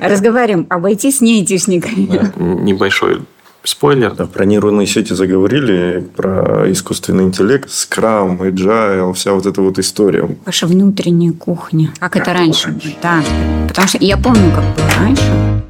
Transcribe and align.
Разговариваем 0.00 0.66
об 0.68 0.84
IT 0.86 1.10
с 1.10 1.20
неайтишниками. 1.20 2.32
Небольшой 2.62 3.20
спойлер. 3.68 4.14
Да, 4.14 4.26
про 4.26 4.44
нейронные 4.44 4.86
сети 4.86 5.12
заговорили, 5.12 6.06
про 6.16 6.70
искусственный 6.70 7.24
интеллект, 7.24 7.68
Scrum, 7.68 8.38
Agile, 8.38 9.12
вся 9.12 9.32
вот 9.32 9.46
эта 9.46 9.60
вот 9.60 9.78
история. 9.78 10.28
Ваша 10.44 10.66
внутренняя 10.66 11.32
кухня. 11.32 11.92
Как, 11.98 12.12
как 12.12 12.22
это 12.22 12.32
раньше? 12.32 12.68
раньше? 12.68 12.96
Да. 13.02 13.22
Потому 13.68 13.88
что 13.88 13.98
я 14.00 14.16
помню, 14.16 14.52
как 14.54 14.64
было 14.76 14.88
раньше. 14.98 15.62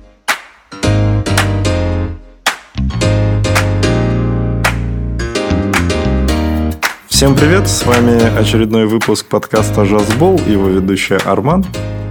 Всем 7.09 7.35
привет, 7.35 7.67
с 7.67 7.87
вами 7.87 8.39
очередной 8.39 8.85
выпуск 8.85 9.25
подкаста 9.27 9.87
«Жазбол», 9.87 10.39
его 10.47 10.69
ведущая 10.69 11.17
Арман 11.25 11.65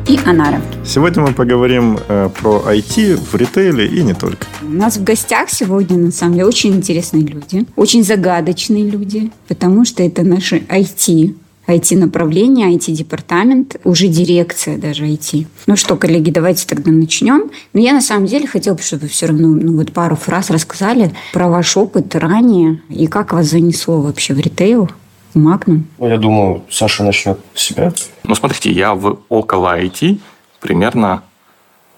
и 0.07 0.19
Анара. 0.25 0.61
Сегодня 0.85 1.23
мы 1.23 1.33
поговорим 1.33 1.97
э, 2.07 2.29
про 2.39 2.63
IT 2.67 3.15
в 3.15 3.35
ритейле 3.35 3.88
и 3.88 4.03
не 4.03 4.13
только. 4.13 4.45
У 4.61 4.71
нас 4.71 4.97
в 4.97 5.03
гостях 5.03 5.49
сегодня, 5.49 5.97
на 5.97 6.11
самом 6.11 6.34
деле, 6.34 6.45
очень 6.45 6.75
интересные 6.75 7.23
люди, 7.23 7.66
очень 7.75 8.03
загадочные 8.03 8.89
люди, 8.89 9.31
потому 9.47 9.85
что 9.85 10.03
это 10.03 10.23
наши 10.23 10.57
IT, 10.57 11.35
IT-направление, 11.67 12.75
IT-департамент, 12.75 13.77
уже 13.83 14.07
дирекция 14.07 14.77
даже 14.77 15.05
IT. 15.05 15.47
Ну 15.66 15.75
что, 15.75 15.95
коллеги, 15.95 16.30
давайте 16.30 16.67
тогда 16.67 16.91
начнем. 16.91 17.49
Но 17.73 17.81
я 17.81 17.94
на 17.94 18.02
самом 18.02 18.27
деле 18.27 18.47
хотела 18.47 18.75
бы, 18.75 18.81
чтобы 18.81 19.03
вы 19.03 19.08
все 19.08 19.27
равно 19.27 19.47
ну, 19.47 19.75
вот 19.75 19.91
пару 19.91 20.16
фраз 20.16 20.52
рассказали 20.52 21.13
про 21.33 21.49
ваш 21.49 21.75
опыт 21.77 22.13
ранее 22.16 22.81
и 22.89 23.08
как 23.08 23.33
вас 23.33 23.47
занесло 23.47 24.02
вообще 24.02 24.33
в 24.35 24.39
ритейл, 24.39 24.89
Магнум. 25.35 25.88
Ну, 25.99 26.07
я 26.07 26.17
думаю, 26.17 26.63
Саша 26.70 27.03
начнет 27.03 27.39
с 27.53 27.62
себя. 27.62 27.94
Ну, 28.23 28.35
смотрите, 28.35 28.71
я 28.71 28.94
в 28.94 29.20
около 29.30 29.80
IT 29.80 30.20
примерно, 30.59 31.23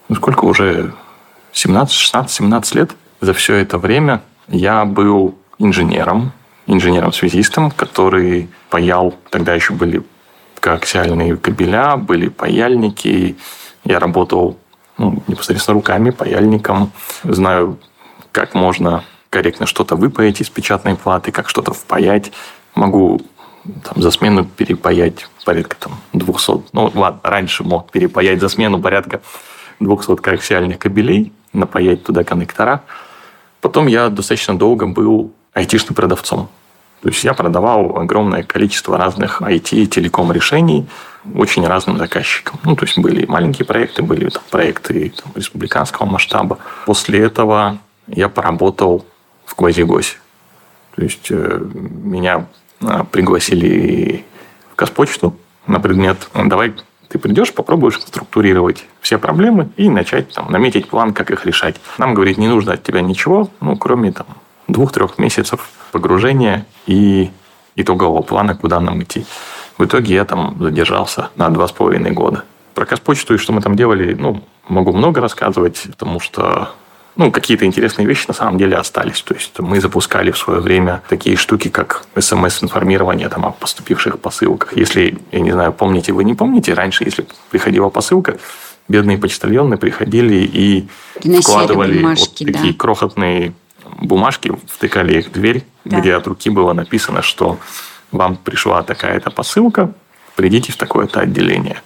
ну, 0.10 0.16
сколько 0.16 0.46
уже, 0.46 0.94
17, 1.54 1.94
16, 1.94 2.32
17 2.32 2.76
лет. 2.76 2.91
За 3.22 3.34
все 3.34 3.55
это 3.55 3.77
время 3.77 4.21
я 4.48 4.85
был 4.85 5.35
инженером, 5.58 6.32
инженером-связистом, 6.68 7.71
который 7.71 8.49
паял, 8.70 9.15
тогда 9.30 9.54
еще 9.54 9.74
были 9.74 10.04
коаксиальные 10.60 11.38
кабеля, 11.38 11.98
были 11.98 12.27
паяльники. 12.27 13.38
Я 13.84 13.99
работал 13.99 14.58
ну, 14.98 15.24
непосредственно 15.27 15.76
руками, 15.76 16.10
паяльником. 16.10 16.91
Знаю, 17.24 17.80
как 18.32 18.54
можно 18.54 19.04
корректно 19.30 19.65
что-то 19.65 19.96
выпаять 19.96 20.41
из 20.41 20.49
печатной 20.49 20.96
платы, 20.96 21.32
как 21.32 21.49
что-то 21.49 21.74
впаять. 21.74 22.32
Могу 22.78 23.22
там, 23.84 24.02
за 24.02 24.12
смену 24.12 24.46
перепаять 24.46 25.28
порядка 25.46 25.76
там, 25.80 25.94
200. 26.14 26.52
Ну, 26.74 26.92
ладно, 26.94 27.20
раньше 27.24 27.64
мог 27.64 27.92
перепаять 27.92 28.40
за 28.40 28.50
смену 28.50 28.80
порядка 28.80 29.22
200 29.80 30.18
коаксиальных 30.18 30.78
кабелей, 30.78 31.34
напаять 31.54 32.04
туда 32.04 32.24
коннектора. 32.24 32.82
Потом 33.62 33.88
я 33.88 34.10
достаточно 34.10 34.58
долго 34.58 34.86
был 34.86 35.34
айтишным 35.54 35.96
продавцом. 35.96 36.50
То 37.02 37.10
есть 37.10 37.24
я 37.24 37.34
продавал 37.34 37.98
огромное 37.98 38.44
количество 38.44 38.98
разных 38.98 39.42
IT 39.42 39.76
и 39.76 39.88
телеком 39.88 40.32
решений 40.32 40.88
очень 41.36 41.66
разным 41.66 41.98
заказчикам. 41.98 42.60
Ну, 42.64 42.76
то 42.76 42.86
есть 42.86 42.98
были 42.98 43.26
маленькие 43.26 43.66
проекты, 43.66 44.02
были 44.02 44.30
там, 44.30 44.44
проекты 44.50 45.14
там, 45.22 45.32
республиканского 45.36 46.05
масштаба. 46.05 46.58
После 46.86 47.20
этого 47.20 47.78
я 48.08 48.30
поработал 48.30 49.05
в 49.46 49.55
Квазигосе. 49.55 50.18
То 50.96 51.04
есть 51.04 51.28
э, 51.30 51.60
меня 52.04 52.48
пригласили 53.12 54.26
в 54.74 54.76
Госпочту 54.76 55.36
на 55.66 55.80
предмет 55.80 56.30
«давай 56.34 56.74
ты 57.08 57.20
придешь, 57.20 57.54
попробуешь 57.54 58.00
структурировать 58.00 58.86
все 59.02 59.18
проблемы 59.18 59.70
и 59.78 59.90
начать 59.90 60.34
там, 60.34 60.52
наметить 60.52 60.90
план, 60.90 61.14
как 61.14 61.32
их 61.32 61.46
решать. 61.46 61.78
Нам, 61.98 62.14
говорит, 62.14 62.38
не 62.38 62.48
нужно 62.48 62.74
от 62.74 62.84
тебя 62.84 63.02
ничего, 63.02 63.50
ну, 63.62 63.78
кроме 63.78 64.12
там, 64.12 64.28
двух-трех 64.68 65.18
месяцев 65.18 65.70
погружения 65.92 66.66
и 66.86 67.31
итогового 67.75 68.22
плана, 68.22 68.56
куда 68.56 68.80
нам 68.80 69.02
идти. 69.04 69.26
В 69.78 69.86
итоге 69.86 70.16
я 70.16 70.26
там 70.26 70.58
задержался 70.60 71.30
на 71.36 71.50
два 71.50 71.68
с 71.68 71.72
половиной 71.72 72.12
года. 72.12 72.44
Про 72.74 72.86
Казпочту 72.86 73.36
и 73.36 73.38
что 73.38 73.54
мы 73.54 73.62
там 73.62 73.76
делали, 73.76 74.14
ну, 74.14 74.44
могу 74.68 74.92
много 74.92 75.22
рассказывать, 75.22 75.84
потому 75.92 76.20
что 76.20 76.74
ну, 77.18 77.32
какие-то 77.32 77.66
интересные 77.66 78.08
вещи 78.08 78.26
на 78.28 78.34
самом 78.34 78.58
деле 78.58 78.78
остались. 78.78 79.22
То 79.22 79.34
есть 79.34 79.60
мы 79.60 79.82
запускали 79.82 80.32
в 80.32 80.38
свое 80.38 80.60
время 80.60 81.02
такие 81.10 81.36
штуки, 81.36 81.68
как 81.70 82.06
смс-информирование 82.18 83.28
там, 83.28 83.46
о 83.46 83.52
поступивших 83.52 84.20
посылках. 84.20 84.78
Если, 84.78 85.18
я 85.32 85.40
не 85.40 85.52
знаю, 85.52 85.74
помните 85.74 86.14
вы 86.14 86.24
не 86.24 86.36
помните, 86.36 86.74
раньше, 86.74 87.04
если 87.04 87.26
приходила 87.50 87.90
посылка, 87.90 88.38
бедные 88.88 89.18
почтальоны 89.18 89.78
приходили 89.78 90.36
и 90.36 90.88
Приносили 91.16 91.42
вкладывали 91.42 91.98
бумажки, 91.98 92.44
вот 92.46 92.54
такие 92.54 92.74
да. 92.74 92.78
крохотные 92.78 93.54
бумажки, 94.00 94.56
втыкали 94.68 95.20
их 95.20 95.28
в 95.28 95.32
дверь, 95.32 95.66
да. 95.86 96.00
где 96.00 96.14
от 96.14 96.28
руки 96.28 96.50
было 96.52 96.74
написано, 96.74 97.24
что 97.24 97.58
вам 98.12 98.36
пришла 98.38 98.84
такая-то 98.84 99.32
посылка, 99.32 99.92
придите 100.36 100.72
в 100.72 100.78
такое-то 100.78 101.22
отделение. 101.22 101.82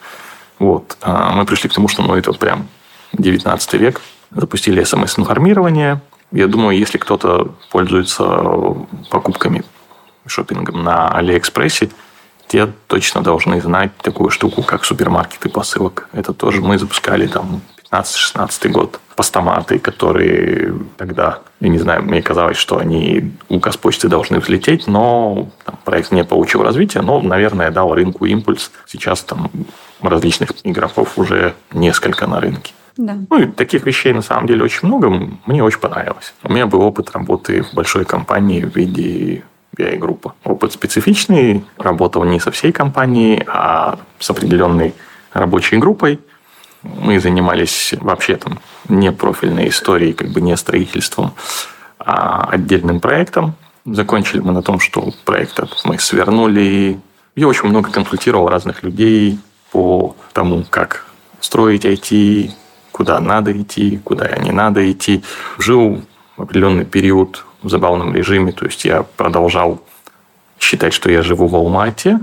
Вот. 0.60 0.98
А 1.02 1.32
мы 1.32 1.46
пришли 1.46 1.70
к 1.70 1.74
тому, 1.74 1.88
что 1.88 2.04
ну, 2.04 2.16
это 2.16 2.34
прям 2.34 2.68
19 3.14 3.74
век. 3.74 4.02
Запустили 4.32 4.84
смс-информирование. 4.84 6.02
Я 6.32 6.48
думаю, 6.48 6.78
если 6.78 6.98
кто-то 6.98 7.54
пользуется 7.70 8.24
покупками, 9.10 9.64
шопингом 10.26 10.84
на 10.84 11.10
Алиэкспрессе, 11.10 11.90
те 12.48 12.68
точно 12.88 13.22
должны 13.22 13.62
знать 13.62 13.96
такую 13.98 14.30
штуку, 14.30 14.64
как 14.64 14.86
супермаркеты 14.86 15.50
посылок. 15.50 16.10
Это 16.14 16.34
тоже 16.34 16.62
мы 16.62 16.78
запускали 16.78 17.28
там 17.28 17.62
15-16 17.92 18.70
год. 18.70 19.00
Постаматы, 19.16 19.80
которые 19.80 20.74
тогда, 20.98 21.40
я 21.60 21.70
не 21.70 21.78
знаю, 21.78 22.04
мне 22.04 22.22
казалось, 22.22 22.58
что 22.58 22.78
они 22.78 23.34
у 23.50 23.60
Газпочты 23.60 24.08
должны 24.08 24.40
взлететь, 24.40 24.88
но 24.88 25.50
там, 25.66 25.78
проект 25.84 26.12
не 26.12 26.24
получил 26.24 26.64
развития, 26.64 27.02
но, 27.02 27.22
наверное, 27.22 27.72
дал 27.72 27.94
рынку 27.94 28.26
импульс. 28.26 28.72
Сейчас 28.88 29.22
там 29.22 29.52
различных 30.02 30.52
игроков 30.64 31.18
уже 31.18 31.54
несколько 31.74 32.28
на 32.28 32.40
рынке. 32.40 32.74
Да. 32.98 33.18
Ну, 33.30 33.40
и 33.40 33.46
таких 33.48 33.86
вещей 33.86 34.14
на 34.14 34.22
самом 34.22 34.48
деле 34.48 34.64
очень 34.64 34.88
много. 34.88 35.10
Мне 35.46 35.64
очень 35.64 35.80
понравилось. 35.80 36.34
У 36.44 36.52
меня 36.52 36.68
был 36.68 36.82
опыт 36.82 37.12
работы 37.12 37.64
в 37.64 37.74
большой 37.74 38.06
компании 38.06 38.64
в 38.64 38.76
виде 38.76 39.44
BI-группы. 39.78 40.34
Опыт 40.44 40.74
специфичный. 40.74 41.64
Работал 41.78 42.24
не 42.24 42.40
со 42.40 42.52
всей 42.52 42.72
компанией, 42.72 43.44
а 43.48 44.00
с 44.20 44.30
определенной 44.30 44.94
рабочей 45.34 45.78
группой. 45.78 46.20
Мы 46.84 47.20
занимались 47.20 47.94
вообще 48.00 48.36
там 48.36 48.60
не 48.90 49.12
профильной 49.12 49.70
историей, 49.70 50.14
как 50.14 50.30
бы 50.30 50.42
не 50.42 50.58
строительством, 50.58 51.34
а 52.00 52.48
отдельным 52.50 53.00
проектом. 53.00 53.54
Закончили 53.86 54.40
мы 54.42 54.52
на 54.52 54.62
том, 54.62 54.80
что 54.80 55.14
проект 55.26 55.60
мы 55.86 55.98
свернули. 56.00 57.00
Я 57.36 57.48
очень 57.48 57.70
много 57.70 57.92
консультировал 57.92 58.50
разных 58.50 58.84
людей 58.84 59.40
по 59.72 60.16
тому, 60.34 60.66
как 60.70 61.06
строить 61.40 61.86
IT, 61.86 62.52
куда 63.02 63.20
надо 63.20 63.52
идти, 63.60 64.00
куда 64.04 64.38
не 64.38 64.52
надо 64.52 64.80
идти. 64.92 65.24
Жил 65.58 66.04
определенный 66.38 66.86
период 66.86 67.44
в 67.64 67.70
забавном 67.70 68.14
режиме, 68.14 68.52
то 68.52 68.66
есть 68.66 68.86
я 68.86 69.02
продолжал 69.02 69.82
считать, 70.60 70.94
что 70.94 71.10
я 71.10 71.24
живу 71.24 71.48
в 71.48 71.56
Алмате, 71.56 72.20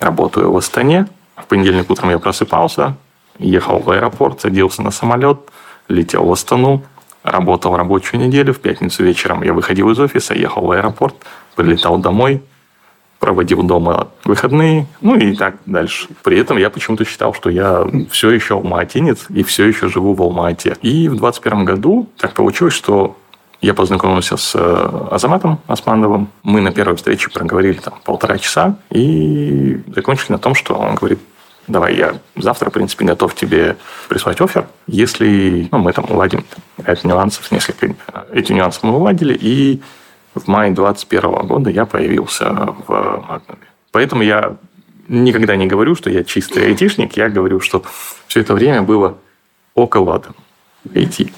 работаю 0.00 0.50
в 0.50 0.56
Астане. 0.56 1.06
В 1.36 1.46
понедельник 1.46 1.88
утром 1.88 2.10
я 2.10 2.18
просыпался, 2.18 2.96
ехал 3.38 3.78
в 3.78 3.88
аэропорт, 3.88 4.40
садился 4.40 4.82
на 4.82 4.90
самолет, 4.90 5.38
летел 5.86 6.24
в 6.24 6.32
Астану, 6.32 6.82
работал 7.22 7.76
рабочую 7.76 8.20
неделю. 8.20 8.52
В 8.52 8.58
пятницу 8.58 9.04
вечером 9.04 9.44
я 9.44 9.52
выходил 9.52 9.90
из 9.90 10.00
офиса, 10.00 10.34
ехал 10.34 10.66
в 10.66 10.72
аэропорт, 10.72 11.14
прилетал 11.54 11.98
домой, 11.98 12.42
проводил 13.20 13.62
дома 13.62 14.08
выходные, 14.24 14.86
ну 15.02 15.14
и 15.14 15.36
так 15.36 15.56
дальше. 15.66 16.08
При 16.24 16.38
этом 16.38 16.56
я 16.56 16.70
почему-то 16.70 17.04
считал, 17.04 17.34
что 17.34 17.50
я 17.50 17.86
все 18.10 18.30
еще 18.30 18.54
алматинец 18.54 19.26
и 19.28 19.44
все 19.44 19.66
еще 19.66 19.88
живу 19.88 20.14
в 20.14 20.22
Алмате. 20.22 20.76
И 20.82 21.08
в 21.08 21.16
21 21.16 21.66
году 21.66 22.08
так 22.16 22.32
получилось, 22.32 22.74
что 22.74 23.16
я 23.60 23.74
познакомился 23.74 24.38
с 24.38 24.54
э, 24.54 25.08
Азаматом 25.10 25.60
Османовым. 25.66 26.28
Мы 26.42 26.62
на 26.62 26.72
первой 26.72 26.96
встрече 26.96 27.28
проговорили 27.28 27.74
там 27.74 27.94
полтора 28.04 28.38
часа 28.38 28.76
и 28.90 29.82
закончили 29.94 30.32
на 30.32 30.38
том, 30.38 30.54
что 30.54 30.74
он 30.74 30.94
говорит, 30.94 31.18
давай 31.68 31.96
я 31.96 32.14
завтра, 32.36 32.70
в 32.70 32.72
принципе, 32.72 33.04
готов 33.04 33.34
тебе 33.34 33.76
прислать 34.08 34.40
офер, 34.40 34.66
если 34.86 35.68
ну, 35.70 35.78
мы 35.78 35.92
там 35.92 36.06
уладим 36.08 36.44
ряд 36.78 37.04
нюансов, 37.04 37.52
несколько 37.52 37.94
эти 38.32 38.52
нюансы 38.52 38.80
мы 38.82 38.96
уладили, 38.96 39.36
и 39.38 39.82
в 40.34 40.46
мае 40.48 40.72
2021 40.72 41.46
года 41.46 41.70
я 41.70 41.86
появился 41.86 42.74
в 42.86 43.24
Магнуме. 43.28 43.66
Поэтому 43.92 44.22
я 44.22 44.56
никогда 45.08 45.56
не 45.56 45.66
говорю, 45.66 45.94
что 45.94 46.10
я 46.10 46.24
чистый 46.24 46.66
айтишник, 46.66 47.16
я 47.16 47.28
говорю, 47.28 47.60
что 47.60 47.82
все 48.26 48.40
это 48.40 48.54
время 48.54 48.82
было 48.82 49.18
около 49.74 50.20
там, 50.20 50.34
IT. 50.94 51.30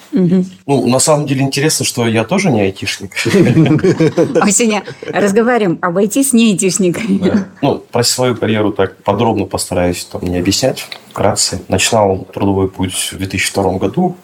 Ну, 0.67 0.87
на 0.87 0.99
самом 0.99 1.27
деле 1.27 1.43
интересно, 1.43 1.85
что 1.85 2.07
я 2.07 2.25
тоже 2.25 2.51
не 2.51 2.61
айтишник. 2.61 3.13
А 4.41 4.51
сегодня 4.51 4.85
разговариваем 5.03 5.79
об 5.81 5.99
IT 5.99 6.23
с 6.23 6.33
не 6.33 6.53
айтишниками. 6.53 7.47
Ну, 7.61 7.79
про 7.79 8.05
свою 8.05 8.37
карьеру 8.37 8.73
так 8.73 9.03
подробно 9.03 9.47
постараюсь 9.47 10.05
там 10.05 10.23
не 10.23 10.39
объяснять 10.39 10.87
вкратце. 11.11 11.63
Начинал 11.69 12.27
трудовой 12.33 12.69
путь 12.69 13.11
в 13.13 13.17
2002 13.17 13.79
году 13.79 14.17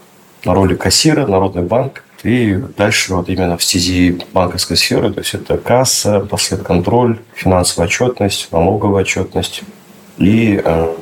на 0.45 0.55
роли 0.55 0.75
кассира, 0.75 1.27
Народный 1.27 1.63
банк. 1.63 2.05
И 2.25 2.55
дальше 2.77 3.15
вот 3.15 3.29
именно 3.29 3.57
в 3.57 3.63
стези 3.63 4.21
банковской 4.33 4.77
сферы, 4.77 5.13
то 5.13 5.21
есть 5.21 5.35
это 5.35 5.57
касса, 5.57 6.27
контроль, 6.65 7.19
финансовая 7.35 7.87
отчетность, 7.87 8.49
налоговая 8.51 9.03
отчетность. 9.03 9.63
И 10.17 10.61
э, 10.63 10.95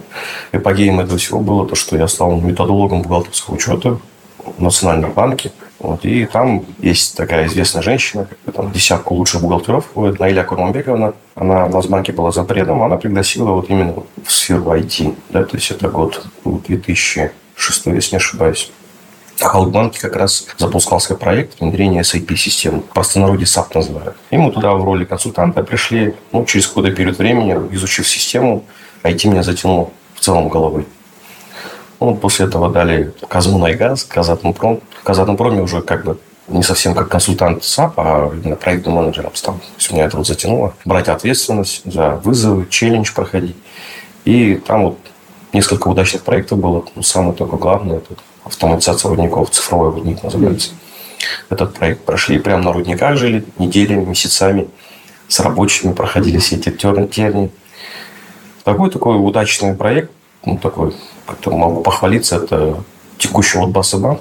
эпогеем 0.52 1.00
этого 1.00 1.18
всего 1.18 1.40
было 1.40 1.66
то, 1.66 1.74
что 1.74 1.96
я 1.96 2.06
стал 2.06 2.38
методологом 2.38 3.00
бухгалтерского 3.00 3.54
учета 3.54 3.98
в 4.44 4.62
Национальном 4.62 5.12
банке. 5.12 5.52
Вот, 5.78 6.04
и 6.04 6.26
там 6.26 6.64
есть 6.78 7.16
такая 7.16 7.46
известная 7.46 7.82
женщина, 7.82 8.28
там 8.54 8.72
десятку 8.72 9.14
лучших 9.14 9.42
бухгалтеров, 9.42 9.86
вот, 9.94 10.19
Наиля 10.19 10.42
Курманбековна. 10.42 11.14
Она 11.34 11.66
в 11.66 11.70
Нацбанке 11.70 12.12
была 12.12 12.30
запредом, 12.30 12.82
она 12.82 12.96
пригласила 12.96 13.50
вот 13.50 13.70
именно 13.70 13.94
в 14.22 14.32
сферу 14.32 14.64
IT. 14.64 15.14
Да, 15.30 15.44
то 15.44 15.56
есть 15.56 15.70
это 15.70 15.88
год 15.88 16.26
2006, 16.44 17.86
если 17.86 18.10
не 18.12 18.16
ошибаюсь. 18.16 18.70
В 19.36 19.44
Халкбанке 19.44 20.00
как 20.00 20.16
раз 20.16 20.46
запускался 20.56 21.14
проект 21.14 21.60
внедрения 21.60 22.00
SAP-систем. 22.00 22.80
Простонародье 22.94 23.44
SAP 23.44 23.66
называют. 23.74 24.16
И 24.30 24.36
мы 24.38 24.50
туда 24.50 24.72
в 24.72 24.82
роли 24.82 25.04
консультанта 25.04 25.62
пришли. 25.62 26.14
Ну, 26.32 26.44
через 26.46 26.66
какой-то 26.66 26.90
период 26.90 27.18
времени, 27.18 27.52
изучив 27.72 28.08
систему, 28.08 28.64
IT 29.02 29.28
меня 29.28 29.42
затянуло 29.42 29.90
в 30.14 30.20
целом 30.20 30.48
головой. 30.48 30.86
Ну, 32.00 32.14
после 32.14 32.46
этого 32.46 32.70
дали 32.70 33.12
Казмунайгаз, 33.28 34.04
Казатомпром. 34.04 34.80
В 35.00 35.02
Казатомпроме 35.02 35.60
уже 35.60 35.82
как 35.82 36.04
бы 36.04 36.18
не 36.48 36.62
совсем 36.62 36.94
как 36.94 37.08
консультант 37.08 37.62
SAP, 37.62 37.94
а 37.98 38.30
именно 38.32 38.56
проектным 38.56 38.94
менеджером 38.94 39.34
стал. 39.34 39.56
То 39.56 39.64
есть 39.76 39.92
меня 39.92 40.06
это 40.06 40.16
вот 40.16 40.26
затянуло. 40.26 40.74
Брать 40.86 41.08
ответственность 41.08 41.82
за 41.84 42.16
вызовы, 42.24 42.66
челлендж 42.70 43.12
проходить. 43.14 43.56
И 44.24 44.54
там 44.54 44.84
вот 44.84 44.98
несколько 45.52 45.88
удачных 45.88 46.22
проектов 46.22 46.58
было. 46.58 46.84
Ну, 46.94 47.02
самое 47.02 47.34
только 47.34 47.56
главное– 47.56 47.96
это 47.98 48.14
автоматизация 48.46 49.10
рудников, 49.10 49.50
цифровой 49.50 49.90
рудник 49.90 50.22
называется. 50.22 50.70
Этот 51.50 51.75
проект 51.75 52.04
прошли, 52.04 52.38
прямо 52.38 52.62
на 52.62 52.72
рудниках 52.72 53.16
жили 53.16 53.44
неделями, 53.58 54.04
месяцами. 54.04 54.69
С 55.28 55.40
рабочими 55.40 55.93
проходили 55.93 56.38
все 56.38 56.56
эти 56.56 56.70
терни. 56.70 57.50
Такой 58.62 58.90
такой 58.90 59.16
удачный 59.16 59.75
проект, 59.75 60.10
ну, 60.44 60.56
такой, 60.58 60.94
который 61.26 61.58
могу 61.58 61.82
похвалиться, 61.82 62.37
это 62.37 62.82
текущий 63.19 63.58
вот 63.58 63.70
банк. 63.70 64.20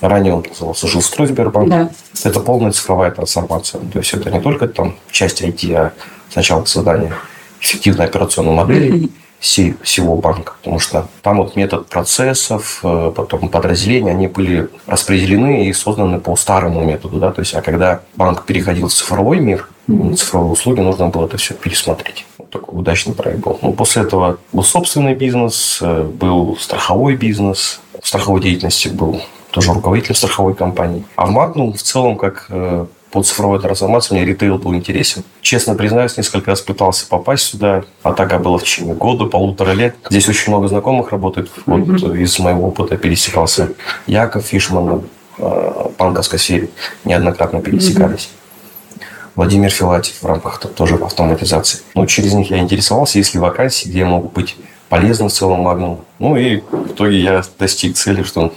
Ранее 0.00 0.34
он 0.34 0.44
назывался 0.48 0.88
Жилстрой 0.88 1.28
Сбербанк. 1.28 1.68
Да. 1.68 1.90
Это 2.24 2.40
полная 2.40 2.72
цифровая 2.72 3.12
трансформация. 3.12 3.80
То 3.92 3.98
есть 3.98 4.12
это 4.14 4.30
не 4.30 4.40
только 4.40 4.66
там 4.66 4.96
часть 5.12 5.42
IT, 5.42 5.72
а 5.74 5.92
сначала 6.28 6.64
создание 6.64 7.12
эффективной 7.60 8.06
операционной 8.06 8.52
модели, 8.52 9.10
всего 9.42 10.16
банка, 10.16 10.54
потому 10.60 10.78
что 10.78 11.08
там 11.20 11.38
вот 11.38 11.56
метод 11.56 11.88
процессов, 11.88 12.78
э, 12.84 13.12
потом 13.14 13.48
подразделения, 13.48 14.12
они 14.12 14.28
были 14.28 14.68
распределены 14.86 15.66
и 15.66 15.72
созданы 15.72 16.20
по 16.20 16.36
старому 16.36 16.84
методу, 16.84 17.18
да, 17.18 17.32
то 17.32 17.40
есть, 17.40 17.52
а 17.54 17.60
когда 17.60 18.00
банк 18.14 18.44
переходил 18.46 18.86
в 18.86 18.92
цифровой 18.92 19.40
мир, 19.40 19.68
mm-hmm. 19.88 20.14
цифровые 20.14 20.52
услуги, 20.52 20.80
нужно 20.80 21.08
было 21.08 21.26
это 21.26 21.38
все 21.38 21.54
пересмотреть. 21.54 22.24
Вот 22.38 22.50
такой 22.50 22.78
удачный 22.78 23.14
проект 23.14 23.40
был. 23.40 23.58
Ну, 23.62 23.72
после 23.72 24.02
этого 24.02 24.38
был 24.52 24.62
собственный 24.62 25.14
бизнес, 25.14 25.80
э, 25.82 26.02
был 26.04 26.56
страховой 26.60 27.16
бизнес, 27.16 27.80
в 28.00 28.06
страховой 28.06 28.40
деятельности 28.40 28.88
был 28.88 29.22
тоже 29.50 29.72
руководитель 29.72 30.14
страховой 30.14 30.54
компании. 30.54 31.04
А 31.16 31.26
в 31.26 31.36
Magnum 31.36 31.72
в 31.72 31.82
целом 31.82 32.16
как 32.16 32.46
э, 32.48 32.86
по 33.12 33.22
цифровой 33.22 33.60
трансформации 33.60 34.14
мне 34.14 34.24
ритейл 34.24 34.58
был 34.58 34.74
интересен. 34.74 35.22
Честно 35.42 35.74
признаюсь, 35.74 36.16
несколько 36.16 36.50
раз 36.50 36.62
пытался 36.62 37.06
попасть 37.06 37.44
сюда, 37.44 37.84
а 38.02 38.14
так 38.14 38.42
было 38.42 38.58
в 38.58 38.64
течение 38.64 38.94
года, 38.94 39.26
полутора 39.26 39.72
лет. 39.72 39.96
Здесь 40.08 40.28
очень 40.28 40.50
много 40.50 40.68
знакомых 40.68 41.12
работает. 41.12 41.50
Вот 41.66 41.80
mm-hmm. 41.80 42.18
из 42.18 42.38
моего 42.38 42.68
опыта 42.68 42.96
пересекался 42.96 43.74
Яков 44.06 44.46
Фишман, 44.46 45.02
э, 45.38 45.72
банковской 45.98 46.38
сфере 46.38 46.70
неоднократно 47.04 47.60
пересекались. 47.60 48.30
Mm-hmm. 48.32 49.02
Владимир 49.34 49.70
Филатьев 49.70 50.22
в 50.22 50.26
рамках 50.26 50.58
тоже 50.58 50.96
автоматизации. 50.96 51.80
Ну, 51.94 52.06
через 52.06 52.32
них 52.34 52.50
я 52.50 52.58
интересовался, 52.58 53.18
есть 53.18 53.34
ли 53.34 53.40
вакансии, 53.40 53.88
где 53.88 54.00
я 54.00 54.06
могу 54.06 54.28
быть 54.28 54.56
полезным 54.88 55.28
в 55.28 55.32
целом 55.32 55.60
Магнум. 55.60 56.00
Ну 56.18 56.36
и 56.36 56.60
в 56.60 56.92
итоге 56.92 57.18
я 57.18 57.42
достиг 57.58 57.96
цели, 57.96 58.22
что 58.22 58.52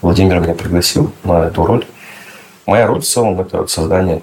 Владимир 0.00 0.40
меня 0.40 0.54
пригласил 0.54 1.12
на 1.24 1.46
эту 1.46 1.64
роль. 1.64 1.84
Моя 2.66 2.86
роль 2.86 3.00
в 3.00 3.04
целом– 3.04 3.40
это 3.40 3.66
создание 3.66 4.22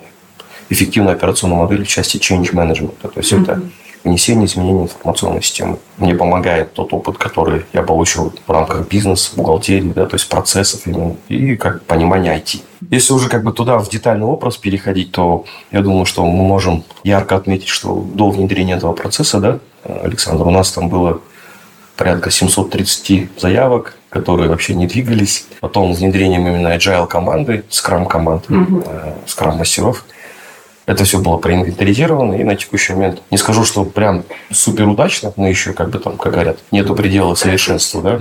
эффективной 0.70 1.14
операционной 1.14 1.58
модели 1.58 1.84
в 1.84 1.88
части 1.88 2.18
change 2.18 2.54
management. 2.54 2.96
То 3.02 3.12
есть, 3.16 3.34
mm-hmm. 3.34 3.44
это 3.44 3.62
внесение 4.04 4.46
изменений 4.46 4.84
информационной 4.84 5.42
системы. 5.42 5.78
Мне 5.98 6.16
помогает 6.16 6.74
тот 6.74 6.94
опыт, 6.94 7.18
который 7.18 7.66
я 7.74 7.84
получил 7.84 8.34
в 8.46 8.52
рамках 8.52 8.88
бизнеса, 8.88 9.32
бухгалтерии, 9.36 9.94
да, 9.94 10.06
то 10.06 10.16
есть 10.16 10.28
процессов 10.28 10.88
именно, 10.88 11.16
и 11.28 11.56
как 11.56 11.84
понимание 11.84 12.36
IT. 12.38 12.62
Если 12.90 13.14
уже 13.14 13.30
как 13.30 13.44
бы 13.44 13.54
туда 13.54 13.78
в 13.78 13.90
детальный 13.90 14.26
образ 14.26 14.58
переходить, 14.58 15.12
то 15.12 15.46
я 15.72 15.82
думаю, 15.82 16.06
что 16.06 16.26
мы 16.26 16.44
можем 16.44 16.84
ярко 17.04 17.36
отметить, 17.36 17.68
что 17.68 18.04
до 18.14 18.32
внедрения 18.32 18.74
этого 18.74 18.94
процесса, 18.94 19.40
да, 19.40 19.60
Александр, 19.84 20.48
у 20.48 20.52
нас 20.52 20.72
там 20.72 20.90
было 20.90 21.22
порядка 21.96 22.32
730 22.32 23.40
заявок, 23.40 23.98
которые 24.12 24.50
вообще 24.50 24.76
не 24.76 24.86
двигались. 24.86 25.48
Потом 25.62 25.94
внедрением 25.94 26.46
именно 26.46 26.68
agile 26.68 27.08
команды, 27.08 27.64
скрам 27.70 28.06
команд, 28.06 28.52
угу. 28.52 28.84
скрам 29.26 29.58
мастеров. 29.58 30.06
Это 30.86 31.06
все 31.06 31.20
было 31.20 31.38
проинвентаризировано, 31.38 32.34
и 32.34 32.44
на 32.44 32.56
текущий 32.56 32.94
момент 32.94 33.22
не 33.32 33.38
скажу, 33.38 33.64
что 33.64 33.86
прям 33.86 34.24
супер 34.52 34.88
удачно, 34.88 35.32
но 35.38 35.48
еще, 35.48 35.72
как 35.72 35.90
бы 35.90 36.00
там, 36.00 36.18
как 36.18 36.34
говорят, 36.34 36.58
нету 36.72 36.94
предела 36.94 37.34
совершенства, 37.36 38.02
да. 38.02 38.20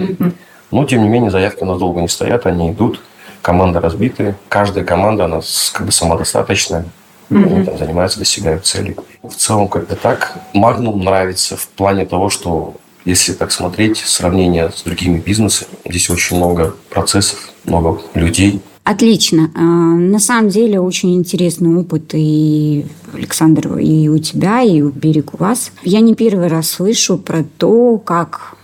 Но, 0.70 0.84
тем 0.84 1.02
не 1.02 1.08
менее, 1.08 1.32
заявки 1.32 1.64
у 1.64 1.66
нас 1.66 1.78
долго 1.78 2.00
не 2.00 2.08
стоят, 2.08 2.46
они 2.46 2.70
идут, 2.70 3.00
команда 3.42 3.80
разбитые. 3.80 4.36
Каждая 4.48 4.84
команда, 4.84 5.24
она 5.24 5.40
как 5.72 5.86
бы 5.86 5.90
самодостаточная, 5.90 6.84
mm 7.30 7.46
они 7.46 7.64
там 7.64 7.78
занимаются, 7.78 8.20
достигают 8.20 8.66
целей. 8.66 8.96
В 9.22 9.34
целом, 9.34 9.66
как 9.66 9.88
бы 9.88 9.96
так. 9.96 10.36
Магнум 10.52 11.02
нравится 11.02 11.56
в 11.56 11.66
плане 11.68 12.04
того, 12.04 12.28
что 12.28 12.74
если 13.04 13.32
так 13.32 13.52
смотреть, 13.52 13.98
сравнение 13.98 14.70
с 14.74 14.82
другими 14.82 15.18
бизнесами, 15.18 15.70
здесь 15.88 16.10
очень 16.10 16.36
много 16.36 16.74
процессов, 16.90 17.50
много 17.64 18.00
людей. 18.14 18.60
Отлично. 18.84 19.50
А, 19.54 19.60
на 19.60 20.18
самом 20.18 20.48
деле 20.48 20.80
очень 20.80 21.14
интересный 21.14 21.74
опыт 21.76 22.10
и 22.14 22.86
Александр, 23.14 23.78
и 23.78 24.08
у 24.08 24.18
тебя, 24.18 24.62
и 24.62 24.80
у 24.80 24.90
Берег 24.90 25.34
у 25.34 25.36
вас. 25.36 25.70
Я 25.82 26.00
не 26.00 26.14
первый 26.14 26.48
раз 26.48 26.70
слышу 26.70 27.18
про 27.18 27.44
то, 27.58 27.98
как 27.98 28.56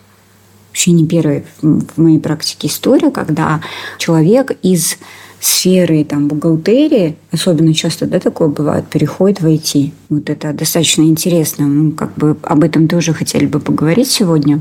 вообще 0.69 0.91
не 0.93 1.07
первая 1.07 1.45
в 1.63 1.99
моей 2.01 2.19
практике 2.19 2.69
история, 2.69 3.11
когда 3.11 3.61
человек 3.99 4.53
из 4.63 4.99
сферы 5.47 6.05
там, 6.05 6.29
бухгалтерии, 6.29 7.17
особенно 7.31 7.73
часто 7.73 8.07
да, 8.07 8.19
такое 8.19 8.49
бывает, 8.49 8.87
переходит 8.89 9.41
в 9.41 9.47
IT. 9.47 9.93
Вот 10.09 10.29
это 10.29 10.53
достаточно 10.53 11.03
интересно. 11.03 11.67
Мы 11.67 11.93
как 11.93 12.15
бы 12.15 12.37
об 12.43 12.65
этом 12.65 12.89
тоже 12.89 13.15
хотели 13.15 13.47
бы 13.47 13.61
поговорить 13.61 14.11
сегодня. 14.11 14.61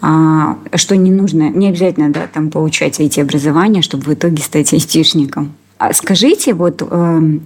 А, 0.00 0.58
что 0.74 0.96
не 0.96 1.10
нужно, 1.10 1.50
не 1.50 1.68
обязательно 1.68 2.12
да, 2.12 2.28
там, 2.32 2.50
получать 2.50 3.00
IT-образование, 3.00 3.82
чтобы 3.82 4.04
в 4.04 4.14
итоге 4.14 4.42
стать 4.42 4.72
айтишником. 4.72 5.54
А 5.78 5.92
скажите, 5.92 6.54
вот 6.54 6.82
э, 6.88 7.38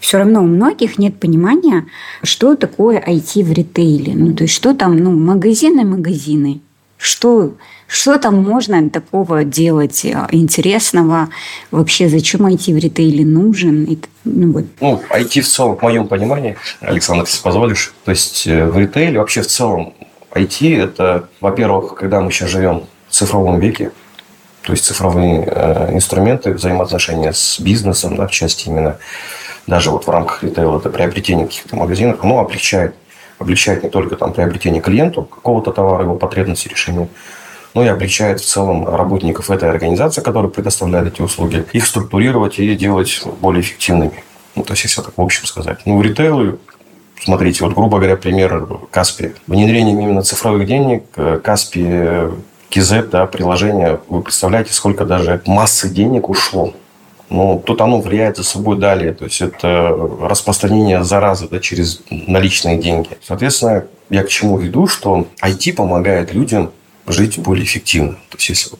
все 0.00 0.18
равно 0.18 0.42
у 0.42 0.46
многих 0.46 0.98
нет 0.98 1.18
понимания, 1.20 1.86
что 2.22 2.56
такое 2.56 2.98
IT 3.00 3.44
в 3.44 3.52
ритейле. 3.52 4.14
Ну, 4.14 4.34
то 4.34 4.44
есть, 4.44 4.54
что 4.54 4.74
там, 4.74 4.96
ну, 4.96 5.12
магазины, 5.12 5.84
магазины. 5.84 6.60
Что, 6.96 7.54
что 7.86 8.18
там 8.18 8.42
можно 8.42 8.88
такого 8.90 9.44
делать 9.44 10.04
э, 10.04 10.26
интересного? 10.30 11.28
Вообще, 11.70 12.08
зачем 12.08 12.46
IT 12.46 12.72
в 12.72 12.78
ритейле 12.78 13.24
нужен? 13.24 13.98
Ну, 14.24 14.52
вот. 14.52 14.64
ну, 14.80 15.02
IT 15.10 15.40
в 15.42 15.48
целом, 15.48 15.76
в 15.76 15.82
моем 15.82 16.08
понимании, 16.08 16.56
Александр, 16.80 17.24
если 17.24 17.42
позволишь, 17.42 17.92
то 18.04 18.10
есть 18.10 18.46
э, 18.46 18.64
в 18.64 18.78
ритейле 18.78 19.18
вообще 19.18 19.42
в 19.42 19.46
целом 19.46 19.94
IT– 20.32 20.82
это, 20.84 21.28
во-первых, 21.40 21.94
когда 21.94 22.20
мы 22.20 22.32
сейчас 22.32 22.50
живем 22.50 22.84
в 23.08 23.14
цифровом 23.14 23.60
веке, 23.60 23.92
то 24.62 24.72
есть 24.72 24.84
цифровые 24.84 25.44
э, 25.46 25.94
инструменты 25.94 26.52
взаимоотношения 26.52 27.32
с 27.32 27.60
бизнесом, 27.60 28.16
да, 28.16 28.26
в 28.26 28.30
части 28.30 28.68
именно 28.68 28.98
даже 29.66 29.90
вот 29.90 30.06
в 30.06 30.10
рамках 30.10 30.42
ритейла, 30.42 30.78
это 30.78 30.90
приобретение 30.90 31.46
каких-то 31.46 31.76
магазинов, 31.76 32.22
оно 32.22 32.38
облегчает 32.38 32.94
облегчает 33.38 33.82
не 33.82 33.90
только 33.90 34.16
там, 34.16 34.32
приобретение 34.32 34.80
клиенту 34.80 35.22
какого-то 35.22 35.72
товара, 35.72 36.04
его 36.04 36.14
потребности 36.16 36.68
решения, 36.68 37.08
но 37.74 37.84
и 37.84 37.88
облегчает 37.88 38.40
в 38.40 38.46
целом 38.46 38.88
работников 38.88 39.50
этой 39.50 39.68
организации, 39.68 40.22
которые 40.22 40.50
предоставляют 40.50 41.12
эти 41.12 41.22
услуги, 41.22 41.66
их 41.72 41.86
структурировать 41.86 42.58
и 42.58 42.74
делать 42.76 43.22
более 43.40 43.62
эффективными. 43.62 44.24
Ну, 44.54 44.62
то 44.62 44.72
есть, 44.72 44.84
если 44.84 45.02
так 45.02 45.14
в 45.16 45.20
общем 45.20 45.44
сказать. 45.46 45.78
Ну, 45.84 46.00
ритейлы, 46.00 46.58
смотрите, 47.20 47.64
вот, 47.64 47.74
грубо 47.74 47.98
говоря, 47.98 48.16
пример 48.16 48.66
Каспи. 48.90 49.32
Внедрением 49.48 50.00
именно 50.00 50.22
цифровых 50.22 50.66
денег 50.66 51.04
э, 51.16 51.40
Каспи 51.42 52.30
Кизет, 52.68 53.10
да, 53.10 53.26
приложение, 53.26 54.00
вы 54.08 54.22
представляете, 54.22 54.72
сколько 54.72 55.04
даже 55.04 55.42
массы 55.46 55.88
денег 55.88 56.28
ушло. 56.28 56.72
Ну, 57.30 57.60
тут 57.64 57.80
оно 57.80 58.00
влияет 58.00 58.36
за 58.36 58.44
собой 58.44 58.78
далее. 58.78 59.12
То 59.12 59.24
есть 59.24 59.40
это 59.40 59.96
распространение 60.20 61.02
заразы 61.02 61.48
да, 61.48 61.58
через 61.58 62.02
наличные 62.10 62.78
деньги. 62.78 63.10
Соответственно, 63.22 63.86
я 64.10 64.22
к 64.22 64.28
чему 64.28 64.58
веду, 64.58 64.86
что 64.86 65.26
IT 65.42 65.74
помогает 65.74 66.32
людям 66.32 66.70
жить 67.06 67.38
более 67.38 67.64
эффективно. 67.64 68.14
То 68.30 68.36
есть 68.36 68.48
если 68.48 68.70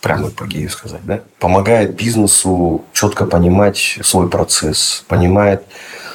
прямо 0.00 0.30
по 0.30 0.46
гею 0.46 0.70
сказать, 0.70 1.04
да, 1.04 1.20
помогает 1.38 1.94
бизнесу 1.94 2.84
четко 2.92 3.26
понимать 3.26 3.98
свой 4.02 4.28
процесс, 4.28 5.04
понимает 5.08 5.62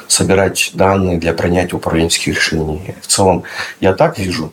собирать 0.07 0.71
данные 0.74 1.17
для 1.17 1.33
принятия 1.33 1.75
управленческих 1.75 2.35
решений. 2.35 2.95
В 3.01 3.07
целом, 3.07 3.43
я 3.79 3.93
так 3.93 4.19
вижу. 4.19 4.51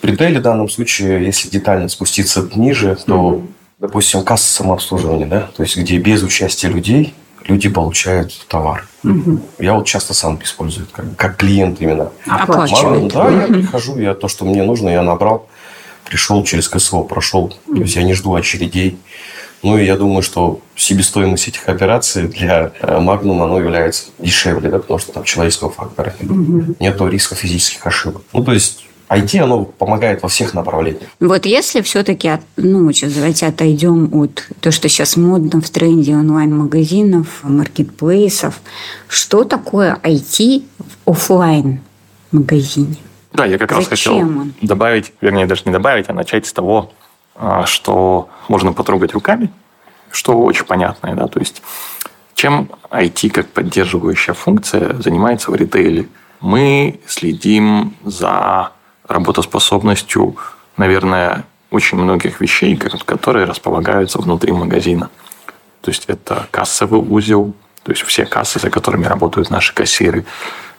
При 0.00 0.12
ритейле 0.12 0.40
в 0.40 0.42
данном 0.42 0.68
случае, 0.68 1.24
если 1.24 1.48
детально 1.48 1.88
спуститься 1.88 2.48
ниже, 2.54 2.96
то, 3.06 3.42
допустим, 3.78 4.24
касса 4.24 4.52
самообслуживания, 4.52 5.26
да, 5.26 5.50
то 5.56 5.62
есть 5.62 5.76
где 5.76 5.98
без 5.98 6.22
участия 6.22 6.68
людей 6.68 7.14
люди 7.44 7.68
получают 7.68 8.46
товар. 8.48 8.86
Угу. 9.04 9.40
Я 9.58 9.74
вот 9.74 9.86
часто 9.86 10.12
сам 10.12 10.38
использую, 10.42 10.86
как, 10.92 11.04
как 11.16 11.36
клиент 11.36 11.80
именно. 11.80 12.10
Оплачивает. 12.26 13.12
Да, 13.12 13.30
я 13.30 13.46
прихожу, 13.46 13.98
я 13.98 14.14
то, 14.14 14.28
что 14.28 14.44
мне 14.44 14.62
нужно, 14.62 14.90
я 14.90 15.02
набрал, 15.02 15.48
пришел 16.10 16.44
через 16.44 16.68
КСО, 16.68 17.02
прошел. 17.04 17.54
То 17.66 17.80
есть 17.80 17.96
я 17.96 18.02
не 18.02 18.14
жду 18.14 18.34
очередей. 18.34 18.98
Ну, 19.62 19.78
и 19.78 19.84
я 19.84 19.96
думаю, 19.96 20.22
что 20.22 20.60
себестоимость 20.74 21.48
этих 21.48 21.68
операций 21.68 22.28
для 22.28 22.72
Magnum, 22.82 23.44
оно 23.44 23.58
является 23.60 24.06
дешевле, 24.18 24.70
да, 24.70 24.78
потому 24.78 24.98
что 24.98 25.12
там 25.12 25.24
человеческого 25.24 25.70
фактора 25.70 26.14
нет. 26.20 26.80
Нету 26.80 27.06
риска 27.06 27.34
физических 27.34 27.86
ошибок. 27.86 28.22
Ну, 28.32 28.42
то 28.42 28.52
есть 28.52 28.84
IT, 29.10 29.38
оно 29.38 29.64
помогает 29.64 30.22
во 30.22 30.28
всех 30.28 30.54
направлениях. 30.54 31.02
Вот 31.20 31.44
если 31.44 31.82
все-таки, 31.82 32.38
ну, 32.56 32.90
сейчас 32.92 33.12
давайте 33.12 33.46
отойдем 33.46 34.08
от 34.14 34.48
того, 34.60 34.72
что 34.72 34.88
сейчас 34.88 35.16
модно 35.16 35.60
в 35.60 35.68
тренде 35.68 36.14
онлайн-магазинов, 36.14 37.26
маркетплейсов, 37.42 38.60
что 39.08 39.44
такое 39.44 39.98
IT 40.02 40.62
в 40.78 41.10
офлайн 41.10 41.80
магазине? 42.32 42.96
Да, 43.32 43.46
я 43.46 43.58
как 43.58 43.70
Зачем 43.70 43.78
раз 43.78 43.88
хотел 43.88 44.16
он? 44.18 44.54
добавить, 44.60 45.12
вернее, 45.20 45.46
даже 45.46 45.62
не 45.64 45.72
добавить, 45.72 46.08
а 46.08 46.12
начать 46.12 46.46
с 46.46 46.52
того, 46.52 46.92
а, 47.36 47.64
что 47.66 48.28
можно 48.48 48.72
потрогать 48.72 49.14
руками, 49.14 49.50
что 50.10 50.38
очень 50.40 50.64
понятное, 50.64 51.14
да, 51.14 51.26
то 51.28 51.38
есть 51.38 51.62
чем 52.34 52.70
IT 52.90 53.30
как 53.30 53.48
поддерживающая 53.48 54.34
функция 54.34 54.94
занимается 54.94 55.50
в 55.50 55.54
ритейле? 55.54 56.08
Мы 56.40 57.00
следим 57.06 57.94
за 58.02 58.72
работоспособностью, 59.06 60.36
наверное, 60.78 61.44
очень 61.70 61.98
многих 61.98 62.40
вещей, 62.40 62.76
которые 62.76 63.44
располагаются 63.44 64.18
внутри 64.18 64.52
магазина. 64.52 65.10
То 65.82 65.90
есть 65.90 66.04
это 66.06 66.48
кассовый 66.50 67.00
узел, 67.00 67.54
то 67.82 67.92
есть 67.92 68.02
все 68.02 68.24
кассы, 68.24 68.58
за 68.58 68.70
которыми 68.70 69.04
работают 69.04 69.50
наши 69.50 69.74
кассиры. 69.74 70.24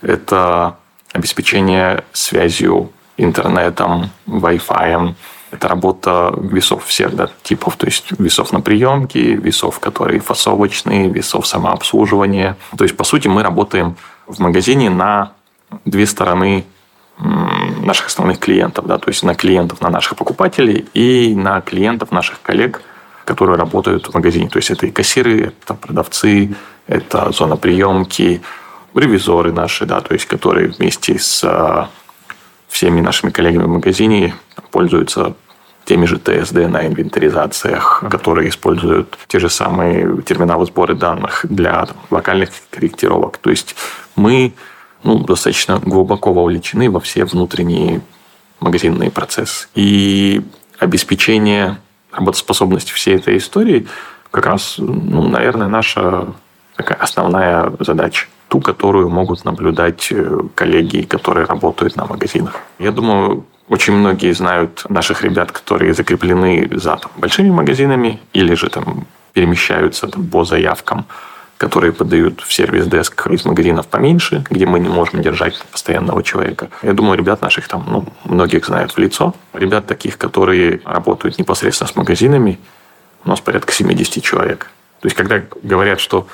Это 0.02 0.78
обеспечение 1.14 2.04
связью, 2.14 2.92
интернетом, 3.18 4.10
Wi-Fi, 4.28 5.14
это 5.52 5.68
работа 5.68 6.34
весов 6.38 6.86
всех 6.86 7.16
да, 7.16 7.30
типов, 7.44 7.76
то 7.76 7.86
есть 7.86 8.06
весов 8.18 8.54
на 8.54 8.62
приемке, 8.62 9.36
весов, 9.36 9.80
которые 9.80 10.22
фасовочные, 10.22 11.10
весов 11.10 11.46
самообслуживания. 11.46 12.56
То 12.78 12.86
есть, 12.86 12.96
по 12.96 13.04
сути, 13.04 13.28
мы 13.28 13.44
работаем 13.44 13.98
в 14.28 14.40
магазине 14.40 14.90
на 14.90 15.34
две 15.86 16.06
стороны 16.06 16.66
наших 17.18 18.08
основных 18.08 18.40
клиентов, 18.40 18.88
да, 18.88 18.98
то 18.98 19.10
есть 19.10 19.24
на 19.24 19.36
клиентов, 19.36 19.82
на 19.82 19.90
наших 19.90 20.16
покупателей 20.16 20.86
и 20.94 21.36
на 21.36 21.62
клиентов 21.62 22.12
наших 22.12 22.42
коллег, 22.42 22.82
которые 23.26 23.58
работают 23.58 24.08
в 24.08 24.14
магазине. 24.14 24.50
То 24.50 24.58
есть 24.58 24.72
это 24.72 24.88
и 24.88 24.92
кассиры, 24.92 25.54
это 25.62 25.74
продавцы, 25.74 26.56
это 26.88 27.32
зона 27.32 27.58
приемки, 27.58 28.42
ревизоры 28.94 29.52
наши, 29.52 29.86
да, 29.86 30.02
то 30.02 30.14
есть 30.14 30.26
которые 30.26 30.70
вместе 30.70 31.18
с 31.18 31.90
всеми 32.68 33.02
нашими 33.02 33.32
коллегами 33.32 33.64
в 33.64 33.70
магазине 33.70 34.34
пользуются 34.72 35.36
теми 35.86 36.06
же 36.06 36.18
ТСД 36.18 36.70
на 36.70 36.88
инвентаризациях, 36.88 38.04
которые 38.10 38.50
используют 38.50 39.18
те 39.28 39.40
же 39.40 39.50
самые 39.50 40.22
терминалы 40.22 40.66
сбора 40.66 40.94
данных 40.94 41.46
для 41.50 41.86
там, 41.86 41.98
локальных 42.10 42.50
корректировок. 42.70 43.38
То 43.40 43.50
есть 43.50 43.76
мы 44.16 44.54
ну, 45.04 45.20
достаточно 45.20 45.80
глубоко 45.80 46.34
вовлечены 46.34 46.90
во 46.90 47.00
все 47.00 47.26
внутренние 47.26 48.02
магазинные 48.60 49.12
процессы. 49.12 49.68
И 49.74 50.42
обеспечение 50.78 51.78
работоспособности 52.12 52.94
всей 52.94 53.16
этой 53.16 53.38
истории 53.38 53.88
как 54.30 54.46
раз, 54.46 54.76
ну, 54.78 55.28
наверное, 55.28 55.68
наша 55.68 56.28
такая 56.76 56.98
основная 57.00 57.74
задача 57.80 58.28
ту, 58.52 58.60
которую 58.60 59.10
могут 59.10 59.46
наблюдать 59.46 60.12
э, 60.12 60.40
коллеги, 60.56 61.04
которые 61.04 61.46
работают 61.46 61.96
на 61.96 62.06
магазинах. 62.06 62.56
Я 62.80 62.92
думаю, 62.92 63.46
очень 63.70 63.94
многие 63.94 64.34
знают 64.34 64.86
наших 64.90 65.24
ребят, 65.24 65.54
которые 65.54 65.94
закреплены 65.94 66.68
за 66.72 66.98
там, 66.98 67.12
большими 67.16 67.50
магазинами 67.50 68.20
или 68.34 68.54
же 68.56 68.70
там 68.70 69.06
перемещаются 69.32 70.08
там, 70.08 70.28
по 70.28 70.44
заявкам, 70.44 71.06
которые 71.58 71.94
подают 71.94 72.42
в 72.42 72.52
сервис-деск 72.52 73.28
из 73.28 73.46
магазинов 73.46 73.88
поменьше, 73.88 74.44
где 74.50 74.66
мы 74.66 74.82
не 74.82 74.90
можем 74.90 75.22
держать 75.22 75.58
постоянного 75.72 76.22
человека. 76.22 76.68
Я 76.84 76.92
думаю, 76.92 77.18
ребят 77.18 77.42
наших 77.42 77.70
там, 77.70 77.86
ну, 77.88 78.06
многих 78.26 78.66
знают 78.66 78.92
в 78.92 78.98
лицо. 78.98 79.34
Ребят 79.54 79.88
таких, 79.88 80.18
которые 80.18 80.82
работают 80.84 81.40
непосредственно 81.40 81.88
с 81.88 81.96
магазинами, 81.96 82.60
у 83.24 83.30
нас 83.30 83.40
порядка 83.40 83.72
70 83.72 84.22
человек. 84.22 84.70
То 85.00 85.08
есть, 85.08 85.16
когда 85.16 85.42
говорят, 85.64 86.02
что 86.02 86.28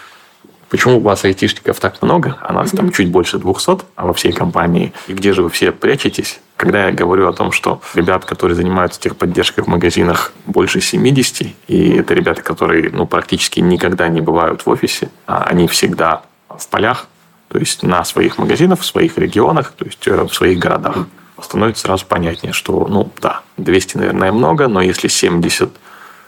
Почему 0.69 0.97
у 0.97 0.99
вас 0.99 1.23
айтишников 1.23 1.79
так 1.79 2.01
много, 2.01 2.37
а 2.41 2.51
нас 2.51 2.71
там 2.71 2.91
чуть 2.91 3.09
больше 3.09 3.37
200, 3.37 3.85
а 3.95 4.05
во 4.07 4.13
всей 4.13 4.33
компании? 4.33 4.93
И 5.07 5.13
где 5.13 5.33
же 5.33 5.43
вы 5.43 5.49
все 5.49 5.71
прячетесь? 5.71 6.39
Когда 6.57 6.87
я 6.87 6.91
говорю 6.91 7.27
о 7.29 7.33
том, 7.33 7.51
что 7.51 7.81
ребят, 7.93 8.25
которые 8.25 8.55
занимаются 8.55 8.99
техподдержкой 8.99 9.63
в 9.63 9.67
магазинах, 9.67 10.33
больше 10.45 10.81
70, 10.81 11.47
и 11.67 11.89
это 11.91 12.13
ребята, 12.13 12.41
которые 12.41 12.89
ну, 12.89 13.05
практически 13.05 13.61
никогда 13.61 14.09
не 14.09 14.19
бывают 14.19 14.65
в 14.65 14.69
офисе, 14.69 15.09
а 15.25 15.43
они 15.43 15.67
всегда 15.67 16.23
в 16.49 16.67
полях, 16.67 17.07
то 17.47 17.59
есть 17.59 17.83
на 17.83 18.03
своих 18.03 18.37
магазинах, 18.37 18.81
в 18.81 18.85
своих 18.85 19.17
регионах, 19.17 19.71
то 19.71 19.85
есть 19.85 20.05
э, 20.07 20.23
в 20.23 20.33
своих 20.33 20.59
городах, 20.59 21.07
становится 21.41 21.83
сразу 21.83 22.05
понятнее, 22.05 22.51
что, 22.51 22.87
ну 22.89 23.09
да, 23.21 23.41
200, 23.57 23.97
наверное, 23.97 24.31
много, 24.31 24.67
но 24.67 24.81
если 24.81 25.07
70 25.07 25.69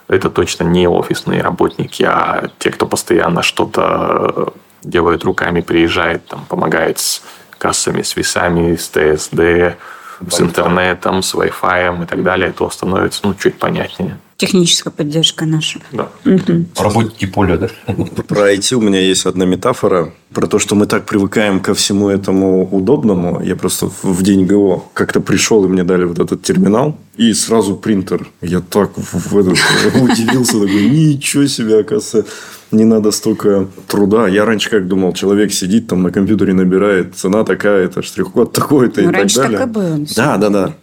это 0.10 0.30
точно 0.30 0.64
не 0.64 0.88
офисные 0.88 1.42
работники, 1.42 2.04
а 2.04 2.50
те, 2.58 2.72
кто 2.72 2.86
постоянно 2.86 3.44
что-то 3.44 4.54
делает 4.82 5.24
руками, 5.24 5.62
приезжает, 5.62 6.26
там, 6.26 6.46
помогает 6.50 7.00
с 7.00 7.22
кассами, 7.58 8.02
с 8.02 8.16
весами, 8.16 8.76
с 8.76 8.90
ТСД, 8.90 9.78
с 10.30 10.42
интернетом, 10.42 11.22
с 11.22 11.34
Wi-Fi 11.34 12.04
и 12.04 12.06
так 12.06 12.24
далее, 12.24 12.52
то 12.52 12.70
становится 12.70 13.22
ну, 13.24 13.34
чуть 13.34 13.56
понятнее. 13.56 14.18
Техническая 14.38 14.94
поддержка 14.94 15.46
наша. 15.46 15.80
Да. 15.92 16.08
Угу. 16.26 16.66
Работники 16.78 17.26
поля, 17.26 17.58
да? 17.58 17.68
Про 18.28 18.54
IT 18.54 18.74
у 18.76 18.82
меня 18.82 19.02
есть 19.02 19.26
одна 19.26 19.46
метафора. 19.46 20.14
Про 20.34 20.48
то, 20.48 20.60
что 20.60 20.76
мы 20.76 20.86
так 20.86 21.06
привыкаем 21.06 21.60
ко 21.60 21.74
всему 21.74 22.08
этому 22.08 22.66
удобному. 22.66 23.42
Я 23.44 23.58
просто 23.58 23.92
в 24.02 24.24
день 24.24 24.46
ГО 24.46 24.86
как-то 24.94 25.20
пришел, 25.20 25.66
и 25.66 25.68
мне 25.68 25.84
дали 25.84 26.06
вот 26.06 26.20
этот 26.20 26.42
терминал. 26.42 26.98
И 27.18 27.34
сразу 27.34 27.76
принтер. 27.76 28.30
Я 28.42 28.62
так 28.62 28.92
в 28.96 29.38
этот, 29.38 29.58
удивился. 30.02 30.54
Такой, 30.54 30.90
ничего 30.90 31.46
себе, 31.48 31.80
оказывается 31.80 32.26
не 32.72 32.86
надо 32.86 33.12
столько 33.12 33.68
труда. 33.88 34.28
Я 34.28 34.46
раньше 34.46 34.70
как 34.70 34.88
думал, 34.88 35.14
человек 35.14 35.52
сидит 35.52 35.88
там 35.88 36.04
на 36.04 36.12
компьютере 36.12 36.54
набирает, 36.54 37.16
цена 37.16 37.44
такая-то, 37.44 38.02
штрих-код 38.02 38.54
такой-то 38.54 39.02
ну, 39.02 39.10
и 39.10 39.14
так 39.14 39.28
далее. 39.28 39.58
Так 39.58 39.68
и 39.68 39.72
было. 39.72 39.98
Да, 40.16 40.38
да, 40.38 40.50
да. 40.50 40.74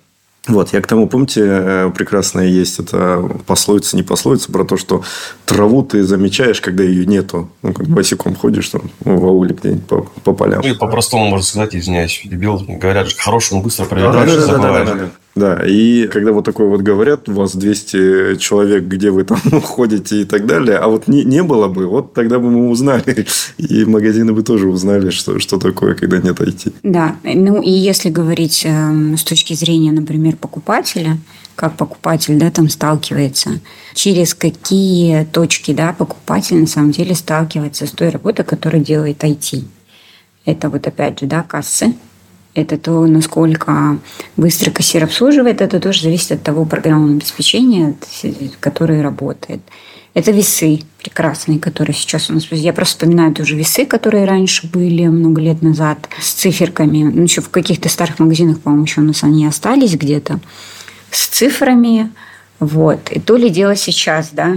Вот, 0.48 0.72
я 0.72 0.80
к 0.80 0.86
тому, 0.86 1.08
помните, 1.08 1.42
э, 1.44 1.90
прекрасная 1.92 2.46
есть 2.46 2.78
это 2.78 3.28
пословица, 3.46 3.96
не 3.96 4.04
пословица, 4.04 4.52
про 4.52 4.64
то, 4.64 4.76
что 4.76 5.02
траву 5.44 5.82
ты 5.82 6.04
замечаешь, 6.04 6.60
когда 6.60 6.84
ее 6.84 7.04
нету. 7.04 7.50
Ну, 7.62 7.72
как 7.72 7.88
босиком 7.88 8.36
ходишь 8.36 8.68
там 8.68 8.82
в 9.00 9.24
ауле 9.24 9.54
где-нибудь 9.54 9.86
по, 9.86 10.02
по 10.22 10.32
полям. 10.34 10.62
Ну, 10.62 10.68
и 10.68 10.76
по-простому 10.76 11.26
можно 11.26 11.44
сказать, 11.44 11.74
извиняюсь, 11.74 12.20
дебил, 12.24 12.62
говорят, 12.68 13.12
хороший 13.18 13.54
он 13.54 13.62
быстро 13.62 13.86
проверяет, 13.86 14.14
да, 14.14 14.24
да, 14.24 14.46
да, 14.46 14.58
да, 14.58 14.84
да, 14.84 14.94
да, 14.94 15.10
и 15.36 16.08
когда 16.08 16.32
вот 16.32 16.44
такое 16.44 16.66
вот 16.66 16.80
говорят, 16.80 17.28
у 17.28 17.32
вас 17.32 17.54
200 17.54 18.36
человек, 18.36 18.84
где 18.84 19.10
вы 19.10 19.24
там 19.24 19.38
ходите 19.62 20.22
и 20.22 20.24
так 20.24 20.46
далее, 20.46 20.78
а 20.78 20.88
вот 20.88 21.08
не, 21.08 21.24
не 21.24 21.42
было 21.42 21.68
бы, 21.68 21.86
вот 21.86 22.14
тогда 22.14 22.38
бы 22.38 22.50
мы 22.50 22.68
узнали, 22.70 23.26
и 23.58 23.84
магазины 23.84 24.32
бы 24.32 24.42
тоже 24.42 24.68
узнали, 24.68 25.10
что, 25.10 25.38
что 25.38 25.58
такое, 25.58 25.94
когда 25.94 26.18
нет 26.18 26.40
IT. 26.40 26.72
Да, 26.82 27.16
ну 27.22 27.60
и 27.60 27.70
если 27.70 28.08
говорить 28.08 28.62
э, 28.64 29.16
с 29.16 29.24
точки 29.24 29.52
зрения, 29.54 29.92
например, 29.92 30.36
покупателя, 30.36 31.18
как 31.54 31.76
покупатель 31.76 32.38
да, 32.38 32.50
там 32.50 32.68
сталкивается, 32.68 33.60
через 33.94 34.34
какие 34.34 35.24
точки 35.24 35.72
да, 35.72 35.92
покупатель 35.92 36.56
на 36.56 36.66
самом 36.66 36.92
деле 36.92 37.14
сталкивается 37.14 37.86
с 37.86 37.90
той 37.90 38.10
работой, 38.10 38.44
которую 38.44 38.84
делает 38.84 39.22
IT. 39.24 39.64
Это 40.44 40.68
вот 40.70 40.86
опять 40.86 41.20
же 41.20 41.26
да, 41.26 41.42
кассы, 41.42 41.94
это 42.56 42.78
то, 42.78 43.06
насколько 43.06 43.98
быстро 44.36 44.70
кассир 44.70 45.04
обслуживает, 45.04 45.60
это 45.60 45.78
тоже 45.78 46.02
зависит 46.02 46.32
от 46.32 46.42
того 46.42 46.64
программного 46.64 47.16
обеспечения, 47.16 47.94
которое 48.60 49.02
работает. 49.02 49.60
Это 50.14 50.30
весы 50.30 50.80
прекрасные, 50.98 51.58
которые 51.58 51.94
сейчас 51.94 52.30
у 52.30 52.32
нас... 52.32 52.46
Я 52.50 52.72
просто 52.72 52.94
вспоминаю 52.94 53.34
тоже 53.34 53.54
весы, 53.54 53.84
которые 53.84 54.24
раньше 54.24 54.66
были 54.66 55.06
много 55.08 55.42
лет 55.42 55.60
назад 55.60 56.08
с 56.18 56.32
циферками. 56.32 57.02
Ну, 57.02 57.22
еще 57.24 57.42
в 57.42 57.50
каких-то 57.50 57.90
старых 57.90 58.18
магазинах, 58.18 58.60
по-моему, 58.60 58.86
еще 58.86 59.02
у 59.02 59.04
нас 59.04 59.22
они 59.22 59.46
остались 59.46 59.94
где-то. 59.94 60.40
С 61.10 61.26
цифрами. 61.26 62.10
Вот. 62.60 63.10
И 63.10 63.20
то 63.20 63.36
ли 63.36 63.50
дело 63.50 63.76
сейчас, 63.76 64.30
да. 64.32 64.56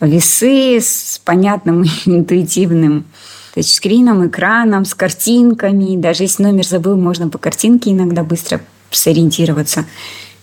Весы 0.00 0.78
с 0.80 1.20
понятным 1.24 1.84
интуитивным 2.06 3.06
тачскрином, 3.54 4.26
экраном, 4.26 4.84
с 4.84 4.94
картинками. 4.94 5.96
Даже 5.96 6.24
если 6.24 6.42
номер 6.42 6.66
забыл, 6.66 6.96
можно 6.96 7.28
по 7.28 7.38
картинке 7.38 7.90
иногда 7.90 8.22
быстро 8.22 8.60
сориентироваться. 8.90 9.84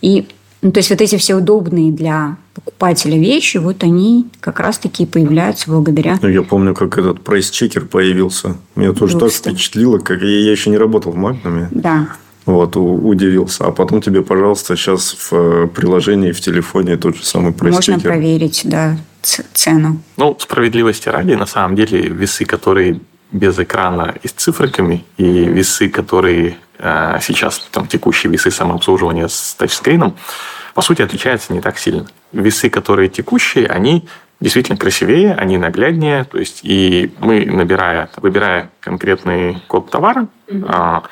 И 0.01 0.27
ну, 0.61 0.71
то 0.71 0.79
есть 0.79 0.89
вот 0.89 1.01
эти 1.01 1.17
все 1.17 1.35
удобные 1.35 1.91
для 1.91 2.37
покупателя 2.55 3.17
вещи, 3.17 3.57
вот 3.57 3.83
они 3.83 4.27
как 4.39 4.59
раз-таки 4.59 5.05
появляются 5.05 5.69
благодаря... 5.69 6.17
Ну, 6.21 6.29
я 6.29 6.41
помню, 6.41 6.73
как 6.73 6.97
этот 6.97 7.19
прайс-чекер 7.19 7.85
появился. 7.85 8.57
Меня 8.75 8.93
тоже 8.93 9.17
Просто. 9.17 9.43
так 9.43 9.53
впечатлило, 9.53 9.99
как 9.99 10.21
я, 10.21 10.39
я 10.39 10.51
еще 10.51 10.71
не 10.71 10.77
работал 10.77 11.11
в 11.11 11.15
Магнуме. 11.15 11.69
Да. 11.71 12.09
Вот, 12.47 12.75
удивился. 12.75 13.65
А 13.65 13.71
потом 13.71 14.01
тебе, 14.01 14.23
пожалуйста, 14.23 14.75
сейчас 14.75 15.15
в 15.29 15.33
э, 15.33 15.67
приложении, 15.67 16.31
в 16.31 16.41
телефоне 16.41 16.97
тот 16.97 17.17
же 17.17 17.23
самый 17.23 17.51
прайс-чекер. 17.51 17.93
Можно 17.93 17.99
проверить, 17.99 18.61
да, 18.63 18.97
цену. 19.53 20.01
Ну, 20.17 20.37
справедливости 20.39 21.09
ради, 21.09 21.33
на 21.33 21.45
самом 21.45 21.75
деле, 21.75 22.07
весы, 22.07 22.45
которые 22.45 22.99
без 23.31 23.59
экрана 23.59 24.15
и 24.23 24.27
с 24.27 24.31
цифриками, 24.31 25.03
и 25.17 25.45
весы, 25.45 25.89
которые 25.89 26.57
э, 26.79 27.19
сейчас, 27.21 27.59
там, 27.71 27.87
текущие 27.87 28.31
весы 28.31 28.51
самообслуживания 28.51 29.27
с 29.27 29.55
тачскрином, 29.55 30.15
по 30.73 30.81
сути, 30.81 31.01
отличаются 31.01 31.53
не 31.53 31.61
так 31.61 31.77
сильно. 31.77 32.05
Весы, 32.31 32.69
которые 32.69 33.09
текущие, 33.09 33.67
они 33.67 34.07
действительно 34.39 34.77
красивее, 34.77 35.33
они 35.33 35.57
нагляднее. 35.57 36.23
То 36.23 36.37
есть, 36.37 36.59
и 36.63 37.11
мы, 37.19 37.45
набирая, 37.45 38.09
выбирая 38.17 38.69
конкретный 38.79 39.57
код 39.67 39.89
товара, 39.89 40.27
mm-hmm. 40.47 41.03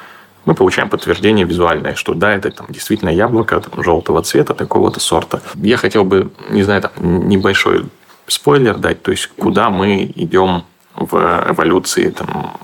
мы 0.45 0.53
получаем 0.53 0.89
подтверждение 0.89 1.45
визуальное, 1.45 1.95
что 1.95 2.13
да, 2.13 2.33
это 2.33 2.51
там 2.51 2.67
действительно 2.69 3.09
яблоко 3.09 3.59
там, 3.59 3.83
желтого 3.83 4.21
цвета, 4.21 4.53
такого-то 4.53 4.99
сорта. 4.99 5.41
Я 5.55 5.77
хотел 5.77 6.03
бы, 6.03 6.31
не 6.49 6.63
знаю, 6.63 6.83
там, 6.83 6.91
небольшой 7.27 7.85
спойлер 8.27 8.77
дать, 8.77 9.01
то 9.01 9.11
есть 9.11 9.27
куда 9.37 9.69
мы 9.69 10.11
идем 10.15 10.63
в 10.95 11.15
эволюции 11.49 12.09
там, 12.09 12.57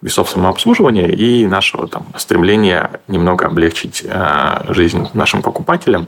весов 0.00 0.30
самообслуживания 0.30 1.08
и 1.08 1.46
нашего 1.46 1.88
там, 1.88 2.06
стремления 2.16 3.00
немного 3.08 3.46
облегчить 3.46 4.02
э, 4.04 4.72
жизнь 4.72 5.08
нашим 5.12 5.42
покупателям. 5.42 6.06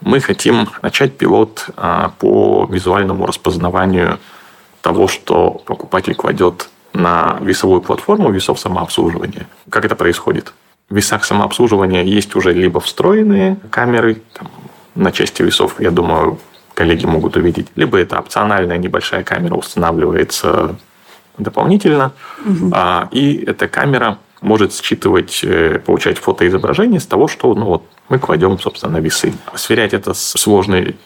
Мы 0.00 0.20
хотим 0.20 0.68
начать 0.82 1.16
пилот 1.16 1.68
э, 1.76 2.08
по 2.18 2.66
визуальному 2.70 3.26
распознаванию 3.26 4.18
того, 4.82 5.08
что 5.08 5.62
покупатель 5.66 6.14
кладет 6.14 6.68
на 6.92 7.38
весовую 7.40 7.80
платформу 7.80 8.30
весов 8.30 8.58
самообслуживания. 8.60 9.46
Как 9.68 9.84
это 9.84 9.96
происходит? 9.96 10.52
В 10.88 10.94
весах 10.94 11.24
самообслуживания 11.24 12.04
есть 12.04 12.36
уже 12.36 12.52
либо 12.52 12.80
встроенные 12.80 13.56
камеры 13.70 14.22
там, 14.32 14.48
на 14.94 15.10
части 15.10 15.42
весов, 15.42 15.80
я 15.80 15.90
думаю, 15.90 16.38
коллеги 16.76 17.06
могут 17.06 17.36
увидеть. 17.36 17.68
Либо 17.74 17.98
это 17.98 18.18
опциональная 18.18 18.76
небольшая 18.76 19.24
камера 19.24 19.54
устанавливается 19.54 20.76
дополнительно, 21.38 22.12
угу. 22.44 22.70
а, 22.72 23.08
и 23.10 23.44
эта 23.46 23.66
камера 23.66 24.18
может 24.42 24.74
считывать, 24.74 25.40
э, 25.42 25.78
получать 25.78 26.18
фотоизображение 26.18 27.00
с 27.00 27.06
того, 27.06 27.28
что 27.28 27.54
ну, 27.54 27.64
вот, 27.64 27.82
мы 28.08 28.18
кладем, 28.18 28.58
собственно, 28.58 28.92
на 28.92 28.98
весы. 28.98 29.32
Сверять 29.54 29.94
это 29.94 30.12
с 30.14 30.32
сложной 30.38 30.96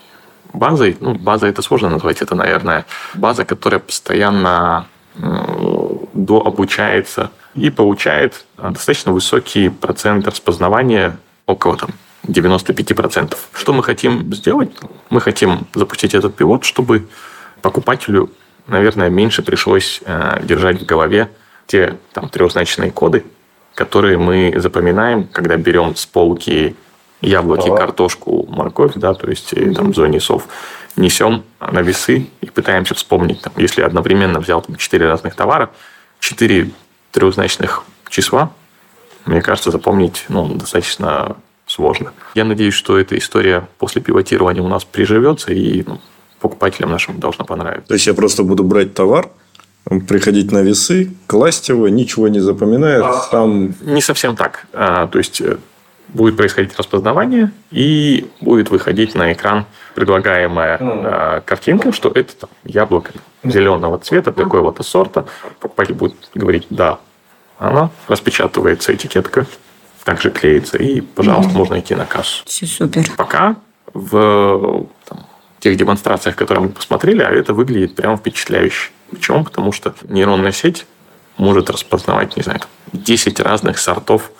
базой, 0.52 0.96
ну, 1.00 1.14
база 1.14 1.46
это 1.46 1.62
сложно 1.62 1.88
назвать, 1.88 2.20
это, 2.22 2.34
наверное, 2.34 2.84
база, 3.14 3.44
которая 3.44 3.80
постоянно 3.80 4.86
дообучается 6.14 7.30
и 7.54 7.70
получает 7.70 8.44
достаточно 8.56 9.12
высокий 9.12 9.68
процент 9.68 10.26
распознавания, 10.26 11.16
около 11.46 11.76
там 11.76 11.90
95%. 12.26 13.36
Что 13.52 13.72
мы 13.72 13.82
хотим 13.82 14.32
сделать? 14.34 14.70
Мы 15.08 15.20
хотим 15.20 15.66
запустить 15.74 16.14
этот 16.14 16.34
пилот, 16.36 16.64
чтобы 16.64 17.08
покупателю, 17.62 18.30
наверное, 18.66 19.10
меньше 19.10 19.42
пришлось 19.42 20.00
э, 20.04 20.40
держать 20.42 20.83
в 20.83 20.87
голове 20.87 21.30
те 21.66 21.96
там, 22.12 22.28
трехзначные 22.28 22.90
коды, 22.90 23.24
которые 23.74 24.18
мы 24.18 24.54
запоминаем, 24.56 25.24
когда 25.24 25.56
берем 25.56 25.96
с 25.96 26.04
полки 26.06 26.76
яблоки, 27.20 27.68
ага. 27.68 27.76
картошку, 27.76 28.46
морковь, 28.48 28.94
да, 28.96 29.14
то 29.14 29.28
есть 29.28 29.52
mm 29.52 29.74
там 29.74 29.92
в 29.92 29.94
зоне 29.94 30.20
сов, 30.20 30.48
несем 30.96 31.44
на 31.61 31.80
весы 31.80 32.26
и 32.40 32.46
пытаемся 32.46 32.94
вспомнить, 32.94 33.40
там, 33.42 33.52
если 33.56 33.83
одновременно 33.83 34.40
взял 34.40 34.62
там, 34.62 34.76
4 34.76 35.06
разных 35.06 35.35
товара, 35.35 35.70
4 36.20 36.70
трехзначных 37.12 37.85
числа, 38.09 38.52
мне 39.26 39.42
кажется, 39.42 39.70
запомнить 39.70 40.24
ну, 40.28 40.54
достаточно 40.54 41.37
сложно. 41.70 42.12
Я 42.35 42.44
надеюсь, 42.44 42.74
что 42.74 42.98
эта 42.98 43.16
история 43.16 43.68
после 43.78 44.02
пивотирования 44.02 44.62
у 44.62 44.68
нас 44.68 44.85
приживется 44.85 45.52
и 45.52 45.85
ну, 45.87 46.00
покупателям 46.40 46.90
нашим 46.90 47.20
должна 47.20 47.44
понравиться. 47.44 47.87
То 47.88 47.94
есть 47.94 48.06
я 48.06 48.14
просто 48.14 48.42
буду 48.42 48.64
брать 48.64 48.92
товар, 48.94 49.30
приходить 50.09 50.50
на 50.50 50.62
весы, 50.62 51.12
класть 51.26 51.68
его, 51.68 51.88
ничего 51.88 52.28
не 52.28 52.40
запоминает, 52.40 53.04
а, 53.04 53.20
сам... 53.30 53.74
Не 53.83 54.02
совсем 54.02 54.35
так. 54.35 54.66
А, 54.72 55.06
то 55.06 55.18
есть 55.18 55.40
э, 55.40 55.59
будет 56.09 56.37
происходить 56.37 56.76
распознавание 56.76 57.52
и 57.70 58.28
будет 58.40 58.70
выходить 58.70 59.14
на 59.14 59.33
экран 59.33 59.64
предлагаемая 59.94 60.78
mm. 60.78 61.40
картинка, 61.42 61.92
что 61.92 62.11
это 62.14 62.35
там, 62.37 62.50
яблоко 62.64 63.12
зеленого 63.44 63.98
цвета, 63.98 64.33
такой 64.33 64.61
вот 64.61 64.85
сорта. 64.85 65.26
Покупатель 65.61 65.94
будет 65.94 66.16
говорить 66.35 66.66
«да». 66.70 66.98
Она 67.59 67.90
распечатывается 68.09 68.94
этикетка 68.94 69.46
также 70.04 70.30
клеится, 70.30 70.78
и, 70.78 71.00
пожалуйста, 71.00 71.52
mm-hmm. 71.52 71.56
можно 71.56 71.80
идти 71.80 71.94
на 71.94 72.06
кассу. 72.06 72.42
Все 72.46 72.66
супер. 72.66 73.04
Пока 73.16 73.56
в 73.92 74.86
там, 75.06 75.26
тех 75.58 75.76
демонстрациях, 75.76 76.36
которые 76.36 76.64
мы 76.64 76.70
посмотрели, 76.70 77.22
а 77.22 77.30
это 77.30 77.54
выглядит 77.54 77.94
прямо 77.94 78.16
впечатляюще. 78.16 78.90
Почему? 79.10 79.44
Потому 79.44 79.72
что 79.72 79.94
нейронная 80.08 80.52
сеть 80.52 80.86
может 81.36 81.70
распознавать, 81.70 82.36
не 82.36 82.42
знаю, 82.42 82.60
10 82.92 83.40
разных 83.40 83.78
сортов 83.78 84.30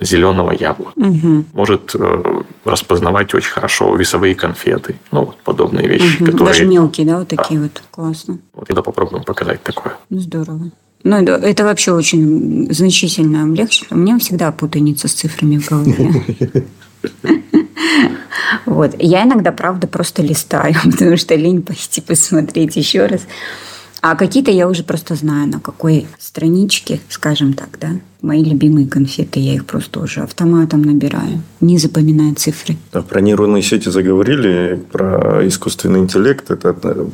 зеленого 0.00 0.52
яблока. 0.52 0.98
Угу. 0.98 1.44
Может 1.52 1.94
э, 1.94 2.42
распознавать 2.64 3.32
очень 3.34 3.50
хорошо 3.50 3.94
весовые 3.94 4.34
конфеты. 4.34 4.96
Ну, 5.12 5.26
вот 5.26 5.36
подобные 5.38 5.86
вещи. 5.86 6.22
Угу. 6.22 6.32
Которые... 6.32 6.46
Даже 6.46 6.66
мелкие, 6.66 7.06
да, 7.06 7.18
вот 7.18 7.28
такие 7.28 7.60
да. 7.60 7.66
вот. 7.66 7.82
Классно. 7.90 8.38
Вот 8.52 8.66
тогда 8.66 8.82
попробуем 8.82 9.24
показать 9.24 9.62
такое. 9.62 9.96
Здорово. 10.10 10.70
Ну, 11.04 11.16
это 11.16 11.64
вообще 11.64 11.92
очень 11.92 12.66
значительно 12.72 13.42
облегчит. 13.44 13.86
У 13.90 13.96
меня 13.96 14.18
всегда 14.18 14.50
путаница 14.52 15.06
с 15.06 15.12
цифрами 15.12 15.58
в 15.58 15.68
голове. 15.68 16.24
Вот. 18.66 18.94
Я 18.98 19.24
иногда, 19.24 19.52
правда, 19.52 19.86
просто 19.86 20.22
листаю, 20.22 20.74
потому 20.84 21.16
что 21.16 21.34
лень 21.34 21.62
пойти 21.62 22.00
посмотреть 22.00 22.76
еще 22.76 23.06
раз. 23.06 23.22
А 24.00 24.16
какие-то 24.16 24.50
я 24.50 24.68
уже 24.68 24.82
просто 24.82 25.14
знаю, 25.14 25.48
на 25.48 25.60
какой 25.60 26.06
страничке, 26.18 27.00
скажем 27.08 27.54
так, 27.54 27.78
да. 27.80 27.90
Мои 28.24 28.42
любимые 28.42 28.88
конфеты, 28.88 29.38
я 29.38 29.52
их 29.52 29.66
просто 29.66 30.00
уже 30.00 30.20
автоматом 30.20 30.80
набираю, 30.80 31.42
не 31.60 31.76
запоминая 31.76 32.34
цифры. 32.34 32.78
Да, 32.90 33.02
про 33.02 33.20
нейронные 33.20 33.62
сети 33.62 33.90
заговорили, 33.90 34.82
про 34.90 35.46
искусственный 35.46 36.00
интеллект. 36.00 36.50
Это 36.50 37.06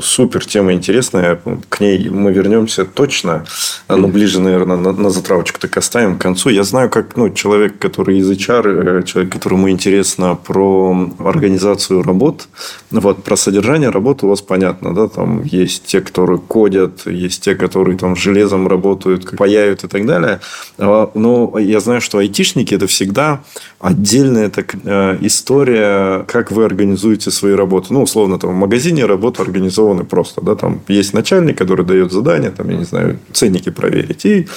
супер 0.00 0.46
тема 0.46 0.72
интересная. 0.72 1.40
К 1.68 1.80
ней 1.80 2.08
мы 2.08 2.32
вернемся 2.32 2.84
точно, 2.84 3.44
но 3.88 4.06
ближе, 4.06 4.40
наверное, 4.40 4.76
на, 4.76 4.92
на 4.92 5.10
затравочку 5.10 5.58
так 5.58 5.76
оставим 5.76 6.18
к 6.18 6.22
концу. 6.22 6.50
Я 6.50 6.62
знаю, 6.62 6.88
как 6.88 7.16
ну, 7.16 7.30
человек, 7.30 7.80
который 7.80 8.18
из 8.18 8.30
HR, 8.30 9.00
э, 9.00 9.02
человек, 9.02 9.32
которому 9.32 9.68
интересно 9.68 10.36
про 10.36 11.10
организацию 11.18 12.04
работ, 12.04 12.46
вот, 12.92 13.24
про 13.24 13.34
содержание 13.34 13.90
работы 13.90 14.26
у 14.26 14.28
вас 14.28 14.40
понятно, 14.40 14.94
да, 14.94 15.08
там 15.08 15.42
есть 15.42 15.86
те, 15.86 16.00
которые 16.00 16.38
кодят, 16.38 17.06
есть 17.06 17.42
те, 17.42 17.56
которые 17.56 17.98
там 17.98 18.14
железом 18.14 18.68
работают, 18.68 19.36
паяют 19.36 19.82
и 19.82 19.88
так 19.88 20.06
далее. 20.06 20.38
А, 20.78 21.10
но 21.14 21.58
я 21.58 21.80
знаю, 21.80 22.00
что 22.00 22.18
айтишники– 22.18 22.74
это 22.76 22.86
всегда 22.86 23.42
отдельная 23.80 24.50
так, 24.50 24.74
э, 24.84 25.18
история, 25.20 26.24
как 26.26 26.50
вы 26.50 26.64
организуете 26.64 27.30
свои 27.30 27.54
работы. 27.54 27.92
Ну, 27.92 28.02
условно, 28.02 28.38
там 28.38 28.50
в 28.50 28.54
магазине 28.56 29.06
работы 29.06 29.42
организованы 29.42 30.04
просто. 30.04 30.40
Да? 30.40 30.54
Там 30.54 30.80
есть 30.88 31.14
начальник, 31.14 31.58
который 31.58 31.84
дает 31.84 32.12
задание, 32.12 32.50
там, 32.50 32.68
я 32.70 32.76
не 32.76 32.84
знаю, 32.84 33.18
ценники 33.32 33.70
проверить. 33.70 34.24
И 34.24 34.48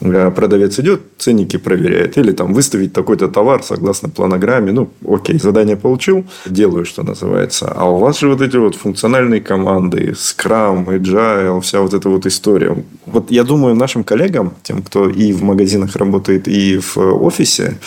продавец 0.00 0.78
идет, 0.78 1.00
ценники 1.18 1.56
проверяет. 1.56 2.18
Или 2.18 2.32
там 2.32 2.52
выставить 2.54 2.92
такой-то 2.92 3.28
товар 3.28 3.62
согласно 3.62 4.08
планограмме. 4.08 4.72
Ну, 4.72 4.90
окей, 5.08 5.38
задание 5.38 5.76
получил, 5.76 6.24
делаю, 6.46 6.84
что 6.84 7.02
называется. 7.02 7.72
А 7.74 7.90
у 7.90 7.98
вас 7.98 8.20
же 8.20 8.28
вот 8.28 8.40
эти 8.40 8.56
вот 8.56 8.74
функциональные 8.74 9.40
команды, 9.40 10.14
Scrum, 10.14 10.86
Agile, 10.86 11.60
вся 11.60 11.80
вот 11.80 11.94
эта 11.94 12.08
вот 12.08 12.26
история. 12.26 12.76
Вот 13.06 13.30
я 13.30 13.44
думаю, 13.44 13.74
нашим 13.74 14.04
коллегам, 14.04 14.54
тем, 14.62 14.82
кто 14.82 15.08
и 15.08 15.32
в 15.32 15.42
магазинах 15.42 15.96
работает, 15.96 16.48
и 16.48 16.78
в 16.78 16.96
офисе, 16.98 17.78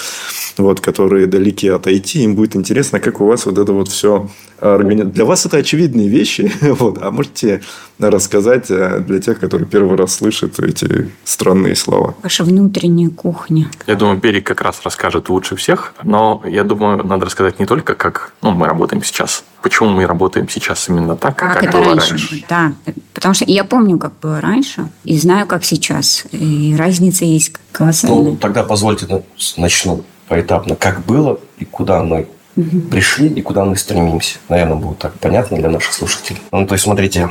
вот, 0.58 0.80
которые 0.80 1.28
далеки 1.28 1.68
от 1.70 1.88
IT, 1.88 2.20
им 2.20 2.36
будет 2.36 2.56
интересно, 2.56 3.00
как 3.00 3.22
у 3.22 3.26
вас 3.26 3.46
вот 3.46 3.58
это 3.58 3.74
вот 3.74 3.90
все 3.90 4.30
организовано. 4.60 5.14
Для 5.14 5.26
вас 5.26 5.46
это 5.46 5.58
очевидные 5.58 6.08
вещи, 6.08 6.52
вот, 6.62 7.00
а 7.02 7.12
можете 7.12 7.62
рассказать 8.00 8.70
э, 8.70 9.00
для 9.00 9.20
тех, 9.20 9.40
которые 9.40 9.68
первый 9.68 9.98
раз 9.98 10.16
слышат 10.16 10.60
эти 10.60 11.10
странные 11.24 11.76
слова? 11.76 11.97
Ваша 12.24 12.44
внутренняя 12.44 13.10
кухня. 13.10 13.70
Я 13.86 13.96
думаю, 13.96 14.18
Берег 14.18 14.46
как 14.46 14.62
раз 14.62 14.82
расскажет 14.84 15.30
лучше 15.30 15.56
всех, 15.56 15.94
но 16.04 16.42
я 16.46 16.64
думаю, 16.64 17.06
надо 17.06 17.26
рассказать 17.26 17.60
не 17.60 17.66
только, 17.66 17.96
как 17.96 18.34
ну, 18.42 18.52
мы 18.52 18.68
работаем 18.68 19.04
сейчас, 19.04 19.44
почему 19.62 19.90
мы 19.90 20.06
работаем 20.06 20.50
сейчас 20.50 20.90
именно 20.90 21.16
так, 21.16 21.36
как, 21.36 21.54
как 21.54 21.64
это 21.64 21.78
было 21.78 21.86
раньше. 21.86 22.10
раньше. 22.12 22.46
Да, 22.50 22.74
потому 23.14 23.34
что 23.34 23.46
я 23.46 23.64
помню, 23.64 23.98
как 23.98 24.14
было 24.22 24.42
раньше, 24.42 24.90
и 25.04 25.18
знаю, 25.18 25.48
как 25.48 25.64
сейчас. 25.64 26.26
И 26.32 26.76
разница 26.78 27.26
есть 27.26 27.54
колоссальная. 27.72 28.32
Ну, 28.32 28.36
тогда 28.38 28.64
позвольте 28.64 29.24
начну 29.58 30.04
поэтапно, 30.28 30.76
как 30.76 31.06
было 31.06 31.40
и 31.58 31.66
куда 31.66 32.04
мы 32.04 32.28
угу. 32.56 32.82
пришли 32.92 33.28
и 33.28 33.42
куда 33.42 33.66
мы 33.66 33.76
стремимся. 33.76 34.38
Наверное, 34.50 34.76
будет 34.76 35.00
так 35.00 35.14
понятно 35.20 35.58
для 35.58 35.70
наших 35.70 35.94
слушателей. 35.94 36.42
Ну, 36.52 36.66
то 36.68 36.74
есть, 36.74 36.84
смотрите, 36.84 37.30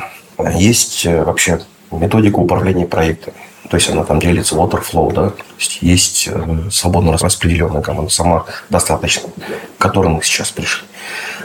есть 0.55 1.05
э, 1.07 1.25
вообще 1.25 1.61
методика 1.91 2.37
управления 2.37 2.87
проектами. 2.87 3.37
То 3.71 3.77
есть 3.77 3.91
она 3.91 4.05
там 4.05 4.21
делится 4.21 4.55
waterflow, 4.55 5.13
да. 5.13 5.31
То 5.31 5.43
есть 5.59 5.83
есть 5.83 6.29
э, 6.31 6.71
свободно 6.71 7.17
распределенная 7.17 7.83
команда, 7.83 8.11
сама 8.11 8.45
достаточно, 8.71 9.29
к 9.79 9.83
которой 9.83 10.09
мы 10.09 10.23
сейчас 10.23 10.51
пришли. 10.51 10.87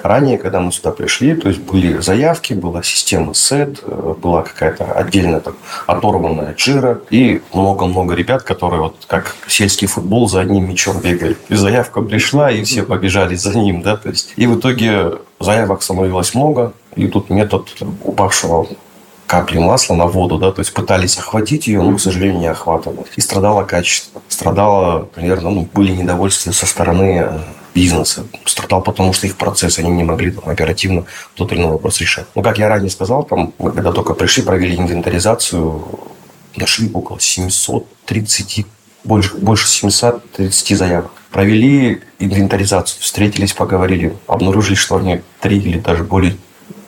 Ранее, 0.03 0.37
когда 0.37 0.59
мы 0.59 0.71
сюда 0.71 0.91
пришли, 0.91 1.35
то 1.35 1.49
есть 1.49 1.61
были 1.61 1.99
заявки, 1.99 2.53
была 2.53 2.81
система 2.83 3.33
SET, 3.33 3.79
э, 3.83 4.15
была 4.19 4.41
какая-то 4.41 4.91
отдельная 4.93 5.39
там, 5.39 5.55
оторванная 5.85 6.53
джира 6.55 7.01
и 7.09 7.41
много-много 7.53 8.15
ребят, 8.15 8.43
которые 8.43 8.81
вот 8.81 8.95
как 9.07 9.35
сельский 9.47 9.87
футбол 9.87 10.27
за 10.27 10.41
одним 10.41 10.69
мячом 10.69 10.99
бегали. 10.99 11.37
И 11.49 11.55
заявка 11.55 12.01
пришла, 12.01 12.51
и 12.51 12.63
все 12.63 12.83
побежали 12.83 13.35
за 13.35 13.57
ним, 13.57 13.81
да, 13.81 13.97
то 13.97 14.09
есть. 14.09 14.33
И 14.35 14.47
в 14.47 14.59
итоге 14.59 15.13
заявок 15.39 15.83
становилось 15.83 16.33
много, 16.33 16.73
и 16.95 17.07
тут 17.07 17.29
метод 17.29 17.69
упавшего 18.03 18.67
капли 19.31 19.59
масла 19.59 19.95
на 19.95 20.07
воду, 20.07 20.37
да, 20.37 20.51
то 20.51 20.59
есть 20.59 20.73
пытались 20.73 21.17
охватить 21.17 21.67
ее, 21.67 21.81
но, 21.81 21.95
к 21.95 22.01
сожалению, 22.01 22.39
не 22.39 22.47
охватывало. 22.47 23.05
И 23.15 23.21
страдало 23.21 23.63
качество. 23.63 24.21
Страдало, 24.27 25.07
наверное, 25.15 25.51
ну, 25.51 25.69
были 25.73 25.93
недовольствия 25.93 26.51
со 26.51 26.65
стороны 26.65 27.23
э, 27.23 27.39
бизнеса. 27.73 28.25
Страдал, 28.43 28.81
потому 28.81 29.13
что 29.13 29.27
их 29.27 29.37
процесс, 29.37 29.79
они 29.79 29.89
не 29.89 30.03
могли 30.03 30.31
там, 30.31 30.49
оперативно 30.49 31.05
тот 31.35 31.53
или 31.53 31.61
иной 31.61 31.71
вопрос 31.71 32.01
решать. 32.01 32.25
Ну, 32.35 32.43
как 32.43 32.57
я 32.57 32.67
ранее 32.67 32.89
сказал, 32.89 33.23
там, 33.23 33.53
мы 33.57 33.71
когда 33.71 33.93
только 33.93 34.15
пришли, 34.15 34.43
провели 34.43 34.75
инвентаризацию, 34.75 35.81
нашли 36.57 36.91
около 36.91 37.21
730, 37.21 38.65
больше, 39.05 39.37
больше 39.37 39.69
730 39.69 40.77
заявок. 40.77 41.11
Провели 41.31 42.01
инвентаризацию, 42.19 43.01
встретились, 43.01 43.53
поговорили, 43.53 44.13
обнаружили, 44.27 44.75
что 44.75 44.97
они 44.97 45.21
три 45.39 45.57
или 45.57 45.79
даже 45.79 46.03
более 46.03 46.35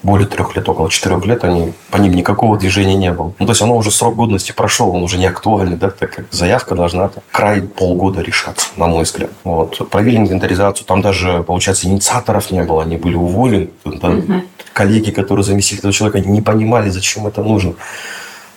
более 0.04 0.28
трех 0.28 0.56
лет, 0.56 0.68
около 0.68 0.89
четырех 0.89 1.26
лет, 1.26 1.44
они, 1.44 1.74
по 1.89 1.98
ним 1.98 2.13
никакого 2.13 2.58
движения 2.58 2.96
не 2.96 3.12
было. 3.12 3.34
Ну, 3.39 3.46
то 3.46 3.52
есть, 3.54 3.62
оно 3.62 3.76
уже 3.76 3.89
срок 3.89 4.16
годности 4.16 4.52
прошел, 4.52 4.94
он 4.96 5.02
уже 5.02 5.18
не 5.18 5.26
актуальный, 5.26 5.78
да, 5.78 5.89
так 5.89 6.12
как 6.16 6.26
заявка 6.32 6.76
должна 6.76 7.08
там, 7.08 7.24
край 7.32 7.62
полгода 7.62 8.22
решаться, 8.22 8.68
на 8.76 8.88
мой 8.88 9.04
взгляд. 9.04 9.32
Вот. 9.44 9.89
Провели 9.89 10.18
инвентаризацию, 10.18 10.86
там 10.86 11.02
даже, 11.02 11.44
получается, 11.44 11.88
инициаторов 11.88 12.52
не 12.52 12.63
было, 12.63 12.84
они 12.84 12.98
были 12.98 13.16
уволены. 13.16 13.70
Да, 13.86 14.10
угу. 14.10 14.44
Коллеги, 14.74 15.12
которые 15.12 15.44
заместили 15.44 15.80
этого 15.80 15.94
человека, 15.94 16.20
не 16.28 16.42
понимали, 16.42 16.89
зачем 16.89 17.26
это 17.28 17.42
нужно. 17.42 17.74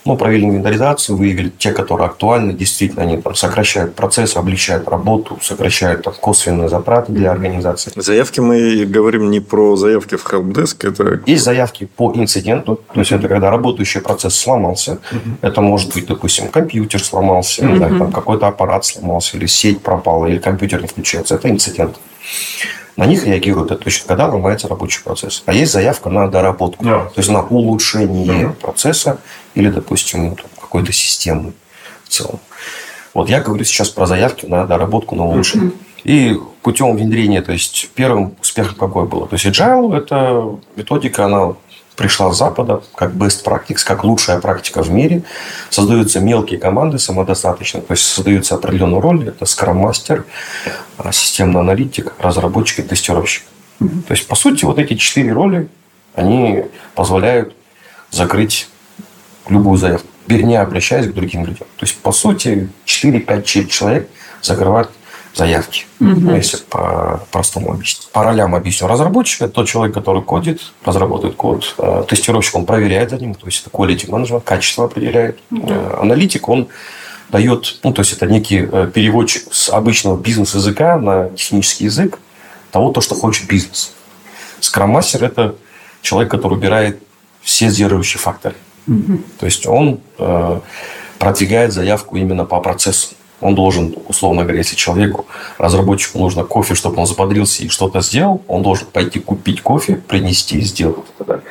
Ну, 0.07 0.15
провели 0.15 0.45
инвентаризацию, 0.45 1.17
выявили 1.17 1.49
те, 1.49 1.73
которые 1.73 2.07
актуальны. 2.07 2.53
Действительно, 2.53 3.01
они 3.03 3.21
там 3.21 3.35
сокращают 3.35 3.93
процесс, 3.93 4.37
облегчают 4.37 4.87
работу, 4.87 5.37
сокращают 5.41 6.03
там, 6.03 6.13
косвенные 6.13 6.69
затраты 6.69 7.11
для 7.11 7.29
организации. 7.31 7.91
Заявки 7.95 8.39
мы 8.39 8.85
говорим 8.85 9.29
не 9.29 9.41
про 9.41 9.75
заявки 9.75 10.15
в 10.15 10.25
helpdesk. 10.25 10.87
Это... 10.87 11.21
Есть 11.25 11.43
заявки 11.43 11.89
по 11.97 12.13
инциденту. 12.15 12.79
То 12.93 12.99
есть, 13.01 13.11
это 13.11 13.27
когда 13.27 13.51
работающий 13.51 13.99
процесс 13.99 14.35
сломался. 14.35 14.99
Это 15.41 15.59
может 15.59 15.93
быть, 15.93 16.07
допустим, 16.07 16.47
компьютер 16.47 17.03
сломался, 17.03 17.67
да, 17.77 17.89
там 17.89 18.11
какой-то 18.13 18.47
аппарат 18.47 18.85
сломался, 18.85 19.35
или 19.35 19.45
сеть 19.45 19.81
пропала, 19.81 20.27
или 20.27 20.37
компьютер 20.37 20.81
не 20.81 20.87
включается. 20.87 21.35
Это 21.35 21.49
инцидент. 21.49 21.97
На 22.97 23.05
них 23.05 23.25
реагируют 23.25 23.71
это 23.71 23.83
точно, 23.83 24.07
когда 24.07 24.27
ломается 24.27 24.67
рабочий 24.67 25.03
процесс. 25.03 25.43
А 25.45 25.53
есть 25.53 25.71
заявка 25.71 26.09
на 26.09 26.27
доработку, 26.27 26.83
yeah. 26.83 27.05
то 27.05 27.13
есть 27.17 27.29
на 27.29 27.43
улучшение 27.43 28.47
uh-huh. 28.47 28.53
процесса 28.53 29.19
или, 29.53 29.69
допустим, 29.69 30.35
какой-то 30.59 30.91
системы 30.91 31.53
в 32.03 32.09
целом. 32.09 32.39
Вот 33.13 33.29
я 33.29 33.39
говорю 33.39 33.63
сейчас 33.65 33.89
про 33.89 34.07
заявки 34.07 34.47
на 34.47 34.65
доработку, 34.65 35.15
на 35.15 35.25
улучшение. 35.25 35.69
Uh-huh. 35.69 35.75
И 36.05 36.39
путем 36.63 36.95
внедрения, 36.95 37.41
то 37.41 37.51
есть 37.51 37.89
первым 37.93 38.35
успехом 38.41 38.75
какой 38.75 39.05
было? 39.05 39.27
То 39.27 39.35
есть 39.35 39.45
agile– 39.45 39.95
это 39.97 40.57
методика, 40.75 41.25
она 41.25 41.53
пришла 41.97 42.31
с 42.31 42.37
Запада, 42.37 42.81
как 42.95 43.11
best 43.11 43.43
practice, 43.43 43.83
как 43.83 44.03
лучшая 44.03 44.39
практика 44.39 44.83
в 44.83 44.91
мире. 44.91 45.23
Создаются 45.69 46.19
мелкие 46.19 46.59
команды 46.59 46.99
самодостаточно, 46.99 47.81
то 47.81 47.93
есть 47.93 48.03
создаются 48.03 48.55
определенные 48.55 49.01
роли. 49.01 49.29
Это 49.29 49.45
скрам-мастер, 49.45 50.23
системный 51.11 51.59
аналитик, 51.59 52.13
разработчик 52.19 52.79
и 52.79 52.81
тестировщик. 52.83 53.43
Mm-hmm. 53.79 54.01
То 54.03 54.13
есть, 54.13 54.27
по 54.27 54.35
сути, 54.35 54.63
вот 54.63 54.79
эти 54.79 54.93
четыре 54.93 55.33
роли, 55.33 55.67
они 56.13 56.65
позволяют 56.93 57.55
закрыть 58.11 58.69
любую 59.49 59.77
заявку, 59.77 60.07
вернее, 60.27 60.61
обращаясь 60.61 61.07
к 61.07 61.13
другим 61.13 61.45
людям. 61.45 61.67
То 61.77 61.85
есть, 61.85 61.97
по 61.97 62.11
сути, 62.11 62.69
4-5 62.85 63.67
человек 63.67 64.09
закрывают 64.41 64.91
заявки, 65.37 65.85
угу. 65.99 66.31
если 66.31 66.57
по-простому 66.57 67.71
объяснить. 67.71 68.09
По 68.11 68.23
ролям 68.23 68.55
объясню. 68.55 68.87
Разработчик– 68.87 69.41
это 69.43 69.53
тот 69.53 69.67
человек, 69.67 69.93
который 69.93 70.21
кодит, 70.21 70.61
разработает 70.83 71.35
код. 71.35 71.75
Э, 71.77 72.03
тестировщик, 72.07 72.55
он 72.55 72.65
проверяет 72.65 73.11
за 73.11 73.17
ним, 73.17 73.35
то 73.35 73.45
есть 73.45 73.61
это 73.61 73.69
quality 73.69 74.07
management, 74.07 74.41
качество 74.41 74.85
определяет. 74.85 75.39
Угу. 75.51 75.73
Аналитик, 76.01 76.49
он 76.49 76.67
дает, 77.29 77.79
ну, 77.83 77.93
то 77.93 78.01
есть 78.01 78.13
это 78.13 78.25
некий 78.25 78.67
э, 78.69 78.89
переводчик 78.93 79.53
с 79.53 79.69
обычного 79.69 80.17
бизнес-языка 80.17 80.97
на 80.97 81.29
технический 81.29 81.85
язык 81.85 82.19
того, 82.71 82.91
то, 82.91 83.01
что 83.01 83.15
хочет 83.15 83.47
бизнес. 83.47 83.93
Скрам-мастер– 84.59 85.23
это 85.25 85.55
человек, 86.01 86.31
который 86.31 86.53
убирает 86.53 87.01
все 87.41 87.69
сдерживающие 87.69 88.19
факторы. 88.19 88.55
Угу. 88.87 89.19
То 89.39 89.45
есть 89.45 89.67
он 89.67 89.99
э, 90.17 90.59
продвигает 91.19 91.73
заявку 91.73 92.15
именно 92.17 92.45
по 92.45 92.59
процессу. 92.59 93.09
Он 93.39 93.53
должен, 93.53 93.95
условно 94.07 94.43
говоря, 94.43 94.57
если 94.59 94.75
человеку, 94.75 95.27
разработчику 95.57 96.17
нужно 96.17 96.43
кофе, 96.43 96.73
чтобы 96.73 96.97
он 96.97 97.05
заподрился 97.05 97.63
и 97.63 97.69
что-то 97.69 98.01
сделал, 98.01 98.41
он 98.47 98.63
должен 98.63 98.87
пойти 98.87 99.19
купить 99.19 99.61
кофе, 99.61 99.95
принести 99.95 100.57
и 100.57 100.61
сделать 100.61 101.05
это. 101.19 101.43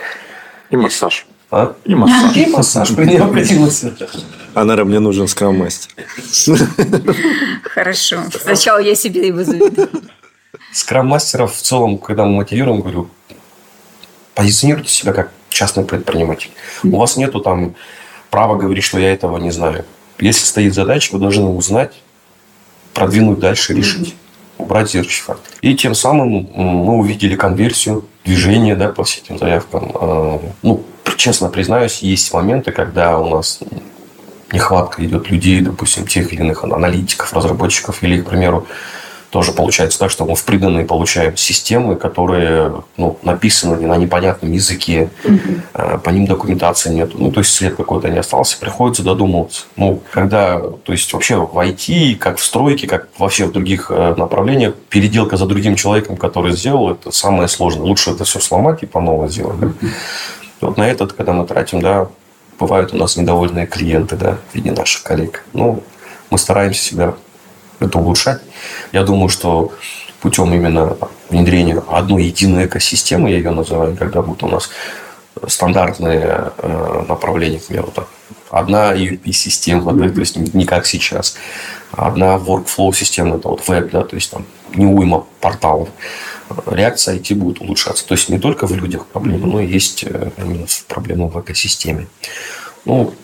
И 0.70 0.77
массаж. 0.77 1.27
А? 1.51 1.75
И 1.85 1.94
массаж. 1.94 2.37
И 2.37 2.46
массаж 2.46 2.90
необходимости. 2.90 3.92
А, 4.55 4.64
наверное, 4.64 4.90
мне 4.90 5.01
нужен 5.01 5.29
скрам-мастер. 5.29 5.90
Хорошо. 7.62 8.22
Сначала 8.42 8.79
я 8.79 8.94
себе 8.94 9.29
его 9.29 9.44
заведу. 9.44 9.88
Скрам-мастеров 10.72 11.55
в 11.55 11.62
целом, 11.62 11.99
когда 11.99 12.25
мы 12.25 12.37
мотивируем, 12.37 12.81
говорю, 12.81 13.09
позиционируйте 14.35 14.90
себя 14.90 15.12
как 15.12 15.31
частный 15.51 15.85
предприниматель. 15.85 16.51
У 16.83 16.99
вас 16.99 17.16
нету 17.16 17.40
там 17.40 17.77
права 18.31 18.57
говорить, 18.57 18.85
что 18.85 18.99
я 18.99 19.12
этого 19.12 19.38
не 19.38 19.53
знаю. 19.53 19.85
Если 20.18 20.44
стоит 20.44 20.74
задача, 20.74 21.12
вы 21.12 21.18
должны 21.18 21.46
узнать, 21.46 21.92
продвинуть 22.94 23.38
дальше, 23.38 23.74
решить. 23.74 24.14
Убрать 24.59 24.90
зеркальный 24.90 25.20
фактор. 25.20 25.52
И 25.61 25.74
тем 25.74 25.94
самым 25.94 26.48
мы 26.55 26.94
увидели 26.94 27.37
конверсию, 27.37 28.07
движение 28.24 28.74
да, 28.74 28.88
по 28.88 29.05
всем 29.05 29.24
этим 29.24 29.38
заявкам. 29.38 29.92
А, 29.94 30.40
ну, 30.62 30.83
честно 31.16 31.50
признаюсь, 31.50 31.98
есть 31.98 32.33
моменты, 32.33 32.72
когда 32.72 33.18
у 33.18 33.29
нас 33.37 33.61
нехватка 34.52 35.05
идет 35.05 35.31
людей, 35.31 35.61
допустим, 35.61 36.07
тех 36.07 36.33
или 36.33 36.40
иных 36.40 36.64
аналитиков, 36.64 37.33
разработчиков, 37.35 38.02
или, 38.02 38.22
к 38.22 38.31
примеру, 38.31 38.66
тоже 39.31 39.53
получается 39.53 39.99
так, 39.99 40.11
что 40.11 40.25
мы 40.25 40.35
в 40.35 40.45
приданные 40.45 40.85
получаем 40.85 41.37
системы, 41.37 41.97
которые 41.97 42.83
ну, 42.97 43.19
написаны 43.23 43.77
на 43.87 43.97
непонятном 43.97 44.53
языке, 44.53 45.11
угу. 45.25 45.99
по 46.03 46.11
ним 46.11 46.27
документации 46.27 46.93
нет. 46.93 47.11
Ну, 47.15 47.31
то 47.33 47.41
есть 47.41 47.55
след 47.55 47.77
какой-то 47.77 48.09
не 48.09 48.19
остался, 48.19 48.59
приходится 48.59 49.03
додумываться. 49.03 49.65
Ну, 49.77 50.01
когда, 50.11 50.61
то 50.61 50.93
есть 50.93 51.12
вообще 51.12 51.37
в 51.37 51.59
IT, 51.59 52.17
как 52.17 52.39
в 52.39 52.45
стройке, 52.45 52.87
как 52.87 53.09
вообще 53.19 53.47
в 53.47 53.53
других 53.53 53.91
э, 53.91 54.15
направлениях, 54.17 54.75
переделка 54.89 55.37
за 55.37 55.47
другим 55.47 55.75
человеком, 55.75 56.17
который 56.17 56.53
сделал, 56.53 56.91
это 56.91 57.11
самое 57.11 57.49
сложное. 57.49 57.85
Лучше 57.85 58.12
это 58.12 58.25
все 58.25 58.41
сломать 58.41 58.83
и 58.83 58.87
по 58.87 59.01
новому 59.01 59.29
сделать. 59.29 59.59
Да? 59.59 59.69
Вот 60.61 60.77
на 60.77 60.89
этот, 60.89 61.12
когда 61.12 61.33
мы 61.33 61.47
тратим, 61.47 61.81
да, 61.81 62.09
бывают 62.59 62.95
у 62.95 62.97
нас 62.97 63.17
недовольные 63.17 63.67
клиенты, 63.67 64.17
да, 64.17 64.39
в 64.51 64.55
виде 64.55 64.71
наших 64.71 65.03
коллег. 65.03 65.45
Ну, 65.53 65.83
Мы 66.31 66.39
стараемся 66.39 66.83
себя 66.83 67.15
это 67.81 67.99
улучшать. 67.99 68.41
Я 68.93 69.03
думаю, 69.03 69.29
что 69.29 69.73
путем 70.21 70.53
именно 70.53 70.97
внедрения 71.31 71.83
одной 71.89 72.25
единой 72.25 72.67
экосистемы, 72.67 73.31
я 73.31 73.37
ее 73.37 73.51
называю, 73.51 73.97
когда 73.97 74.23
будут 74.23 74.43
у 74.43 74.49
нас 74.49 74.71
стандартные 75.47 76.53
э, 76.59 77.05
направления, 77.09 77.59
к 77.59 77.67
примеру, 77.67 77.93
так, 77.95 78.09
одна 78.51 78.95
ERP-система, 78.95 79.93
да, 79.93 80.09
то 80.09 80.21
есть 80.21 80.37
не 80.37 80.65
как 80.65 80.87
сейчас, 80.87 81.37
одна 81.93 82.37
workflow 82.37 82.95
система, 82.95 83.37
это 83.37 83.49
вот 83.49 83.67
веб, 83.69 83.91
да, 83.91 84.03
то 84.03 84.17
есть 84.17 84.31
там 84.31 84.47
не 84.75 84.87
уйма 84.87 85.27
порталов. 85.41 85.89
Реакция 86.67 87.17
IT 87.17 87.35
будет 87.35 87.61
улучшаться. 87.61 88.07
То 88.07 88.15
есть 88.15 88.29
не 88.29 88.39
только 88.39 88.67
в 88.67 88.75
людях 88.75 89.07
проблема, 89.07 89.47
но 89.47 89.61
и 89.61 89.67
есть 89.67 90.05
э, 90.05 90.31
именно 90.39 90.67
проблема 90.89 91.27
в 91.29 91.41
экосистеме. 91.41 92.07
Ну, 92.85 93.15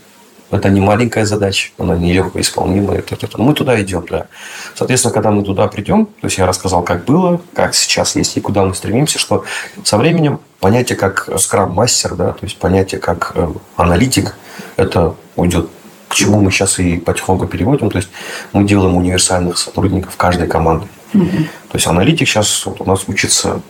это 0.53 0.69
не 0.69 0.81
маленькая 0.81 1.25
задача, 1.25 1.71
она 1.79 1.97
не 1.97 2.13
легко 2.13 2.41
исполнимая. 2.41 2.99
Это. 2.99 3.29
Мы 3.39 3.55
туда 3.55 3.81
идем, 3.81 4.05
да. 4.09 4.27
Соответственно, 4.75 5.15
когда 5.15 5.31
мы 5.31 5.43
туда 5.43 5.67
придем, 5.67 6.07
то 6.07 6.27
есть 6.27 6.39
я 6.39 6.47
рассказал, 6.47 6.83
как 6.83 7.05
было, 7.05 7.41
как 7.55 7.75
сейчас 7.75 8.17
есть 8.17 8.37
и 8.37 8.41
куда 8.41 8.63
мы 8.63 8.75
стремимся, 8.75 9.19
что 9.19 9.45
со 9.83 9.97
временем 9.97 10.41
понятие 10.61 10.97
как 10.97 11.29
скрам-мастер, 11.39 12.15
да, 12.15 12.33
то 12.33 12.45
есть 12.45 12.59
понятие 12.59 13.01
как 13.01 13.33
э, 13.35 13.49
аналитик, 13.77 14.37
это 14.77 15.15
уйдет 15.37 15.69
к 16.09 16.15
чему 16.15 16.43
мы 16.43 16.51
сейчас 16.51 16.79
и 16.79 16.99
потихоньку 16.99 17.47
переводим. 17.47 17.91
То 17.91 17.97
есть 17.97 18.11
мы 18.53 18.65
делаем 18.65 18.95
универсальных 18.97 19.57
сотрудников 19.57 20.15
каждой 20.17 20.47
команды. 20.47 20.87
Угу. 21.15 21.25
То 21.25 21.75
есть 21.75 21.87
аналитик 21.87 22.29
сейчас 22.29 22.67
вот 22.67 22.83
у 22.83 22.85
нас 22.85 23.05
учится 23.09 23.63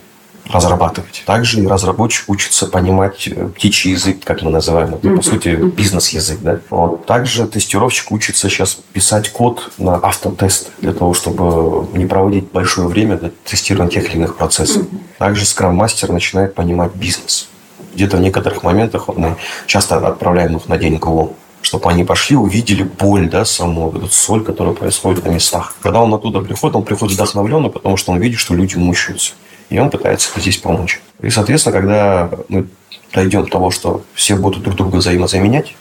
разрабатывать. 0.49 1.23
Также 1.25 1.61
и 1.61 1.67
разработчик 1.67 2.29
учится 2.29 2.67
понимать 2.67 3.27
э, 3.27 3.47
птичий 3.47 3.91
язык, 3.91 4.23
как 4.23 4.41
мы 4.41 4.51
называем 4.51 4.95
это, 4.95 5.09
по 5.09 5.21
сути, 5.21 5.55
бизнес-язык. 5.55 6.39
Да? 6.41 6.59
Вот. 6.69 7.05
Также 7.05 7.47
тестировщик 7.47 8.11
учится 8.11 8.49
сейчас 8.49 8.77
писать 8.91 9.31
код 9.31 9.71
на 9.77 9.95
автотест 9.95 10.71
для 10.79 10.93
того, 10.93 11.13
чтобы 11.13 11.87
не 11.97 12.05
проводить 12.05 12.51
большое 12.51 12.87
время 12.87 13.17
для 13.17 13.31
тестирования 13.45 13.91
тех 13.91 14.09
или 14.09 14.17
иных 14.17 14.35
процессов. 14.35 14.85
Также 15.17 15.45
скрам-мастер 15.45 16.11
начинает 16.11 16.55
понимать 16.55 16.93
бизнес. 16.93 17.47
Где-то 17.93 18.17
в 18.17 18.21
некоторых 18.21 18.63
моментах 18.63 19.07
мы 19.07 19.37
часто 19.65 19.97
отправляем 19.97 20.57
их 20.57 20.67
на 20.67 20.77
день 20.77 20.97
ГО 20.97 21.33
чтобы 21.61 21.89
они 21.89 22.03
пошли, 22.03 22.35
увидели 22.35 22.83
боль, 22.83 23.29
да, 23.29 23.45
саму, 23.45 23.89
эту 23.89 24.09
соль, 24.09 24.43
которая 24.43 24.73
происходит 24.73 25.25
на 25.25 25.29
местах. 25.29 25.73
Когда 25.81 26.01
он 26.01 26.13
оттуда 26.13 26.41
приходит, 26.41 26.75
он 26.75 26.83
приходит 26.83 27.15
вдохновленный, 27.15 27.69
потому 27.69 27.95
что 27.95 28.11
он 28.11 28.19
видит, 28.19 28.37
что 28.37 28.53
люди 28.53 28.75
мучаются 28.75 29.31
и 29.73 29.79
он 29.79 29.89
пытается 29.89 30.29
здесь 30.39 30.57
помочь. 30.57 31.01
И, 31.23 31.31
соответственно, 31.31 31.73
когда 31.73 32.29
мы 32.47 32.67
дойдем 33.11 33.43
до 33.43 33.49
того, 33.49 33.71
что 33.71 34.03
все 34.13 34.35
будут 34.35 34.61
друг 34.61 34.75
друга 34.75 34.97
взаимозаменять, 34.97 35.75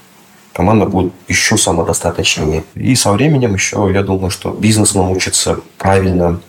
команда 0.55 0.87
будет 0.87 1.13
еще 1.29 1.59
самодостаточнее. 1.59 2.65
И 2.75 2.95
со 2.95 3.13
временем 3.13 3.53
еще, 3.53 3.91
я 3.93 4.03
думаю, 4.03 4.31
что 4.31 4.51
бизнес 4.51 4.95
научится 4.95 5.61
правильно 5.77 6.41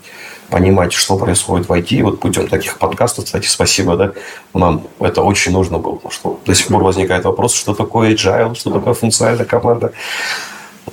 понимать, 0.49 0.93
что 0.93 1.17
происходит 1.17 1.67
в 1.67 1.73
IT. 1.73 2.01
Вот 2.03 2.21
путем 2.21 2.47
таких 2.47 2.77
подкастов, 2.77 3.25
кстати, 3.25 3.47
спасибо, 3.47 3.97
да, 3.97 4.13
нам 4.53 4.88
это 5.01 5.21
очень 5.21 5.51
нужно 5.51 5.79
было, 5.79 5.95
потому 5.95 6.12
что 6.12 6.39
до 6.45 6.56
сих 6.56 6.67
пор 6.67 6.82
возникает 6.82 7.25
вопрос, 7.25 7.53
что 7.53 7.73
такое 7.73 8.13
agile, 8.13 8.56
что 8.56 8.71
такое 8.71 8.93
функциональная 8.93 9.45
команда. 9.45 9.91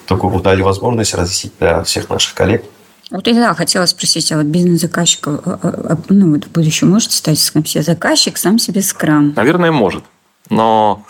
Вот 0.09 0.43
дали 0.43 0.63
возможность 0.63 1.15
разъяснить 1.15 1.53
для 1.61 1.85
всех 1.85 2.09
наших 2.09 2.35
коллег– 2.35 2.65
вот 3.11 3.27
и 3.27 3.35
да, 3.35 3.55
хотела 3.55 3.87
спросить, 3.87 4.31
а 4.33 4.37
вот 4.37 4.47
бизнес-заказчик, 4.47 5.27
а, 5.27 5.41
а, 5.45 5.59
а, 5.63 5.99
ну, 6.09 6.41
в 6.41 6.51
будущем 6.51 6.91
может 6.91 7.13
стать 7.13 7.39
сам 7.39 7.65
себе 7.65 7.83
заказчик, 7.83 8.37
сам 8.37 8.59
себе 8.59 8.83
скрам? 8.83 9.33
Наверное, 9.35 9.73
может. 9.73 10.05
Но 10.49 11.05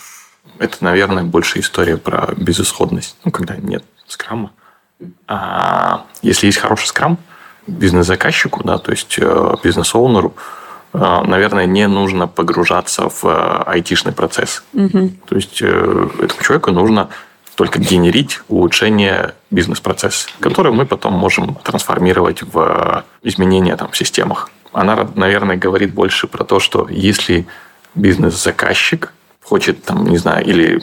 это, 0.58 0.78
наверное, 0.80 1.24
больше 1.24 1.60
история 1.60 1.96
про 1.96 2.32
безысходность. 2.36 3.16
Ну, 3.24 3.30
когда 3.30 3.56
нет 3.56 3.84
скрама. 4.06 4.52
А 5.26 6.04
если 6.22 6.46
есть 6.46 6.58
хороший 6.58 6.86
скрам, 6.86 7.18
бизнес-заказчику, 7.66 8.62
да, 8.64 8.78
то 8.78 8.90
есть 8.90 9.16
э, 9.18 9.54
бизнес-оунеру, 9.62 10.34
э, 10.92 10.98
наверное, 10.98 11.66
не 11.66 11.86
нужно 11.86 12.26
погружаться 12.26 13.08
в 13.08 13.24
э, 13.24 13.62
айтишный 13.66 14.12
процесс. 14.12 14.62
Угу. 14.74 15.10
То 15.28 15.36
есть 15.36 15.60
этому 15.62 16.42
человеку 16.42 16.72
нужно 16.72 17.10
только 17.60 17.78
генерить 17.78 18.40
улучшение 18.48 19.34
бизнес-процесса, 19.50 20.30
который 20.40 20.72
мы 20.72 20.86
потом 20.86 21.12
можем 21.12 21.56
трансформировать 21.56 22.42
в 22.42 23.04
изменения 23.22 23.76
там, 23.76 23.90
в 23.90 23.96
системах. 23.98 24.48
Она, 24.72 25.06
наверное, 25.14 25.58
говорит 25.58 25.92
больше 25.92 26.26
про 26.26 26.44
то, 26.44 26.58
что 26.58 26.88
если 26.88 27.46
бизнес-заказчик 27.94 29.12
хочет, 29.42 29.84
там, 29.84 30.06
не 30.06 30.16
знаю, 30.16 30.42
или 30.46 30.82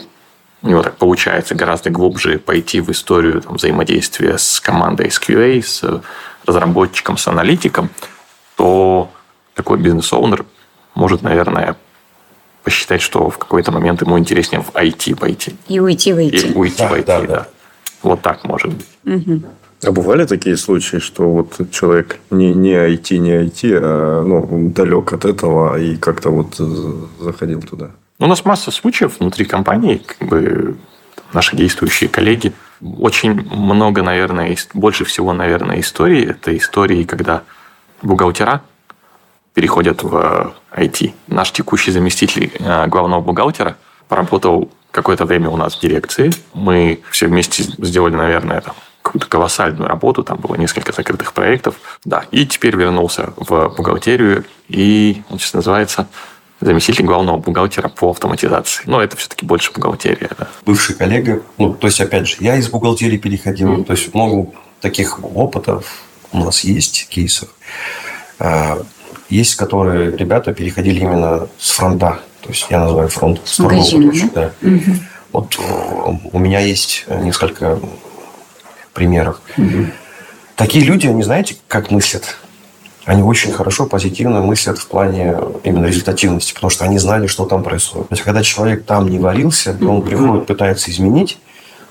у 0.62 0.68
него 0.68 0.84
так 0.84 0.94
получается 0.98 1.56
гораздо 1.56 1.90
глубже 1.90 2.38
пойти 2.38 2.80
в 2.80 2.92
историю 2.92 3.42
там, 3.42 3.56
взаимодействия 3.56 4.38
с 4.38 4.60
командой 4.60 5.08
SQA, 5.08 5.60
с 5.60 6.00
разработчиком, 6.46 7.16
с 7.16 7.26
аналитиком, 7.26 7.90
то 8.54 9.10
такой 9.54 9.78
бизнес-оунер 9.78 10.46
может, 10.94 11.22
наверное, 11.22 11.74
посчитать, 12.68 13.00
что 13.00 13.30
в 13.30 13.38
какой-то 13.38 13.72
момент 13.72 14.02
ему 14.02 14.18
интереснее 14.18 14.60
в 14.60 14.74
IT 14.74 15.16
пойти. 15.16 15.54
И 15.68 15.80
уйти 15.80 16.12
в 16.12 16.18
IT. 16.18 16.52
И 16.52 16.54
уйти 16.54 16.76
да, 16.82 16.88
в 16.88 16.92
IT, 16.92 17.04
да, 17.06 17.20
да. 17.20 17.26
да. 17.26 17.48
Вот 18.02 18.20
так 18.20 18.44
может 18.44 18.74
быть. 18.74 18.86
Угу. 19.06 19.42
А 19.84 19.90
бывали 19.90 20.26
такие 20.26 20.58
случаи, 20.58 20.98
что 20.98 21.30
вот 21.30 21.58
человек 21.70 22.18
не, 22.30 22.52
не 22.52 22.74
IT, 22.74 23.16
не 23.16 23.30
IT, 23.30 23.80
а 23.82 24.22
ну, 24.22 24.68
далек 24.68 25.14
от 25.14 25.24
этого 25.24 25.78
и 25.80 25.96
как-то 25.96 26.28
вот 26.28 26.56
заходил 27.18 27.62
туда? 27.62 27.90
У 28.18 28.26
нас 28.26 28.44
масса 28.44 28.70
случаев 28.70 29.18
внутри 29.18 29.46
компании, 29.46 30.02
как 30.04 30.28
бы 30.28 30.76
наши 31.32 31.56
действующие 31.56 32.10
коллеги. 32.10 32.52
Очень 32.82 33.32
много, 33.50 34.02
наверное, 34.02 34.54
больше 34.74 35.06
всего, 35.06 35.32
наверное, 35.32 35.80
историй. 35.80 36.26
Это 36.26 36.54
истории, 36.54 37.04
когда 37.04 37.44
бухгалтера 38.02 38.60
переходят 39.54 40.02
в 40.02 40.52
IT. 40.76 41.12
Наш 41.26 41.52
текущий 41.52 41.90
заместитель 41.90 42.52
э, 42.58 42.86
главного 42.86 43.20
бухгалтера 43.20 43.76
поработал 44.08 44.70
какое-то 44.90 45.24
время 45.24 45.50
у 45.50 45.56
нас 45.56 45.76
в 45.76 45.80
дирекции. 45.80 46.32
Мы 46.54 47.00
все 47.10 47.26
вместе 47.26 47.62
сделали, 47.62 48.14
наверное, 48.14 48.60
там, 48.60 48.74
какую-то 49.02 49.28
колоссальную 49.28 49.88
работу, 49.88 50.22
там 50.22 50.38
было 50.38 50.54
несколько 50.56 50.92
закрытых 50.92 51.32
проектов. 51.32 51.76
Да, 52.04 52.24
и 52.30 52.46
теперь 52.46 52.76
вернулся 52.76 53.32
в 53.36 53.74
бухгалтерию, 53.76 54.44
и 54.68 55.22
он 55.30 55.38
сейчас 55.38 55.54
называется 55.54 56.08
заместитель 56.60 57.04
главного 57.04 57.38
бухгалтера 57.38 57.88
по 57.88 58.10
автоматизации. 58.10 58.82
Но 58.86 59.00
это 59.00 59.16
все-таки 59.16 59.46
больше 59.46 59.72
бухгалтерия. 59.72 60.30
Да. 60.36 60.48
Бывший 60.66 60.96
коллега, 60.96 61.42
ну, 61.56 61.72
то 61.72 61.86
есть, 61.86 62.00
опять 62.00 62.28
же, 62.28 62.36
я 62.40 62.56
из 62.56 62.68
бухгалтерии 62.68 63.16
переходил, 63.16 63.74
mm-hmm. 63.74 63.84
то 63.84 63.92
есть 63.92 64.12
много 64.14 64.50
таких 64.80 65.22
опытов 65.22 65.86
у 66.32 66.38
нас 66.38 66.64
есть, 66.64 67.08
кейсов. 67.08 67.48
Есть, 69.28 69.56
которые 69.56 70.16
ребята 70.16 70.54
переходили 70.54 71.00
именно 71.00 71.48
с 71.58 71.70
фронта. 71.70 72.20
То 72.42 72.50
есть 72.50 72.66
я 72.70 72.80
называю 72.80 73.08
фронт 73.08 73.40
Магазин, 73.58 74.10
да? 74.34 74.52
да. 74.62 74.68
Угу. 74.68 74.96
Вот 75.32 75.56
э, 75.58 76.12
у 76.32 76.38
меня 76.38 76.60
есть 76.60 77.04
несколько 77.08 77.78
примеров. 78.94 79.40
Угу. 79.56 79.86
Такие 80.56 80.84
люди, 80.84 81.06
они 81.06 81.22
знаете, 81.22 81.56
как 81.68 81.90
мыслят? 81.90 82.36
Они 83.04 83.22
очень 83.22 83.52
хорошо, 83.52 83.86
позитивно 83.86 84.42
мыслят 84.42 84.78
в 84.78 84.86
плане 84.86 85.36
именно 85.64 85.86
результативности, 85.86 86.52
потому 86.52 86.70
что 86.70 86.84
они 86.84 86.98
знали, 86.98 87.26
что 87.26 87.46
там 87.46 87.62
происходит. 87.62 88.08
То 88.08 88.14
есть, 88.14 88.22
когда 88.22 88.42
человек 88.42 88.84
там 88.84 89.08
не 89.08 89.18
варился, 89.18 89.76
он 89.80 90.02
приходит, 90.02 90.46
пытается 90.46 90.90
изменить, 90.90 91.38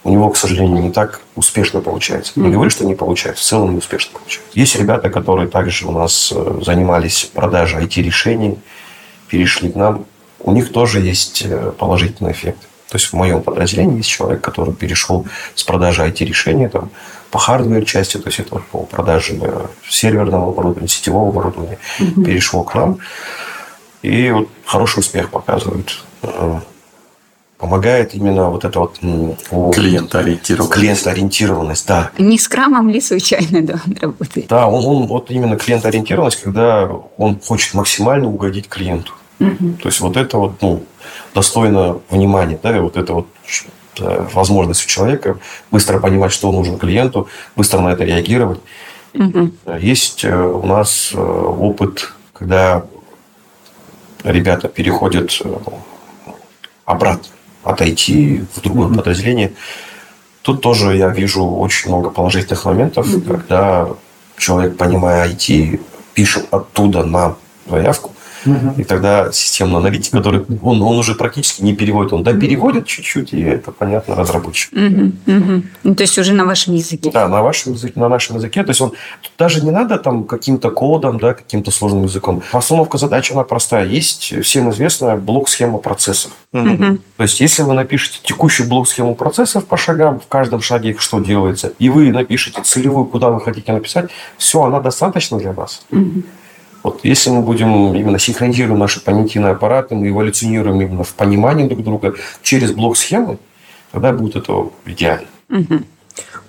у 0.04 0.10
него, 0.10 0.30
к 0.30 0.38
сожалению, 0.38 0.82
не 0.82 0.92
так 0.92 1.22
успешно 1.36 1.82
получается. 1.82 2.34
Не 2.36 2.52
говорю, 2.52 2.70
что 2.70 2.86
не 2.86 2.96
получается, 2.96 3.44
в 3.44 3.48
целом 3.48 3.72
не 3.72 3.78
успешно 3.78 4.18
получается. 4.18 4.50
Есть 4.54 4.76
ребята, 4.76 5.10
которые 5.10 5.48
также 5.48 5.88
у 5.88 5.92
нас 5.92 6.32
э, 6.36 6.60
занимались 6.64 7.30
продажей 7.34 7.84
IT-решений, 7.84 8.58
перешли 9.28 9.70
к 9.70 9.76
нам. 9.76 10.06
У 10.40 10.52
них 10.52 10.72
тоже 10.72 11.02
есть 11.02 11.44
э, 11.46 11.72
положительный 11.78 12.32
эффект. 12.32 12.60
То 12.90 12.96
есть 12.96 13.08
в 13.08 13.14
моем 13.14 13.42
подразделении 13.42 13.98
есть 13.98 14.10
человек, 14.10 14.42
который 14.42 14.74
перешел 14.74 15.26
с 15.56 15.64
продажи 15.64 16.06
IT-решений 16.08 16.70
там, 16.70 16.90
по 17.32 17.40
hardware 17.40 17.84
части, 17.84 18.18
то 18.18 18.28
есть 18.28 18.40
это 18.40 18.62
по 18.72 18.84
продаже 18.84 19.38
э, 19.42 19.66
серверного 19.90 20.50
оборудования, 20.50 20.88
сетевого 20.88 21.30
оборудования, 21.30 21.80
mm-hmm. 22.00 22.24
перешел 22.24 22.64
к 22.64 22.76
нам. 22.76 23.00
И 24.04 24.32
вот 24.32 24.48
хороший 24.66 25.00
успех 25.00 25.32
показывает 25.32 25.98
помогает 27.58 28.14
именно 28.14 28.50
вот 28.50 28.66
это 28.66 28.80
вот... 28.80 28.98
Клиентоориентированность. 29.00 30.74
Клиентоориентированность, 30.74 31.88
да. 31.88 32.12
Не 32.18 32.38
с 32.38 32.48
крамом 32.48 32.90
ли 32.90 33.02
случайно 33.02 33.62
да, 33.62 33.82
он 33.86 33.98
работает? 34.00 34.48
Да, 34.48 34.68
он, 34.68 34.86
он 34.86 35.08
вот 35.08 35.32
именно 35.32 35.58
клиентоориентированность, 35.58 36.42
когда 36.42 36.90
он 37.18 37.40
хочет 37.40 37.74
максимально 37.74 38.28
угодить 38.28 38.68
клиенту. 38.68 39.14
Угу. 39.40 39.78
То 39.82 39.90
есть 39.90 40.00
вот 40.00 40.18
это 40.18 40.38
вот 40.38 40.62
ну, 40.62 40.84
достойно 41.34 42.00
внимания, 42.10 42.60
да, 42.62 42.76
и 42.76 42.80
вот 42.80 42.98
это 42.98 43.14
вот 43.14 43.28
возможность 44.34 44.86
у 44.86 44.88
человека 44.88 45.40
быстро 45.72 46.00
понимать, 46.00 46.32
что 46.32 46.52
нужно 46.52 46.78
клиенту, 46.78 47.28
быстро 47.56 47.80
на 47.80 47.90
это 47.90 48.04
реагировать. 48.04 48.60
Угу. 49.16 49.52
Есть 49.80 50.24
э, 50.24 50.38
у 50.38 50.66
нас 50.68 51.12
э, 51.14 51.20
опыт, 51.20 52.14
когда 52.34 52.86
ребята 54.24 54.68
переходят 54.68 55.42
э, 55.44 55.58
обратно 56.86 57.30
отойти 57.70 58.44
в 58.54 58.62
другое 58.62 58.94
подразделение. 58.94 59.54
Тут 60.42 60.62
тоже 60.62 60.96
я 60.96 61.10
вижу 61.10 61.46
очень 61.46 61.90
много 61.90 62.10
положительных 62.10 62.66
моментов, 62.66 63.08
когда 63.28 63.90
человек, 64.38 64.78
понимая 64.78 65.30
IT, 65.30 65.80
пишет 66.14 66.46
оттуда 66.52 67.04
на 67.04 67.36
заявку. 67.70 68.12
И 68.78 68.84
тогда 68.84 69.32
системный 69.32 69.78
аналитик, 69.78 70.12
который 70.12 70.46
он, 70.62 70.82
он 70.82 70.98
уже 70.98 71.16
практически 71.16 71.62
не 71.62 71.76
переводит, 71.76 72.14
он 72.14 72.24
да 72.24 72.34
переводит 72.34 72.86
чуть-чуть, 72.88 73.34
и 73.34 73.42
это 73.42 73.72
понятно 73.72 74.16
разработчик. 74.16 74.72
Ну, 74.74 75.96
то 75.96 76.04
есть 76.04 76.18
уже 76.18 76.34
на 76.34 76.46
вашем 76.46 76.76
языке. 76.76 77.12
Да, 77.12 77.28
на 77.28 77.42
вашем 77.42 77.74
языке, 77.74 78.00
на 78.00 78.10
нашем 78.10 78.38
языке. 78.38 78.64
То 78.64 78.70
есть 78.70 78.82
он 78.82 78.94
даже 79.38 79.64
не 79.64 79.72
надо 79.72 79.98
там 79.98 80.24
каким-то 80.24 80.72
кодом, 80.72 81.20
да, 81.20 81.34
каким-то 81.34 81.72
сложным 81.72 82.04
языком. 82.04 82.42
Постановка 82.52 82.98
задач, 82.98 83.32
она 83.32 83.44
простая. 83.44 83.86
Есть 83.86 84.34
всем 84.44 84.70
известная 84.72 85.16
блок-схема 85.16 85.78
процессов. 85.78 86.32
То 86.52 87.24
есть 87.24 87.40
если 87.40 87.64
вы 87.64 87.74
напишете 87.74 88.20
текущую 88.24 88.68
блок-схему 88.70 89.16
процессов 89.16 89.66
по 89.66 89.78
шагам, 89.78 90.20
в 90.20 90.28
каждом 90.28 90.62
шаге 90.62 90.96
что 90.98 91.20
делается, 91.20 91.74
и 91.80 91.90
вы 91.90 92.12
напишете 92.12 92.62
целевую, 92.64 93.06
куда 93.06 93.30
вы 93.30 93.42
хотите 93.42 93.72
написать, 93.72 94.10
все, 94.38 94.64
она 94.64 94.80
достаточно 94.80 95.38
для 95.38 95.52
вас. 95.52 95.86
Вот 96.84 97.02
если 97.04 97.30
мы 97.30 97.42
будем 97.42 97.96
именно 97.96 98.20
синхронизируем 98.20 98.80
наши 98.80 99.04
понятийные 99.04 99.52
аппараты, 99.52 99.96
мы 99.96 100.10
эволюционируем 100.10 100.82
именно 100.82 101.04
в 101.04 101.14
понимании 101.14 101.68
друг 101.68 101.84
друга 101.84 102.16
через 102.44 102.72
блок-схемы, 102.72 103.38
тогда 103.92 104.14
будет 104.14 104.36
это 104.36 104.70
идеально. 104.86 105.28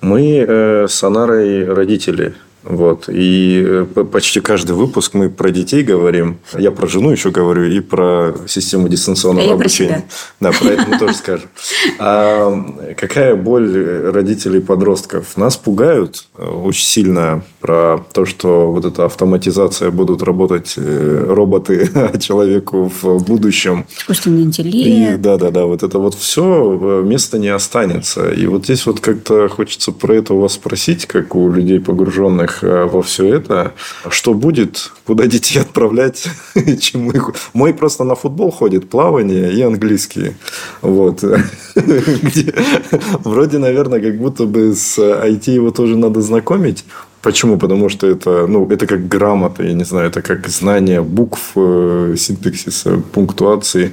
Мы 0.00 0.44
э, 0.46 0.86
с 0.88 1.02
Анарой 1.02 1.64
родители 1.64 2.34
вот. 2.68 3.08
И 3.08 3.62
э, 3.64 3.84
почти 3.84 4.40
каждый 4.40 4.72
выпуск 4.72 5.14
мы 5.14 5.30
про 5.30 5.50
детей 5.50 5.82
говорим. 5.82 6.38
Я 6.56 6.70
про 6.70 6.86
жену 6.86 7.10
еще 7.10 7.30
говорю 7.30 7.64
и 7.64 7.80
про 7.80 8.34
систему 8.46 8.88
дистанционного 8.88 9.52
а 9.52 9.54
обучения. 9.54 10.04
Да, 10.40 10.52
про 10.52 10.68
это 10.68 10.84
мы 10.88 10.98
тоже 10.98 11.14
скажем. 11.14 11.48
А 11.98 12.94
какая 12.96 13.36
боль 13.36 14.10
родителей 14.10 14.60
подростков? 14.60 15.36
Нас 15.36 15.56
пугают 15.56 16.26
э, 16.36 16.44
очень 16.44 16.84
сильно 16.84 17.42
про 17.60 17.98
то, 18.12 18.24
что 18.24 18.70
вот 18.70 18.84
эта 18.84 19.06
автоматизация 19.06 19.90
будут 19.90 20.22
работать 20.22 20.74
э, 20.76 21.24
роботы, 21.28 21.90
а 21.94 22.16
человеку 22.18 22.90
в 23.02 23.24
будущем. 23.24 23.86
Искусственный 23.98 24.42
интеллект. 24.42 24.76
И, 24.76 25.16
да, 25.16 25.36
да, 25.36 25.50
да. 25.50 25.66
Вот 25.66 25.82
это 25.82 25.98
вот 25.98 26.14
все 26.14 27.02
места 27.04 27.38
не 27.38 27.48
останется. 27.48 28.30
И 28.30 28.46
вот 28.46 28.64
здесь 28.64 28.86
вот 28.86 29.00
как-то 29.00 29.48
хочется 29.48 29.92
про 29.92 30.14
это 30.14 30.34
у 30.34 30.40
вас 30.40 30.52
спросить, 30.52 31.06
как 31.06 31.34
у 31.34 31.50
людей 31.50 31.80
погруженных 31.80 32.62
Э, 32.68 32.84
во 32.84 33.02
все 33.02 33.34
это. 33.34 33.72
Что 34.10 34.34
будет? 34.34 34.92
Куда 35.06 35.26
детей 35.26 35.60
отправлять? 35.60 36.28
Чему 36.80 37.12
их... 37.12 37.30
Мой 37.52 37.74
просто 37.74 38.04
на 38.04 38.14
футбол 38.14 38.50
ходит, 38.50 38.90
плавание 38.90 39.52
и 39.52 39.62
английский. 39.62 40.36
Вот. 40.82 41.22
Вроде, 43.24 43.58
наверное, 43.58 44.00
как 44.00 44.18
будто 44.18 44.44
бы 44.44 44.74
с 44.74 44.98
IT 44.98 45.50
его 45.50 45.70
тоже 45.70 45.96
надо 45.96 46.20
знакомить. 46.20 46.84
Почему? 47.22 47.58
Потому 47.58 47.88
что 47.88 48.06
это, 48.06 48.46
ну, 48.46 48.68
это 48.70 48.86
как 48.86 49.08
грамота, 49.08 49.64
я 49.64 49.72
не 49.72 49.84
знаю, 49.84 50.08
это 50.08 50.22
как 50.22 50.48
знание 50.48 51.02
букв, 51.02 51.52
э, 51.56 52.14
синтаксиса, 52.16 53.02
пунктуации 53.12 53.92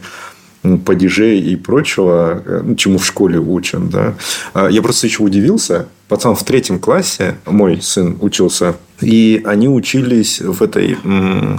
падежей 0.86 1.40
и 1.40 1.56
прочего, 1.56 2.42
э, 2.46 2.62
ну, 2.64 2.76
чему 2.76 2.98
в 2.98 3.06
школе 3.06 3.40
учат. 3.40 3.90
Да. 3.90 4.16
А 4.54 4.68
я 4.68 4.82
просто 4.82 5.08
еще 5.08 5.24
удивился. 5.24 5.88
Пацан 6.08 6.36
в 6.36 6.44
третьем 6.44 6.78
классе, 6.78 7.36
мой 7.48 7.82
сын 7.82 8.16
учился, 8.22 8.76
и 9.02 9.42
они 9.44 9.68
учились 9.68 10.40
в 10.40 10.62
этой, 10.62 10.98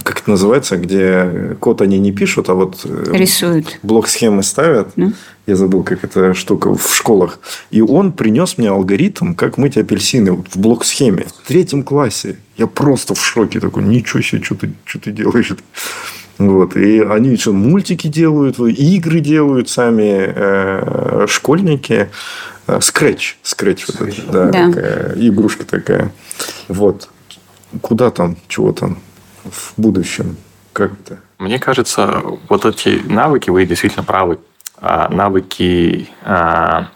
как 0.04 0.20
это 0.20 0.30
называется, 0.30 0.76
где 0.76 1.56
код 1.58 1.82
они 1.82 1.98
не 1.98 2.12
пишут, 2.12 2.48
а 2.48 2.54
вот 2.54 2.80
э, 2.84 3.12
рисуют. 3.12 3.80
Блок 3.82 4.06
схемы 4.06 4.44
ставят. 4.44 4.96
Ну? 4.96 5.12
Я 5.46 5.56
забыл, 5.56 5.82
как 5.82 6.04
эта 6.04 6.32
штука 6.34 6.72
в 6.74 6.94
школах. 6.94 7.40
И 7.72 7.80
он 7.80 8.12
принес 8.12 8.56
мне 8.56 8.68
алгоритм, 8.68 9.34
как 9.34 9.58
мыть 9.58 9.76
апельсины 9.76 10.32
в 10.32 10.56
блок 10.56 10.84
схеме. 10.84 11.26
В 11.42 11.46
третьем 11.48 11.82
классе. 11.82 12.36
Я 12.56 12.68
просто 12.68 13.14
в 13.14 13.24
шоке 13.24 13.60
такой, 13.60 13.82
ничего 13.82 14.22
себе, 14.22 14.42
что 14.42 14.54
ты, 14.54 14.72
что 14.84 15.00
ты 15.00 15.10
делаешь? 15.10 15.52
Вот. 16.38 16.76
И 16.76 17.00
они 17.00 17.30
еще 17.30 17.52
мультики 17.52 18.08
делают, 18.08 18.58
игры 18.58 19.20
делают 19.20 19.68
сами 19.68 20.32
э, 20.34 21.26
школьники. 21.28 22.10
Скретч. 22.80 23.38
Скретч. 23.42 23.86
Вот 23.86 24.08
это, 24.08 24.32
да, 24.32 24.44
да. 24.46 24.68
Такая, 24.68 25.14
игрушка 25.16 25.64
такая. 25.64 26.12
Вот. 26.68 27.08
Куда 27.80 28.10
там, 28.10 28.36
чего 28.48 28.72
там 28.72 28.98
в 29.44 29.74
будущем? 29.76 30.36
Как 30.72 30.92
это? 30.92 31.20
Мне 31.38 31.58
кажется, 31.58 32.22
вот 32.48 32.64
эти 32.64 33.00
навыки, 33.06 33.50
вы 33.50 33.66
действительно 33.66 34.04
правы. 34.04 34.38
А, 34.78 35.08
навыки 35.08 36.08
а, 36.22 36.88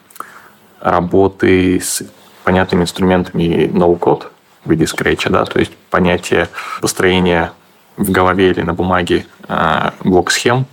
работы 0.80 1.80
с 1.80 2.02
понятными 2.44 2.82
инструментами 2.82 3.70
ноу-код 3.72 4.30
в 4.64 4.70
виде 4.70 4.86
скретча, 4.86 5.30
да, 5.30 5.44
то 5.44 5.58
есть 5.58 5.72
понятие 5.88 6.48
построения 6.80 7.52
в 7.96 8.10
голове 8.10 8.50
или 8.50 8.62
на 8.62 8.74
бумаге 8.74 9.26
э, 9.48 9.90
блок 10.04 10.30
схем. 10.30 10.66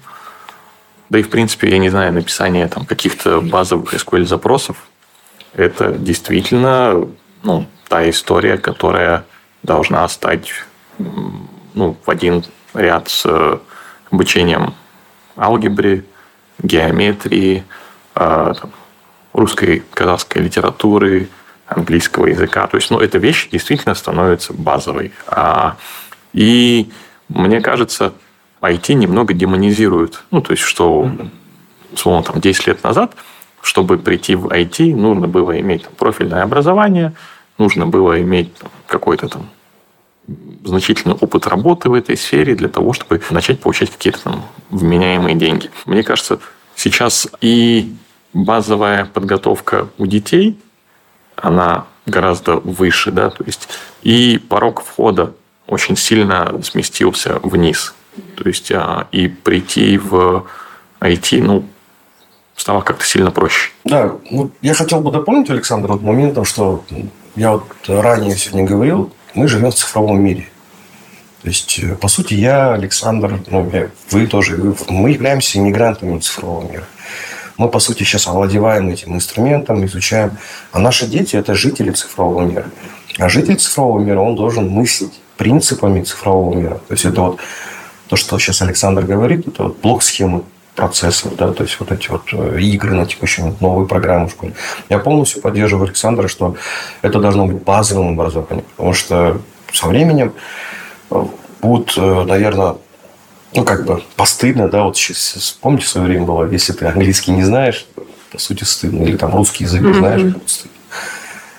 Да 1.10 1.20
и, 1.20 1.24
в 1.24 1.30
принципе, 1.30 1.70
я 1.70 1.78
не 1.78 1.90
знаю, 1.90 2.14
написание 2.14 2.68
там, 2.68 2.86
каких-то 2.86 3.42
базовых 3.42 3.94
SQL-запросов, 3.94 4.78
это 5.54 5.92
действительно 5.92 7.08
ну, 7.44 7.66
та 7.88 8.10
история, 8.10 8.58
которая 8.58 9.26
должна 9.64 10.08
стать 10.10 10.52
ну, 11.74 11.96
в 12.06 12.10
один 12.10 12.44
ряд 12.74 13.08
с 13.10 13.26
обучением 14.12 14.74
алгебре, 15.38 16.04
геометрии, 16.60 17.64
там, 18.14 18.72
русской, 19.34 19.84
казахской 19.94 20.42
литературы, 20.42 21.30
английского 21.68 22.28
языка. 22.28 22.68
То 22.68 22.78
есть, 22.78 22.90
ну, 22.90 23.00
эта 23.00 23.18
вещь 23.18 23.50
действительно 23.50 23.94
становится 23.94 24.54
базовой. 24.54 25.12
А, 25.28 25.78
и 26.34 26.90
мне 27.30 27.62
кажется, 27.62 28.14
IT 28.62 28.94
немного 28.94 29.34
демонизирует. 29.34 30.24
Ну, 30.32 30.42
то 30.42 30.52
есть, 30.52 30.64
что, 30.64 31.12
условно, 31.94 32.24
там, 32.24 32.42
10 32.42 32.68
лет 32.68 32.84
назад, 32.84 33.16
чтобы 33.62 33.98
прийти 33.98 34.36
в 34.36 34.48
IT, 34.48 34.96
нужно 34.96 35.28
было 35.28 35.60
иметь 35.60 35.84
там, 35.84 35.94
профильное 35.98 36.44
образование, 36.44 37.14
нужно 37.58 37.86
было 37.86 38.22
иметь 38.22 38.52
какой-то 38.88 39.28
там 39.28 39.50
значительный 40.64 41.16
опыт 41.16 41.48
работы 41.48 41.90
в 41.90 41.94
этой 41.94 42.18
сфере 42.18 42.56
для 42.56 42.68
того, 42.68 42.94
чтобы 42.94 43.22
начать 43.30 43.60
получать 43.62 43.90
какие-то 43.90 44.24
там 44.24 44.44
вменяемые 44.70 45.36
деньги. 45.36 45.70
Мне 45.86 46.04
кажется, 46.04 46.40
сейчас 46.76 47.28
и 47.40 47.96
базовая 48.34 49.06
подготовка 49.06 49.88
у 49.98 50.06
детей, 50.06 50.60
она 51.36 51.86
гораздо 52.06 52.58
выше, 52.58 53.12
да, 53.12 53.30
то 53.30 53.44
есть 53.44 53.70
и 54.02 54.42
порог 54.50 54.84
входа 54.84 55.34
очень 55.68 55.98
сильно 55.98 56.62
сместился 56.64 57.40
вниз. 57.44 57.94
То 58.36 58.48
есть 58.48 58.72
а, 58.72 59.08
и 59.12 59.28
прийти 59.28 59.98
в 59.98 60.46
IT, 61.00 61.42
ну, 61.44 61.66
стало 62.56 62.82
как-то 62.82 63.06
сильно 63.06 63.32
проще. 63.32 63.72
Да, 63.84 64.16
ну, 64.32 64.52
я 64.62 64.74
хотел 64.74 65.02
бы 65.02 65.12
дополнить, 65.12 65.50
Александр, 65.50 65.92
вот 65.92 66.02
моментом, 66.02 66.46
что 66.46 66.84
я 67.36 67.52
вот 67.52 67.68
ранее 67.88 68.36
сегодня 68.36 68.66
говорил, 68.66 69.14
мы 69.36 69.48
живем 69.48 69.72
в 69.72 69.76
цифровом 69.76 70.22
мире. 70.22 70.48
То 71.44 71.50
есть, 71.50 71.80
э, 71.80 71.96
по 71.96 72.08
сути, 72.08 72.34
я, 72.34 72.74
Александр, 72.74 73.40
ну, 73.48 73.72
вы 74.10 74.28
тоже, 74.28 74.76
мы 74.90 75.12
являемся 75.12 75.60
иммигрантами 75.60 76.20
цифрового 76.20 76.70
мира. 76.70 76.86
Мы, 77.58 77.70
по 77.70 77.80
сути, 77.80 78.04
сейчас 78.04 78.28
овладеваем 78.28 78.90
этим 78.90 79.16
инструментом, 79.16 79.86
изучаем. 79.86 80.38
А 80.72 80.80
наши 80.80 81.08
дети– 81.08 81.36
это 81.38 81.56
жители 81.56 81.92
цифрового 81.92 82.42
мира. 82.42 82.66
А 83.18 83.30
житель 83.30 83.58
цифрового 83.58 84.00
мира, 84.00 84.20
он 84.20 84.36
должен 84.36 84.70
мыслить 84.70 85.14
принципами 85.38 86.04
цифрового 86.04 86.56
мира. 86.56 86.82
То 86.88 86.94
есть 86.94 87.06
это 87.06 87.22
вот 87.22 87.40
то, 88.08 88.16
что 88.16 88.40
сейчас 88.40 88.62
Александр 88.62 89.04
говорит, 89.04 89.48
это 89.48 89.64
вот 89.64 89.78
блок 89.80 90.04
схемы 90.04 90.44
процессов, 90.76 91.36
да, 91.36 91.52
то 91.52 91.64
есть 91.64 91.80
вот 91.80 91.92
эти 91.92 92.08
вот 92.10 92.22
э, 92.32 92.60
игры 92.62 92.94
на 92.94 93.06
текущем, 93.08 93.56
новые 93.60 93.88
программы 93.88 94.28
в 94.28 94.32
школе. 94.32 94.54
Я 94.90 95.00
полностью 95.00 95.42
поддерживаю 95.42 95.86
Александра, 95.86 96.28
что 96.28 96.56
это 97.02 97.20
должно 97.20 97.48
быть 97.48 97.64
базовым 97.64 98.14
образованием, 98.14 98.64
потому 98.76 98.94
что 98.94 99.42
со 99.74 99.88
временем 99.88 100.34
э, 101.10 101.26
будут, 101.62 101.98
э, 101.98 102.24
наверное, 102.26 102.76
ну, 103.56 103.64
как 103.64 103.86
бы 103.86 104.04
постыдно, 104.16 104.70
да, 104.70 104.84
вот 104.84 104.96
сейчас, 104.98 105.18
вспомните, 105.18 105.86
в 105.86 105.90
свое 105.90 106.08
время 106.08 106.26
было, 106.26 106.50
если 106.50 106.74
ты 106.74 106.86
английский 106.86 107.32
не 107.32 107.44
знаешь, 107.44 107.88
по 108.32 108.38
сути, 108.38 108.64
стыдно, 108.64 109.04
или 109.04 109.18
там 109.18 109.36
русский 109.36 109.64
язык 109.64 109.82
не 109.82 109.94
знаешь, 109.94 110.22
mm-hmm. 110.22 110.42
стыдно. 110.46 110.78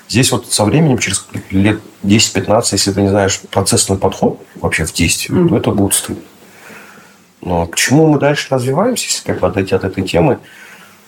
Здесь 0.09 0.33
вот 0.33 0.51
со 0.51 0.65
временем, 0.65 0.99
через 0.99 1.27
лет 1.51 1.81
10-15, 2.03 2.69
если 2.73 2.93
ты 2.93 3.03
не 3.03 3.09
знаешь 3.09 3.41
процессный 3.51 3.99
подход 3.99 4.41
вообще 4.55 4.85
в 4.87 4.93
действии, 4.93 5.35
mm. 5.35 5.49
то 5.49 5.57
это 5.57 5.71
будет 5.71 5.95
стыдно. 5.95 6.23
Но 7.43 7.67
к 7.67 7.77
чему 7.77 8.07
мы 8.07 8.19
дальше 8.19 8.49
развиваемся, 8.51 9.07
если 9.07 9.27
как 9.27 9.41
бы 9.41 9.47
отойти 9.47 9.75
от 9.75 9.85
этой 9.85 10.03
темы, 10.03 10.39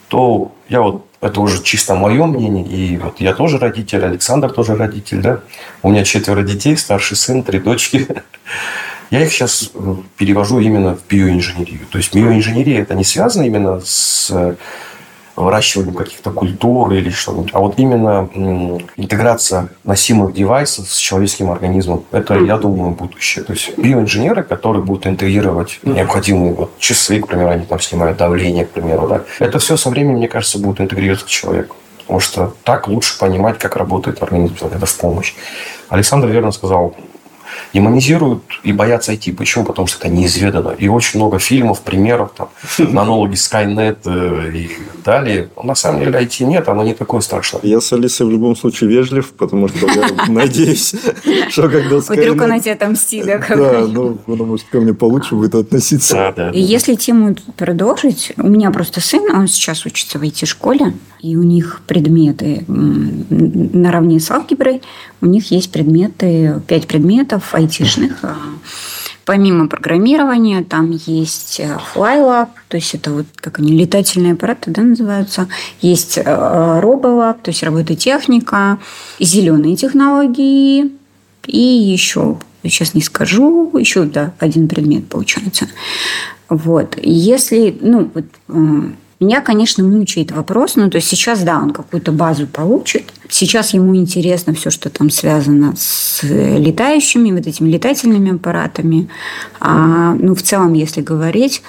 то 0.09 0.53
я 0.69 0.83
вот, 0.83 1.07
это 1.21 1.41
уже 1.41 1.63
чисто 1.63 1.95
мое 1.95 2.27
мнение, 2.27 2.67
и 2.67 2.97
вот 2.99 3.21
я 3.21 3.33
тоже 3.33 3.59
родитель, 3.59 4.05
Александр 4.05 4.51
тоже 4.51 4.77
родитель, 4.77 5.21
да. 5.21 5.41
У 5.83 5.91
меня 5.91 6.05
четверо 6.05 6.43
детей, 6.43 6.77
старший 6.77 7.17
сын, 7.17 7.43
три 7.43 7.59
дочки. 7.59 8.07
Я 9.11 9.25
их 9.25 9.33
сейчас 9.33 9.73
э, 9.75 9.97
перевожу 10.17 10.61
именно 10.61 10.95
в 10.95 11.05
биоинженерию. 11.09 11.81
То 11.91 11.99
есть 11.99 12.15
биоинженерия 12.15 12.83
это 12.83 12.95
не 12.95 13.03
связано 13.03 13.43
именно 13.43 13.81
с 13.81 14.57
выращиванием 15.37 15.95
каких-то 15.95 16.31
культур 16.31 16.93
или 16.93 17.11
что-нибудь, 17.11 17.51
а 17.53 17.61
вот 17.61 17.79
именно 17.79 18.29
интеграция 18.97 19.69
носимых 19.85 20.35
девайсов 20.35 20.91
с 20.91 20.97
человеческим 20.97 21.51
организмом, 21.51 22.05
это, 22.13 22.39
я 22.39 22.57
думаю, 22.59 22.93
будущее. 22.93 23.45
То 23.45 23.53
есть 23.53 23.77
биоинженеры, 23.79 24.43
которые 24.43 24.83
будут 24.83 25.07
интегрировать 25.07 25.81
необходимые 25.83 26.55
вот 26.55 26.79
часы, 26.79 27.21
к 27.21 27.27
примеру, 27.27 27.51
они 27.51 27.65
там 27.65 27.81
снимают 27.81 28.19
давление, 28.19 28.67
к 28.67 28.71
примеру, 28.71 29.09
да, 29.09 29.23
это 29.39 29.59
все 29.59 29.77
со 29.77 29.91
временем, 29.91 30.17
мне 30.17 30.29
кажется, 30.29 30.59
будет 30.59 30.81
интегрироваться 30.81 31.27
к 31.27 31.29
человеку. 31.29 31.77
Потому 31.99 32.21
что 32.21 32.55
так 32.65 32.89
лучше 32.89 33.19
понимать, 33.19 33.59
как 33.59 33.77
работает 33.77 34.21
организм, 34.23 34.55
это 34.67 34.85
в 34.85 34.97
помощь. 34.97 35.35
Александр 35.89 36.27
верно 36.27 36.51
сказал, 36.51 36.95
демонизируют 37.75 38.43
и 38.63 38.73
боятся 38.73 39.15
идти. 39.15 39.33
Почему? 39.33 39.65
Потому 39.65 39.87
что 39.89 39.99
это 39.99 40.09
неизведано. 40.09 40.71
И 40.71 40.89
очень 40.89 41.21
много 41.21 41.39
фильмов, 41.39 41.81
примеров, 41.81 42.33
там, 42.37 42.49
аналоги 42.79 43.35
Skynet 43.35 43.99
э, 44.05 44.53
и 44.55 44.71
далее. 45.05 45.49
На 45.63 45.75
самом 45.75 46.01
деле 46.01 46.19
IT 46.19 46.45
нет, 46.45 46.69
оно 46.69 46.83
не 46.83 46.95
такое 46.95 47.21
страшное. 47.21 47.63
Я 47.65 47.81
с 47.81 47.93
Алисой 47.93 48.27
в 48.27 48.31
любом 48.31 48.57
случае 48.57 48.91
вежлив, 48.91 49.33
потому 49.33 49.69
что 49.69 49.87
я 49.87 50.09
надеюсь, 50.29 50.95
что 51.49 51.69
когда 51.69 51.97
Skynet... 51.97 52.23
Вдруг 52.23 52.43
она 52.43 52.61
тебя 52.61 52.75
отомстит, 52.75 53.27
да? 53.27 53.39
Да, 53.39 53.87
ну, 53.87 54.19
она 54.27 54.45
может 54.45 54.67
ко 54.67 54.81
мне 54.81 54.95
получше 54.95 55.35
будет 55.35 55.55
относиться. 55.55 56.51
И 56.53 56.61
если 56.61 56.95
тему 56.95 57.37
продолжить, 57.57 58.33
у 58.37 58.49
меня 58.49 58.71
просто 58.71 59.01
сын, 59.01 59.23
он 59.35 59.49
сейчас 59.49 59.87
учится 59.87 60.19
в 60.19 60.23
IT-школе, 60.23 60.95
и 61.21 61.37
у 61.37 61.43
них 61.43 61.83
предметы 61.87 62.65
наравне 62.69 64.21
с 64.21 64.31
алгеброй, 64.31 64.83
у 65.21 65.27
них 65.27 65.51
есть 65.51 65.71
предметы, 65.71 66.63
пять 66.67 66.87
предметов 66.87 67.40
айтишных. 67.53 68.19
А, 68.23 68.37
помимо 69.25 69.69
программирования, 69.69 70.65
там 70.65 70.91
есть 70.91 71.61
э, 71.61 71.79
FlyLab, 71.95 72.49
то 72.69 72.77
есть 72.77 72.95
это 72.95 73.11
вот 73.11 73.27
как 73.37 73.59
они, 73.59 73.73
летательные 73.73 74.33
аппараты 74.33 74.71
да, 74.71 74.83
называются. 74.83 75.49
Есть 75.81 76.19
RoboLab, 76.19 77.37
э, 77.41 77.43
то 77.43 77.51
есть 77.51 77.63
робототехника, 77.63 78.79
зеленые 79.19 79.77
технологии 79.77 80.91
и 81.47 81.59
еще, 81.59 82.39
сейчас 82.63 82.95
не 82.95 83.03
скажу, 83.03 83.71
еще 83.79 84.05
да, 84.05 84.33
один 84.39 84.69
предмет 84.69 85.09
получается. 85.09 85.69
Вот. 86.49 86.99
Если, 87.01 87.77
ну, 87.81 88.11
вот, 88.13 88.25
меня, 89.21 89.43
конечно, 89.43 89.85
мучает 89.85 90.33
вопрос, 90.33 90.77
ну, 90.77 90.89
то 90.89 90.97
есть 90.97 91.09
сейчас, 91.09 91.43
да, 91.43 91.59
он 91.59 91.73
какую-то 91.73 92.11
базу 92.11 92.47
получит. 92.47 93.13
Сейчас 93.29 93.75
ему 93.75 93.95
интересно 93.95 94.55
все, 94.55 94.71
что 94.71 94.89
там 94.89 95.11
связано 95.11 95.75
с 95.77 96.21
летающими, 96.23 97.31
вот 97.33 97.47
этими 97.47 97.69
летательными 97.69 98.35
аппаратами. 98.37 99.09
А, 99.61 100.15
ну, 100.15 100.35
в 100.35 100.43
целом, 100.43 100.73
если 100.73 101.03
говорить, 101.03 101.63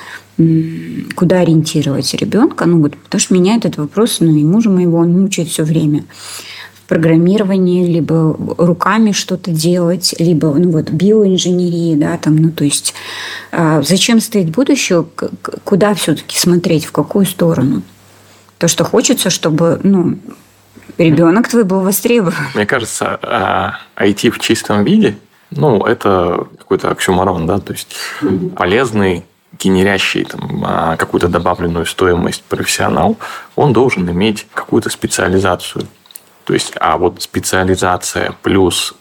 куда 1.15 1.41
ориентировать 1.41 2.13
ребенка, 2.13 2.65
ну, 2.65 2.81
вот, 2.81 2.95
потому 2.95 3.19
что 3.19 3.33
меня 3.33 3.57
этот 3.57 3.77
вопрос, 3.77 4.21
ну, 4.21 4.33
и 4.33 4.43
мужа 4.43 4.69
моего, 4.69 4.99
он 4.99 5.11
мучает 5.11 5.49
все 5.49 5.63
время 5.63 6.05
программировании, 6.91 7.87
либо 7.87 8.35
руками 8.57 9.13
что-то 9.13 9.49
делать, 9.49 10.13
либо 10.19 10.53
ну 10.53 10.71
вот 10.71 10.89
биоинженерии, 10.89 11.95
да, 11.95 12.17
там, 12.17 12.35
ну 12.35 12.51
то 12.51 12.65
есть 12.65 12.93
а 13.53 13.81
зачем 13.81 14.19
стоит 14.19 14.49
будущее, 14.49 15.05
куда 15.63 15.93
все-таки 15.93 16.37
смотреть, 16.37 16.83
в 16.83 16.91
какую 16.91 17.25
сторону? 17.25 17.81
То, 18.57 18.67
что 18.67 18.83
хочется, 18.83 19.29
чтобы, 19.29 19.79
ну, 19.83 20.19
ребенок 20.97 21.47
твой 21.47 21.63
был 21.63 21.79
востребован. 21.79 22.33
Мне 22.55 22.65
кажется, 22.65 23.17
IT 23.95 24.27
а, 24.27 24.31
в 24.31 24.39
чистом 24.39 24.83
виде, 24.83 25.17
ну, 25.49 25.85
это 25.85 26.45
какой-то 26.57 26.91
оксюморон, 26.91 27.47
да, 27.47 27.59
то 27.59 27.71
есть 27.71 27.95
полезный 28.57 29.23
генерящий 29.57 30.25
там, 30.25 30.63
а, 30.65 30.97
какую-то 30.97 31.29
добавленную 31.29 31.85
стоимость 31.85 32.43
профессионал, 32.43 33.15
он 33.55 33.71
должен 33.71 34.09
иметь 34.11 34.45
какую-то 34.53 34.89
специализацию. 34.89 35.87
То 36.51 36.55
есть, 36.55 36.73
а 36.81 36.97
вот 36.97 37.21
специализация 37.21 38.35
плюс 38.41 38.93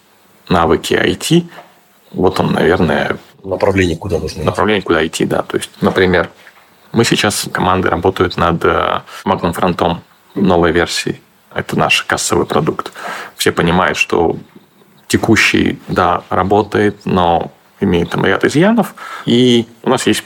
навыки 0.48 0.94
IT, 0.94 1.48
вот 2.12 2.38
он, 2.38 2.53
наверное... 2.53 3.16
Направление 3.42 3.96
куда 3.96 4.20
нужно 4.20 4.44
Направление 4.44 4.82
куда 4.82 5.05
идти, 5.05 5.24
да. 5.24 5.42
То 5.42 5.57
есть, 5.57 5.68
например, 5.80 6.30
мы 6.92 7.05
сейчас, 7.05 7.48
команды 7.51 7.90
работают 7.90 8.36
над 8.36 8.64
э, 8.64 9.01
Magnum 9.24 9.53
фронтом 9.53 10.05
новой 10.36 10.70
версии. 10.70 11.20
Это 11.53 11.76
наш 11.76 12.05
кассовый 12.05 12.46
продукт. 12.46 12.92
Все 13.36 13.51
понимают, 13.51 13.98
что 13.98 14.36
текущий, 15.09 15.80
да, 15.88 16.22
работает, 16.30 17.05
но 17.05 17.51
имеет 17.80 18.11
там 18.11 18.24
ряд 18.24 18.44
изъянов. 18.44 18.94
И 19.26 19.66
у 19.82 19.90
нас 19.90 20.07
есть 20.07 20.22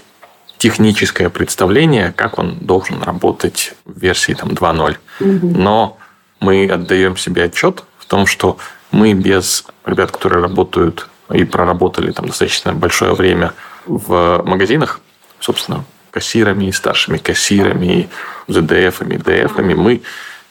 техническое 0.59 1.31
представление, 1.31 2.13
как 2.13 2.39
он 2.39 2.59
должен 2.61 3.03
работать 3.03 3.73
в 3.87 3.99
версии 3.99 4.35
там 4.35 4.51
2.0. 4.51 4.97
Угу. 5.21 5.59
Но 5.59 5.97
мы 6.41 6.67
отдаем 6.69 7.17
себе 7.17 7.45
отчет 7.45 7.85
в 7.99 8.07
том, 8.07 8.27
что 8.27 8.59
мы 8.91 9.13
без 9.15 9.65
ребят, 9.85 10.11
которые 10.11 10.43
работают 10.43 11.09
и 11.33 11.45
проработали 11.45 12.13
там 12.13 12.27
достаточно 12.27 12.73
большое 12.73 13.15
время 13.15 13.53
в 13.87 14.43
магазинах, 14.45 15.01
собственно, 15.41 15.85
кассирами, 16.11 16.71
старшими 16.71 17.19
кассирами, 17.19 18.09
ZDF-ами, 18.47 19.17
DF-ами, 19.17 19.75
мы 19.75 20.03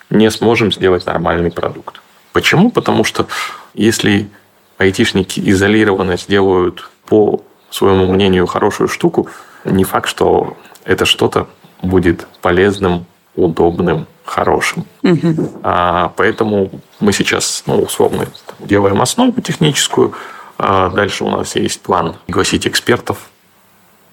не 0.10 0.30
сможем 0.30 0.72
сделать 0.72 1.06
нормальный 1.06 1.52
продукт. 1.52 2.02
Почему? 2.34 2.70
Потому 2.70 3.04
что 3.04 3.28
если 3.74 4.30
айтишники 4.78 5.40
изолированно 5.40 6.18
сделают 6.18 6.90
по 7.06 7.44
своему 7.70 8.12
мнению 8.12 8.46
хорошую 8.46 8.88
штуку, 8.90 9.30
не 9.64 9.84
факт, 9.84 10.10
что 10.10 10.58
это 10.84 11.06
что-то 11.06 11.48
будет 11.82 12.28
полезным, 12.42 13.06
удобным 13.36 14.08
хорошим. 14.26 14.86
Угу. 15.04 15.60
А, 15.64 16.14
поэтому 16.16 16.72
мы 17.00 17.14
сейчас, 17.14 17.64
ну, 17.66 17.82
условно, 17.82 18.28
делаем 18.60 19.02
основу 19.02 19.40
техническую. 19.42 20.14
А 20.58 20.90
дальше 20.90 21.24
у 21.24 21.30
нас 21.30 21.56
есть 21.56 21.82
план 21.82 22.16
пригласить 22.26 22.68
экспертов 22.68 23.18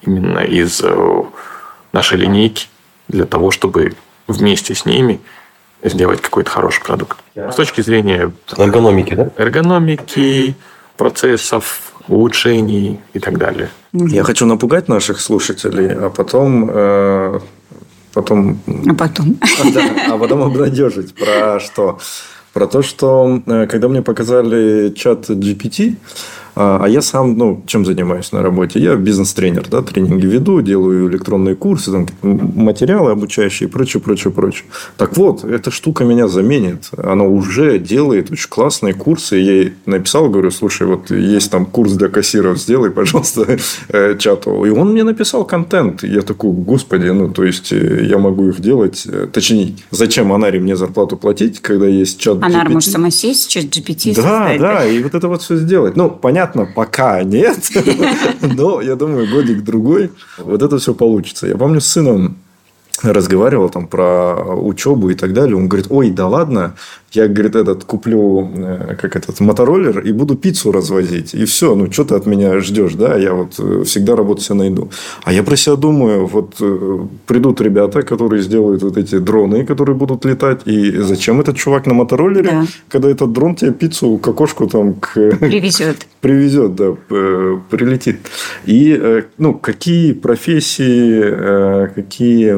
именно 0.01 0.39
из 0.39 0.81
э, 0.83 1.23
нашей 1.93 2.17
линейки 2.17 2.67
для 3.07 3.25
того, 3.25 3.51
чтобы 3.51 3.93
вместе 4.27 4.73
с 4.73 4.85
ними 4.85 5.21
сделать 5.83 6.21
какой-то 6.21 6.49
хороший 6.49 6.83
продукт. 6.83 7.17
С 7.35 7.55
точки 7.55 7.81
зрения 7.81 8.31
эргономики, 8.57 9.13
да? 9.13 9.29
Эргономики, 9.37 10.55
процессов, 10.97 11.93
улучшений 12.07 12.99
и 13.13 13.19
так 13.19 13.37
далее. 13.37 13.69
Я 13.93 14.23
хочу 14.23 14.45
напугать 14.45 14.87
наших 14.87 15.19
слушателей, 15.19 15.93
а 15.93 16.09
потом 16.09 16.69
э, 16.71 17.39
потом... 18.13 18.59
А 18.87 18.93
потом? 18.93 19.37
А, 19.41 19.71
да, 19.73 20.13
а 20.13 20.17
потом 20.17 20.43
обнадежить. 20.43 21.13
Про 21.15 21.59
что? 21.59 21.99
Про 22.53 22.67
то, 22.67 22.81
что 22.81 23.41
э, 23.45 23.67
когда 23.67 23.87
мне 23.87 24.01
показали 24.01 24.93
чат 24.93 25.29
GPT, 25.29 25.95
а, 26.55 26.81
а 26.83 26.89
я 26.89 27.01
сам, 27.01 27.37
ну, 27.37 27.63
чем 27.65 27.85
занимаюсь 27.85 28.31
на 28.31 28.41
работе? 28.41 28.79
Я 28.79 28.95
бизнес-тренер, 28.95 29.67
да, 29.69 29.81
тренинги 29.81 30.25
веду, 30.25 30.61
делаю 30.61 31.09
электронные 31.09 31.55
курсы, 31.55 31.91
там, 31.91 32.07
материалы 32.21 33.11
обучающие 33.11 33.69
и 33.69 33.71
прочее, 33.71 34.01
прочее, 34.01 34.31
прочее. 34.33 34.65
Так 34.97 35.15
вот, 35.17 35.43
эта 35.43 35.71
штука 35.71 36.03
меня 36.03 36.27
заменит. 36.27 36.89
Она 36.97 37.23
уже 37.23 37.79
делает 37.79 38.31
очень 38.31 38.49
классные 38.49 38.93
курсы. 38.93 39.37
Я 39.37 39.51
ей 39.53 39.73
написал, 39.85 40.29
говорю, 40.29 40.51
слушай, 40.51 40.85
вот 40.87 41.09
есть 41.11 41.51
там 41.51 41.65
курс 41.65 41.93
для 41.93 42.09
кассиров, 42.09 42.57
сделай, 42.57 42.91
пожалуйста, 42.91 43.57
э, 43.89 44.17
чату. 44.17 44.65
И 44.65 44.69
он 44.69 44.91
мне 44.91 45.03
написал 45.03 45.45
контент. 45.45 46.03
Я 46.03 46.21
такой, 46.21 46.51
господи, 46.51 47.07
ну, 47.07 47.29
то 47.29 47.43
есть, 47.43 47.71
э, 47.71 48.05
я 48.05 48.17
могу 48.17 48.49
их 48.49 48.59
делать. 48.59 49.03
Э, 49.07 49.27
точнее, 49.31 49.75
зачем 49.91 50.33
Анаре 50.33 50.59
мне 50.59 50.75
зарплату 50.75 51.15
платить, 51.17 51.61
когда 51.61 51.87
есть 51.87 52.19
чат 52.19 52.37
GPT? 52.37 52.45
Анар 52.45 52.69
может 52.69 52.91
сама 52.91 53.09
сесть, 53.09 53.49
чат 53.49 53.65
GPT 53.65 54.15
Да, 54.15 54.21
создать. 54.21 54.59
да, 54.59 54.85
и 54.85 55.01
вот 55.01 55.15
это 55.15 55.27
вот 55.27 55.41
все 55.41 55.55
сделать. 55.55 55.95
Ну, 55.95 56.09
понятно, 56.09 56.40
понятно, 56.41 56.65
пока 56.65 57.23
нет, 57.23 57.69
но 58.41 58.81
я 58.81 58.95
думаю, 58.95 59.29
годик-другой 59.29 60.11
вот 60.37 60.61
это 60.61 60.77
все 60.77 60.93
получится. 60.93 61.47
Я 61.47 61.57
помню, 61.57 61.81
с 61.81 61.87
сыном 61.87 62.37
разговаривал 63.03 63.69
там 63.69 63.87
про 63.87 64.35
учебу 64.55 65.09
и 65.09 65.15
так 65.15 65.33
далее. 65.33 65.55
Он 65.55 65.67
говорит, 65.67 65.87
ой, 65.89 66.11
да 66.11 66.27
ладно, 66.27 66.75
я, 67.13 67.27
говорит, 67.27 67.55
этот 67.55 67.83
куплю, 67.83 68.49
э, 68.55 68.95
как 69.01 69.15
этот, 69.17 69.41
мотороллер 69.41 69.99
и 69.99 70.13
буду 70.13 70.35
пиццу 70.35 70.71
развозить. 70.71 71.33
И 71.33 71.43
все, 71.43 71.75
ну, 71.75 71.91
что 71.91 72.05
ты 72.05 72.15
от 72.15 72.25
меня 72.25 72.59
ждешь, 72.59 72.93
да? 72.93 73.17
Я 73.17 73.33
вот 73.33 73.59
э, 73.59 73.83
всегда 73.83 74.15
работу 74.15 74.41
себе 74.41 74.55
найду. 74.55 74.89
А 75.23 75.33
я 75.33 75.43
про 75.43 75.57
себя 75.57 75.75
думаю, 75.75 76.25
вот 76.25 76.55
э, 76.61 76.99
придут 77.27 77.59
ребята, 77.59 78.03
которые 78.03 78.41
сделают 78.41 78.83
вот 78.83 78.97
эти 78.97 79.17
дроны, 79.19 79.65
которые 79.65 79.95
будут 79.95 80.23
летать. 80.23 80.61
И 80.65 80.97
зачем 80.99 81.41
этот 81.41 81.57
чувак 81.57 81.85
на 81.85 81.93
мотороллере, 81.93 82.49
да. 82.49 82.65
когда 82.87 83.09
этот 83.09 83.33
дрон 83.33 83.55
тебе 83.55 83.71
пиццу 83.73 84.17
к 84.17 84.27
окошку 84.29 84.67
там 84.67 84.93
к... 84.93 85.13
Привезет. 85.13 86.07
Привезет, 86.21 86.75
да, 86.75 86.93
прилетит. 87.09 88.19
И, 88.65 89.23
ну, 89.39 89.55
какие 89.55 90.13
профессии, 90.13 91.89
какие 91.95 92.53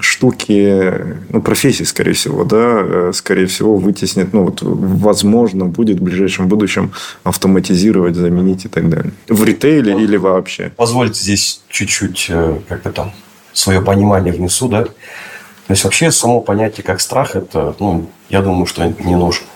штуки, 0.00 1.16
ну, 1.28 1.42
профессии, 1.42 1.84
скорее 1.84 2.12
всего, 2.12 2.44
да, 2.44 3.12
скорее 3.12 3.46
всего, 3.46 3.76
вытеснит, 3.76 4.32
ну, 4.32 4.44
вот, 4.44 4.60
возможно, 4.62 5.66
будет 5.66 6.00
в 6.00 6.02
ближайшем 6.02 6.48
будущем 6.48 6.92
автоматизировать, 7.24 8.16
заменить 8.16 8.64
и 8.64 8.68
так 8.68 8.88
далее. 8.88 9.12
В 9.28 9.44
ритейле 9.44 10.02
или 10.02 10.16
вообще. 10.16 10.72
Позвольте 10.76 11.20
здесь 11.20 11.62
чуть-чуть, 11.68 12.26
э, 12.28 12.58
как 12.68 12.82
бы 12.82 12.90
там, 12.90 13.12
свое 13.52 13.80
понимание 13.80 14.32
внесу, 14.32 14.68
да. 14.68 14.84
То 14.84 15.72
есть 15.74 15.84
вообще 15.84 16.10
само 16.10 16.40
понятие 16.40 16.84
как 16.84 17.00
страх, 17.00 17.36
это, 17.36 17.74
ну, 17.78 18.08
я 18.28 18.42
думаю, 18.42 18.66
что 18.66 18.86
не 18.86 19.14
нужно. 19.14 19.46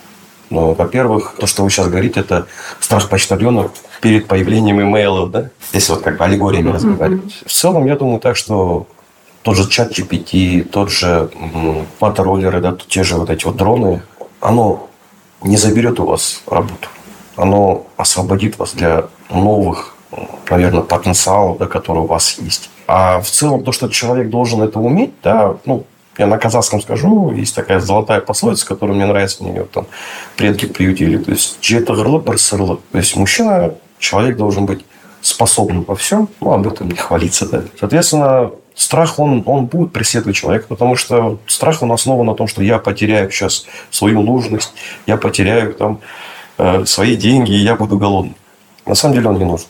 Ну, 0.49 0.73
во-первых, 0.73 1.35
то, 1.39 1.47
что 1.47 1.63
вы 1.63 1.69
сейчас 1.69 1.87
говорите, 1.87 2.19
это 2.19 2.47
страх 2.79 3.09
почтальона 3.09 3.69
перед 4.01 4.27
появлением 4.27 4.81
имейлов, 4.81 5.31
да? 5.31 5.49
Если 5.73 5.91
вот 5.91 6.03
как 6.03 6.17
бы 6.17 6.23
аллегориями 6.23 6.69
mm-hmm. 6.69 6.73
разговаривать. 6.73 7.43
В 7.45 7.51
целом, 7.51 7.85
я 7.85 7.95
думаю 7.95 8.19
так, 8.19 8.35
что 8.35 8.87
тот 9.45 9.55
же 9.55 9.69
чат 9.69 9.91
GPT, 9.91 10.63
тот 10.63 10.89
же 10.89 11.29
мотороллеры, 11.99 12.61
да, 12.61 12.75
те 12.87 13.03
же 13.03 13.15
вот 13.15 13.29
эти 13.29 13.45
вот 13.45 13.55
дроны, 13.55 14.01
оно 14.41 14.89
не 15.43 15.55
заберет 15.55 15.99
у 15.99 16.05
вас 16.07 16.41
работу. 16.47 16.89
Оно 17.35 17.85
освободит 17.95 18.57
вас 18.57 18.73
для 18.73 19.05
новых, 19.29 19.95
наверное, 20.49 20.81
потенциалов, 20.81 21.59
да, 21.59 21.67
которые 21.67 22.05
у 22.05 22.07
вас 22.07 22.39
есть. 22.39 22.71
А 22.87 23.21
в 23.21 23.29
целом 23.29 23.63
то, 23.63 23.71
что 23.71 23.87
человек 23.87 24.31
должен 24.31 24.63
это 24.63 24.79
уметь, 24.79 25.13
да, 25.21 25.57
ну, 25.65 25.85
я 26.17 26.25
на 26.25 26.39
казахском 26.39 26.81
скажу, 26.81 27.31
есть 27.31 27.53
такая 27.53 27.79
золотая 27.79 28.21
пословица, 28.21 28.65
которая 28.65 28.95
мне 28.95 29.05
нравится, 29.05 29.43
мне 29.43 29.53
ее 29.53 29.65
там 29.65 29.85
предки 30.37 30.65
приютили. 30.65 31.17
То 31.17 31.29
есть, 31.29 31.59
джета 31.61 31.93
То 31.93 32.79
есть, 32.93 33.15
мужчина, 33.15 33.75
человек 33.99 34.37
должен 34.37 34.65
быть 34.65 34.83
способным 35.21 35.83
во 35.83 35.95
всем, 35.95 36.29
ну, 36.41 36.51
об 36.51 36.65
этом 36.65 36.89
не 36.89 36.95
хвалиться. 36.95 37.47
Да. 37.47 37.61
Соответственно, 37.79 38.51
страх, 38.75 39.19
он, 39.19 39.41
он 39.45 39.65
будет 39.65 39.91
преследовать 39.93 40.35
человека, 40.35 40.67
потому 40.67 40.95
что 40.95 41.39
страх, 41.47 41.81
он 41.81 41.91
основан 41.91 42.25
на 42.25 42.35
том, 42.35 42.47
что 42.47 42.61
я 42.61 42.77
потеряю 42.77 43.31
сейчас 43.31 43.65
свою 43.89 44.21
нужность, 44.21 44.73
я 45.07 45.17
потеряю 45.17 45.73
там 45.73 46.01
э, 46.57 46.85
свои 46.85 47.15
деньги, 47.15 47.53
и 47.53 47.57
я 47.57 47.75
буду 47.75 47.97
голодным. 47.97 48.35
На 48.85 48.95
самом 48.95 49.15
деле 49.15 49.29
он 49.29 49.39
не 49.39 49.45
нужен. 49.45 49.67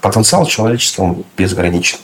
Потенциал 0.00 0.46
человечества 0.46 1.16
безграничен. 1.36 1.98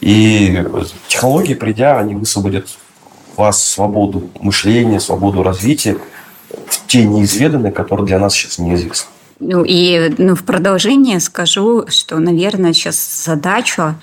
И 0.00 0.64
технологии, 1.08 1.54
придя, 1.54 1.98
они 1.98 2.14
высвободят 2.14 2.68
вас 3.36 3.62
свободу 3.62 4.30
мышления, 4.40 4.98
свободу 4.98 5.42
развития 5.42 5.98
в 6.66 6.86
те 6.86 7.04
неизведанные, 7.04 7.72
которые 7.72 8.06
для 8.06 8.18
нас 8.18 8.34
сейчас 8.34 8.58
неизвестны. 8.58 9.08
Ну 9.40 9.64
и 9.64 10.14
ну, 10.18 10.34
в 10.34 10.44
продолжение 10.44 11.20
скажу, 11.20 11.86
что, 11.88 12.18
наверное, 12.18 12.72
сейчас 12.72 13.24
задача 13.24 13.94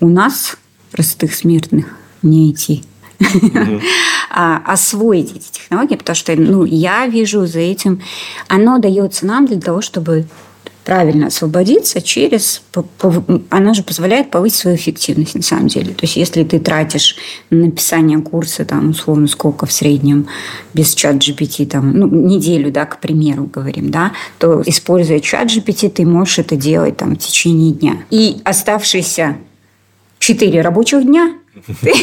у 0.00 0.08
нас, 0.08 0.56
простых 0.92 1.34
смертных, 1.34 1.86
не 2.22 2.50
идти. 2.50 2.84
Mm-hmm. 3.18 3.82
освоить 4.66 5.34
эти 5.34 5.50
технологии, 5.50 5.96
потому 5.96 6.16
что 6.16 6.36
ну, 6.36 6.64
я 6.64 7.06
вижу 7.06 7.46
за 7.46 7.60
этим, 7.60 8.02
оно 8.48 8.78
дается 8.78 9.24
нам 9.24 9.46
для 9.46 9.58
того, 9.58 9.80
чтобы 9.80 10.26
правильно 10.86 11.26
освободиться 11.26 12.00
через... 12.00 12.62
Она 13.50 13.74
же 13.74 13.82
позволяет 13.82 14.30
повысить 14.30 14.58
свою 14.58 14.76
эффективность 14.76 15.34
на 15.34 15.42
самом 15.42 15.66
деле. 15.66 15.92
То 15.92 16.04
есть, 16.04 16.16
если 16.16 16.44
ты 16.44 16.60
тратишь 16.60 17.16
на 17.50 17.66
написание 17.66 18.20
курса, 18.20 18.64
там, 18.64 18.90
условно, 18.90 19.26
сколько 19.26 19.66
в 19.66 19.72
среднем 19.72 20.28
без 20.74 20.94
чат 20.94 21.16
GPT, 21.16 21.66
там, 21.66 21.92
ну, 21.92 22.06
неделю, 22.06 22.70
да, 22.70 22.86
к 22.86 23.00
примеру, 23.00 23.50
говорим, 23.52 23.90
да, 23.90 24.12
то, 24.38 24.62
используя 24.64 25.18
чат 25.18 25.48
GPT, 25.48 25.90
ты 25.90 26.06
можешь 26.06 26.38
это 26.38 26.54
делать 26.54 26.96
там 26.96 27.16
в 27.16 27.18
течение 27.18 27.72
дня. 27.72 27.96
И 28.10 28.36
оставшиеся 28.44 29.38
четыре 30.18 30.60
рабочих 30.60 31.04
дня 31.04 31.34
ты 31.80 31.94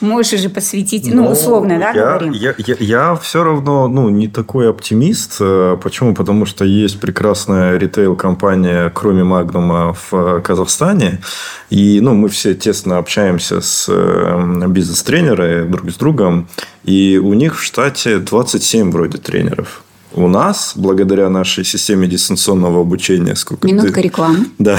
можешь 0.00 0.34
уже 0.34 0.48
посвятить, 0.48 1.06
ну, 1.12 1.24
ну 1.24 1.30
условно, 1.30 1.78
да, 1.78 1.90
я, 1.90 2.06
говорим? 2.06 2.32
Я, 2.32 2.54
я, 2.58 2.76
я 2.78 3.14
все 3.16 3.42
равно, 3.42 3.88
ну, 3.88 4.08
не 4.10 4.28
такой 4.28 4.70
оптимист. 4.70 5.38
Э, 5.40 5.76
почему? 5.82 6.14
Потому 6.14 6.46
что 6.46 6.64
есть 6.64 7.00
прекрасная 7.00 7.78
ритейл-компания, 7.78 8.90
кроме 8.94 9.24
Магнума, 9.24 9.96
в 10.10 10.40
Казахстане. 10.42 11.20
И, 11.68 12.00
ну, 12.00 12.14
мы 12.14 12.28
все 12.28 12.54
тесно 12.54 12.98
общаемся 12.98 13.60
с 13.60 13.86
э, 13.88 14.66
бизнес-тренерами 14.68 15.68
друг 15.68 15.90
с 15.90 15.96
другом. 15.96 16.48
И 16.84 17.20
у 17.22 17.34
них 17.34 17.58
в 17.58 17.64
штате 17.64 18.18
27 18.18 18.92
вроде 18.92 19.18
тренеров. 19.18 19.82
У 20.12 20.28
нас, 20.28 20.72
благодаря 20.76 21.28
нашей 21.28 21.64
системе 21.64 22.08
дистанционного 22.08 22.80
обучения, 22.80 23.36
сколько 23.36 23.66
Минутка 23.68 23.94
ты... 23.94 24.02
рекламы. 24.02 24.46
Да. 24.58 24.78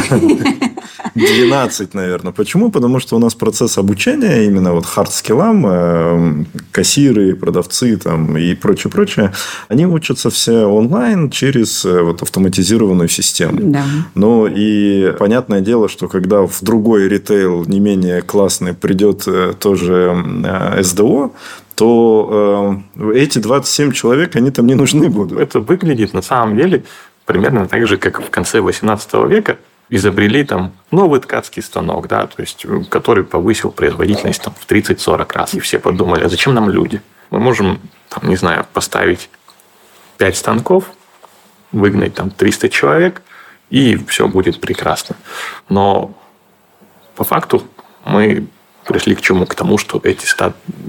12, 1.16 1.94
наверное. 1.94 2.32
Почему? 2.32 2.72
Потому 2.72 3.00
что 3.00 3.16
у 3.16 3.20
нас 3.20 3.36
процесс 3.36 3.78
обучения 3.78 4.46
именно 4.46 4.74
вот 4.74 4.86
хард-скиллам, 4.86 5.66
э, 5.68 6.46
кассиры, 6.72 7.36
продавцы 7.36 7.98
там, 7.98 8.38
и 8.38 8.54
прочее, 8.56 8.92
прочее, 8.92 9.34
они 9.68 9.86
учатся 9.86 10.30
все 10.30 10.66
онлайн 10.66 11.30
через 11.30 11.86
э, 11.86 12.02
вот, 12.02 12.22
автоматизированную 12.22 13.10
систему. 13.10 13.60
Да. 13.62 13.84
Ну, 14.16 14.48
и 14.48 15.14
понятное 15.18 15.62
дело, 15.62 15.90
что 15.90 16.08
когда 16.08 16.46
в 16.46 16.62
другой 16.62 17.08
ритейл 17.08 17.66
не 17.66 17.80
менее 17.80 18.22
классный 18.22 18.74
придет 18.74 19.24
э, 19.28 19.54
тоже 19.60 20.16
СДО, 20.82 21.32
то 21.76 22.82
э, 22.96 23.14
эти 23.16 23.40
27 23.40 23.92
человек, 23.92 24.36
они 24.36 24.52
там 24.52 24.68
не 24.68 24.76
нужны 24.76 25.10
будут. 25.10 25.40
Это 25.40 25.60
выглядит 25.60 26.14
на 26.14 26.22
самом 26.22 26.58
деле 26.58 26.84
примерно 27.26 27.68
так 27.68 27.88
же, 27.88 27.98
как 27.98 28.22
в 28.22 28.30
конце 28.30 28.62
18 28.62 29.14
века 29.30 29.58
изобрели 29.90 30.44
там 30.44 30.72
новый 30.90 31.20
ткацкий 31.20 31.62
станок, 31.62 32.08
да, 32.08 32.26
то 32.26 32.42
есть, 32.42 32.66
который 32.90 33.24
повысил 33.24 33.72
производительность 33.72 34.42
там, 34.42 34.54
в 34.58 34.66
30-40 34.66 35.34
раз. 35.34 35.54
И 35.54 35.60
все 35.60 35.80
подумали, 35.80 36.24
а 36.24 36.30
зачем 36.30 36.54
нам 36.54 36.70
люди? 36.70 37.02
Мы 37.30 37.40
можем, 37.40 37.80
там, 38.10 38.30
не 38.30 38.38
знаю, 38.38 38.66
поставить 38.74 39.30
5 40.18 40.38
станков, 40.38 40.92
выгнать 41.72 42.14
там 42.14 42.30
300 42.30 42.70
человек, 42.70 43.22
и 43.70 43.98
все 44.08 44.28
будет 44.28 44.62
прекрасно. 44.62 45.16
Но 45.68 46.14
по 47.16 47.24
факту 47.24 47.64
мы 48.06 48.48
пришли 48.86 49.16
к 49.16 49.22
чему? 49.22 49.46
К 49.46 49.56
тому, 49.56 49.78
что 49.78 50.00
эти 50.04 50.26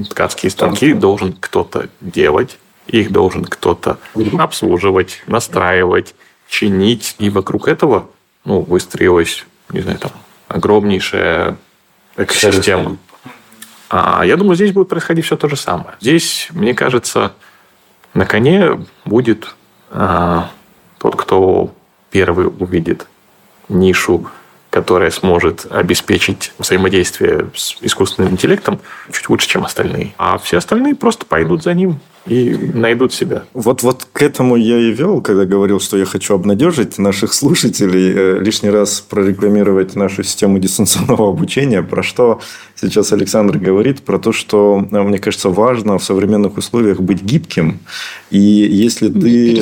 ткацкие 0.09 0.51
станки 0.51 0.93
должен 0.93 1.33
кто-то 1.33 1.89
делать, 2.01 2.59
их 2.87 3.13
должен 3.13 3.45
кто-то 3.45 3.99
обслуживать, 4.39 5.23
настраивать, 5.27 6.15
чинить. 6.49 7.17
И 7.19 7.31
вокруг 7.31 7.69
этого 7.69 8.09
ну, 8.45 8.61
выстроилась, 8.61 9.45
не 9.71 9.81
знаю, 9.81 9.99
там, 9.99 10.13
огромнейшая 10.49 11.57
экосистема. 12.17 12.97
А 13.89 14.25
я 14.25 14.37
думаю, 14.37 14.57
здесь 14.57 14.73
будет 14.73 14.89
происходить 14.89 15.27
все 15.27 15.37
то 15.37 15.49
же 15.49 15.57
самое. 15.57 15.97
Здесь, 16.01 16.49
мне 16.53 16.75
кажется, 16.75 17.33
на 18.15 18.25
коне 18.25 18.87
будет 19.05 19.55
а, 19.91 20.51
тот, 20.99 21.17
кто 21.17 21.75
первый 22.11 22.47
увидит 22.47 23.07
нишу 23.69 24.29
которая 24.73 25.11
сможет 25.11 25.67
обеспечить 25.71 26.55
взаимодействие 26.59 27.51
с 27.55 27.77
искусственным 27.83 28.33
интеллектом 28.33 28.81
чуть 29.13 29.29
лучше, 29.29 29.47
чем 29.47 29.67
остальные. 29.67 30.15
А 30.17 30.39
все 30.39 30.57
остальные 30.57 30.95
просто 30.95 31.27
пойдут 31.27 31.63
за 31.63 31.75
ним 31.75 32.01
и 32.27 32.57
найдут 32.75 33.13
себя. 33.13 33.45
Вот, 33.53 33.83
вот 33.83 34.07
к 34.13 34.23
этому 34.23 34.57
я 34.57 34.79
и 34.79 34.93
вел, 34.93 35.21
когда 35.21 35.45
говорил, 35.45 35.81
что 35.81 35.99
я 35.99 36.05
хочу 36.05 36.35
обнадежить 36.35 36.99
наших 36.99 37.33
слушателей, 37.35 38.13
э, 38.15 38.39
лишний 38.41 38.71
раз 38.71 39.01
прорекламировать 39.01 39.97
нашу 39.97 40.23
систему 40.23 40.59
дистанционного 40.59 41.29
обучения, 41.29 41.83
про 41.83 42.03
что 42.03 42.41
сейчас 42.77 43.13
Александр 43.13 43.59
говорит, 43.59 44.03
про 44.03 44.19
то, 44.19 44.33
что, 44.33 44.87
э, 44.91 45.03
мне 45.03 45.19
кажется, 45.19 45.49
важно 45.49 45.99
в 45.99 46.05
современных 46.05 46.57
условиях 46.57 47.01
быть 47.01 47.23
гибким. 47.23 47.81
И 48.31 48.39
если 48.39 49.09
ты... 49.09 49.61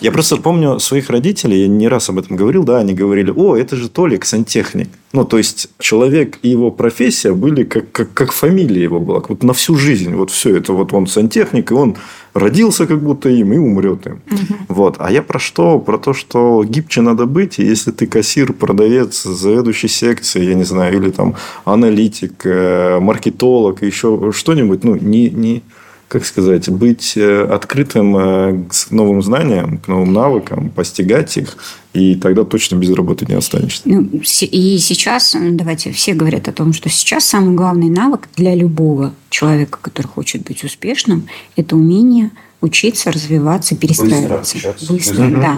Я 0.00 0.12
просто 0.12 0.36
помню 0.38 0.78
своих 0.78 1.10
родителей, 1.10 1.62
я 1.62 1.68
не 1.68 1.88
раз 1.88 2.08
об 2.08 2.18
этом 2.18 2.36
говорил, 2.36 2.64
да, 2.64 2.78
они 2.78 2.94
говорили, 2.94 3.30
о, 3.34 3.56
это 3.56 3.76
же 3.76 3.88
Толик, 3.88 4.24
сантехник. 4.24 4.88
Ну, 5.12 5.24
то 5.24 5.38
есть, 5.38 5.70
человек 5.78 6.38
и 6.42 6.50
его 6.50 6.70
профессия 6.70 7.32
были 7.32 7.64
как, 7.64 7.90
как, 7.92 8.12
как 8.12 8.32
фамилия 8.32 8.82
его 8.82 9.00
была. 9.00 9.22
Вот 9.28 9.42
на 9.42 9.54
всю 9.54 9.74
жизнь. 9.74 10.14
Вот 10.14 10.30
все 10.30 10.56
это. 10.56 10.72
Вот 10.72 10.92
он 10.92 11.06
сантехник, 11.06 11.70
и 11.70 11.74
он 11.74 11.96
родился 12.38 12.86
как 12.86 13.00
будто 13.02 13.28
им 13.28 13.52
и 13.52 13.58
умрет 13.58 14.06
им. 14.06 14.20
Угу. 14.30 14.54
Вот. 14.68 14.96
А 14.98 15.10
я 15.10 15.22
про 15.22 15.38
что? 15.38 15.78
Про 15.78 15.98
то, 15.98 16.12
что 16.12 16.64
гибче 16.64 17.00
надо 17.00 17.26
быть. 17.26 17.58
И 17.58 17.64
если 17.64 17.90
ты 17.90 18.06
кассир, 18.06 18.52
продавец, 18.52 19.22
заведующий 19.22 19.88
секцией, 19.88 20.48
я 20.48 20.54
не 20.54 20.64
знаю, 20.64 20.96
или 20.96 21.10
там 21.10 21.34
аналитик, 21.64 22.42
э, 22.44 22.98
маркетолог, 23.00 23.82
еще 23.82 24.32
что-нибудь, 24.32 24.84
ну, 24.84 24.94
не, 24.94 25.30
не, 25.30 25.62
как 26.08 26.24
сказать, 26.24 26.68
быть 26.70 27.16
э, 27.16 27.44
открытым 27.44 28.16
э, 28.16 28.64
к 28.68 28.90
новым 28.90 29.22
знаниям, 29.22 29.76
к 29.76 29.88
новым 29.88 30.14
навыкам, 30.14 30.70
постигать 30.70 31.36
их, 31.36 31.58
и 31.92 32.14
тогда 32.14 32.44
точно 32.44 32.76
без 32.76 32.90
работы 32.94 33.26
не 33.26 33.34
останешься. 33.34 33.82
Ну, 33.84 34.08
и 34.40 34.78
сейчас, 34.78 35.36
давайте, 35.38 35.92
все 35.92 36.14
говорят 36.14 36.48
о 36.48 36.52
том, 36.52 36.72
что 36.72 36.88
сейчас 36.88 37.26
самый 37.26 37.54
главный 37.54 37.90
навык 37.90 38.28
для 38.36 38.54
любого 38.54 39.12
человека, 39.28 39.78
который 39.82 40.06
хочет 40.06 40.44
быть 40.44 40.64
успешным, 40.64 41.28
это 41.56 41.76
умение 41.76 42.30
учиться, 42.62 43.12
развиваться, 43.12 43.76
перестраиваться. 43.76 44.54
Быстро, 44.54 44.94
Быстро 44.94 45.26
угу. 45.26 45.40
да. 45.40 45.56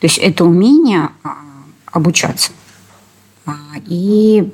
То 0.00 0.06
есть 0.06 0.18
это 0.18 0.44
умение 0.44 1.10
а, 1.22 1.36
обучаться. 1.86 2.50
А, 3.44 3.52
и 3.86 4.48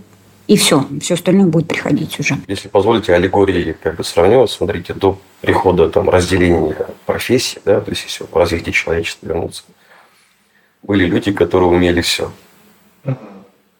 и 0.48 0.56
все, 0.56 0.86
все 1.00 1.14
остальное 1.14 1.46
будет 1.46 1.68
приходить 1.68 2.18
уже. 2.18 2.36
Если 2.48 2.68
позволите, 2.68 3.14
аллегории 3.14 3.76
как 3.80 3.96
бы 3.96 4.02
сравню, 4.02 4.46
смотрите, 4.46 4.94
до 4.94 5.18
прихода 5.42 5.90
там 5.90 6.08
разделения 6.08 6.74
профессий, 7.04 7.60
да, 7.66 7.80
то 7.82 7.90
есть 7.90 8.04
если 8.04 8.24
в 8.24 8.34
развитии 8.34 8.70
человечества 8.70 9.26
вернуться, 9.26 9.62
были 10.82 11.04
люди, 11.04 11.32
которые 11.32 11.68
умели 11.68 12.00
все. 12.00 12.32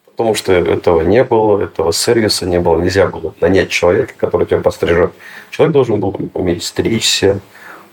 Потому 0.05 0.35
что 0.35 0.53
этого 0.53 1.01
не 1.01 1.23
было, 1.23 1.63
этого 1.63 1.91
сервиса 1.91 2.45
не 2.45 2.59
было. 2.59 2.79
Нельзя 2.79 3.07
было 3.07 3.33
нанять 3.39 3.69
человека, 3.69 4.13
который 4.17 4.45
тебя 4.45 4.59
пострижет. 4.59 5.13
Человек 5.49 5.73
должен 5.73 5.99
был 5.99 6.15
уметь 6.33 6.63
стричься, 6.63 7.39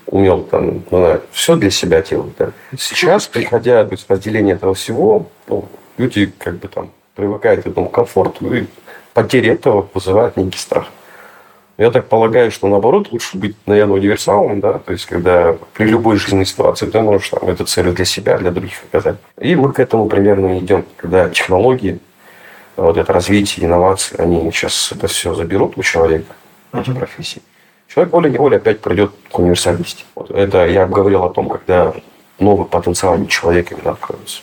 умел 0.05 0.43
там, 0.43 0.83
ну, 0.91 1.21
все 1.31 1.55
для 1.55 1.71
себя 1.71 2.01
делать. 2.01 2.33
Да. 2.37 2.51
Сейчас, 2.77 3.27
приходя 3.27 3.85
то 3.85 3.93
есть, 3.93 4.05
разделение 4.09 4.55
этого 4.55 4.75
всего, 4.75 5.31
ну, 5.47 5.67
люди 5.97 6.31
как 6.37 6.59
бы 6.59 6.67
там 6.67 6.91
привыкают 7.17 7.63
к 7.63 7.67
этому 7.67 7.89
комфорту. 7.89 8.53
И 8.53 8.67
потеря 9.13 9.53
этого 9.53 9.89
вызывает 9.93 10.37
некий 10.37 10.59
страх. 10.59 10.87
Я 11.77 11.91
так 11.91 12.07
полагаю, 12.07 12.49
что 12.51 12.67
наоборот 12.67 13.11
лучше 13.11 13.37
быть, 13.37 13.55
наверное, 13.67 13.97
универсалом, 13.97 14.59
да, 14.59 14.79
то 14.79 14.93
есть 14.93 15.05
когда 15.05 15.55
при 15.73 15.85
любой 15.85 16.17
жизненной 16.17 16.45
ситуации 16.45 16.87
ты 16.87 17.01
можешь 17.01 17.29
там, 17.29 17.47
эту 17.47 17.65
цель 17.65 17.91
для 17.91 18.05
себя, 18.05 18.37
для 18.37 18.49
других 18.49 18.83
оказать. 18.91 19.17
И 19.39 19.55
мы 19.55 19.71
к 19.71 19.79
этому 19.79 20.07
примерно 20.07 20.57
идем, 20.57 20.85
когда 20.95 21.29
технологии, 21.29 21.99
вот 22.77 22.97
это 22.97 23.13
развитие, 23.13 23.67
инновации, 23.67 24.19
они 24.19 24.51
сейчас 24.51 24.91
это 24.91 25.07
все 25.07 25.35
заберут 25.35 25.77
у 25.77 25.83
человека, 25.83 26.33
эти 26.73 26.91
профессии. 26.91 27.41
Человек 27.87 28.13
волей-неволей 28.13 28.57
опять 28.57 28.79
придет 28.81 29.11
к 29.31 29.37
универсальности. 29.37 30.03
Вот 30.15 30.31
это 30.31 30.65
я 30.65 30.87
говорил 30.87 31.23
о 31.23 31.29
том, 31.29 31.47
когда 31.47 31.93
новый 32.39 32.65
потенциал 32.65 33.23
человека 33.27 33.75
именно 33.75 33.91
откроется. 33.91 34.41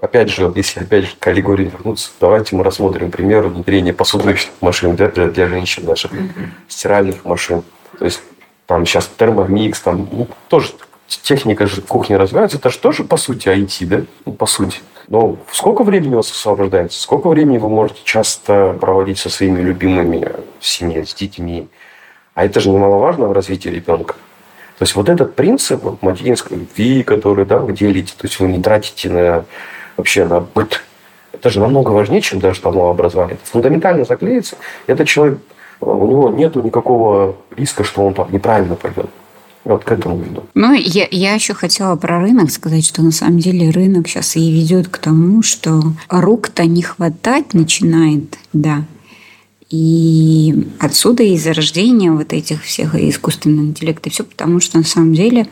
Опять 0.00 0.30
же, 0.30 0.50
если 0.56 0.80
опять 0.80 1.04
же 1.04 1.10
к 1.18 1.26
аллегории 1.26 1.66
вернуться, 1.66 2.10
давайте 2.20 2.56
мы 2.56 2.64
рассмотрим 2.64 3.10
пример 3.10 3.46
внедрения 3.48 3.92
посудомоечных 3.92 4.54
машин 4.62 4.96
для, 4.96 5.08
для, 5.08 5.26
для 5.26 5.46
женщин 5.46 5.84
наших, 5.84 6.12
mm-hmm. 6.12 6.48
стиральных 6.68 7.24
машин. 7.24 7.62
То 7.98 8.06
есть 8.06 8.22
там 8.66 8.86
сейчас 8.86 9.10
термомикс, 9.18 9.80
там 9.80 10.08
ну, 10.10 10.28
тоже 10.48 10.68
техника 11.06 11.66
же 11.66 11.82
кухни 11.82 12.14
развивается, 12.14 12.56
это 12.56 12.70
же 12.70 12.78
тоже 12.78 13.04
по 13.04 13.18
сути 13.18 13.48
IT, 13.48 13.86
да? 13.86 14.02
Ну, 14.24 14.32
по 14.32 14.46
сути. 14.46 14.78
Но 15.08 15.36
сколько 15.52 15.82
времени 15.82 16.14
у 16.14 16.18
вас 16.18 16.30
освобождается? 16.30 17.00
Сколько 17.00 17.28
времени 17.28 17.58
вы 17.58 17.68
можете 17.68 18.00
часто 18.04 18.76
проводить 18.80 19.18
со 19.18 19.28
своими 19.28 19.60
любимыми 19.60 20.32
в 20.60 20.66
семье, 20.66 21.04
с 21.04 21.12
детьми? 21.12 21.68
А 22.34 22.46
это 22.46 22.60
же 22.60 22.70
немаловажно 22.70 23.26
в 23.26 23.32
развитии 23.32 23.68
ребенка. 23.68 24.14
То 24.78 24.84
есть 24.84 24.94
вот 24.94 25.10
этот 25.10 25.34
принцип 25.34 26.00
материнской 26.00 26.56
любви, 26.56 27.02
который 27.02 27.44
да, 27.44 27.58
вы 27.58 27.72
делите, 27.74 28.14
то 28.16 28.26
есть 28.26 28.40
вы 28.40 28.48
не 28.48 28.62
тратите 28.62 29.10
на 29.10 29.44
вообще 30.00 30.24
на 30.24 30.40
быт. 30.40 30.82
Это 31.32 31.50
же 31.50 31.60
намного 31.60 31.90
важнее, 31.90 32.20
чем 32.20 32.40
даже 32.40 32.60
полное 32.60 32.90
образование. 32.90 33.36
Это 33.36 33.50
фундаментально 33.50 34.04
заклеится. 34.04 34.56
Этот 34.86 35.06
человек, 35.06 35.38
у 35.80 36.06
него 36.06 36.30
нет 36.30 36.56
никакого 36.56 37.36
риска, 37.56 37.84
что 37.84 38.04
он 38.04 38.14
там 38.14 38.32
неправильно 38.32 38.74
пойдет. 38.74 39.06
Вот 39.64 39.84
к 39.84 39.92
этому 39.92 40.18
веду. 40.18 40.44
Ну, 40.54 40.72
я, 40.72 41.06
я 41.10 41.34
еще 41.34 41.52
хотела 41.52 41.94
про 41.96 42.18
рынок 42.20 42.50
сказать, 42.50 42.84
что 42.84 43.02
на 43.02 43.12
самом 43.12 43.38
деле 43.38 43.70
рынок 43.70 44.08
сейчас 44.08 44.34
и 44.36 44.50
ведет 44.50 44.88
к 44.88 44.96
тому, 44.96 45.42
что 45.42 45.82
рук-то 46.08 46.64
не 46.64 46.82
хватать 46.82 47.52
начинает, 47.52 48.38
да. 48.54 48.84
И 49.68 50.66
отсюда 50.80 51.22
и 51.22 51.36
зарождение 51.36 52.10
вот 52.10 52.32
этих 52.32 52.64
всех 52.64 52.94
искусственного 52.94 53.66
интеллекта 53.66 54.10
все, 54.10 54.24
потому 54.24 54.60
что 54.60 54.78
на 54.78 54.84
самом 54.84 55.12
деле 55.12 55.46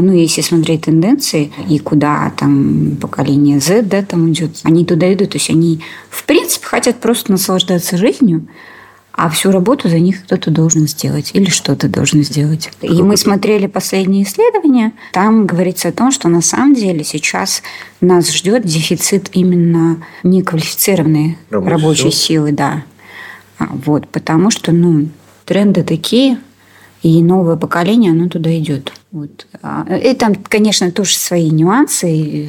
ну, 0.00 0.12
если 0.12 0.40
смотреть 0.40 0.82
тенденции 0.82 1.52
и 1.68 1.78
куда 1.78 2.32
там 2.36 2.96
поколение 3.00 3.60
Z, 3.60 3.82
да, 3.82 4.02
там 4.02 4.32
идет, 4.32 4.56
они 4.62 4.84
туда 4.84 5.12
идут, 5.12 5.30
то 5.30 5.36
есть 5.36 5.50
они, 5.50 5.80
в 6.08 6.24
принципе, 6.24 6.66
хотят 6.66 7.00
просто 7.00 7.30
наслаждаться 7.30 7.98
жизнью, 7.98 8.46
а 9.12 9.28
всю 9.28 9.50
работу 9.50 9.88
за 9.88 9.98
них 9.98 10.24
кто-то 10.24 10.50
должен 10.50 10.88
сделать 10.88 11.32
или 11.34 11.50
что-то 11.50 11.88
должен 11.88 12.22
сделать. 12.22 12.70
И 12.80 13.02
мы 13.02 13.18
смотрели 13.18 13.66
последние 13.66 14.24
исследования, 14.24 14.92
там 15.12 15.46
говорится 15.46 15.88
о 15.88 15.92
том, 15.92 16.10
что 16.10 16.28
на 16.28 16.40
самом 16.40 16.74
деле 16.74 17.04
сейчас 17.04 17.62
нас 18.00 18.32
ждет 18.32 18.64
дефицит 18.64 19.28
именно 19.34 20.02
неквалифицированной 20.22 21.36
рабочей, 21.50 21.70
рабочей 21.70 22.10
силы, 22.10 22.52
да. 22.52 22.84
А, 23.58 23.68
вот, 23.84 24.08
потому 24.08 24.50
что, 24.50 24.72
ну, 24.72 25.08
тренды 25.44 25.84
такие, 25.84 26.38
и 27.02 27.20
новое 27.20 27.56
поколение, 27.56 28.12
оно 28.12 28.28
туда 28.28 28.56
идет. 28.56 28.92
Вот. 29.10 29.46
А, 29.60 29.84
и 29.96 30.14
там, 30.14 30.34
конечно, 30.36 30.90
тоже 30.92 31.14
свои 31.16 31.50
нюансы, 31.50 32.48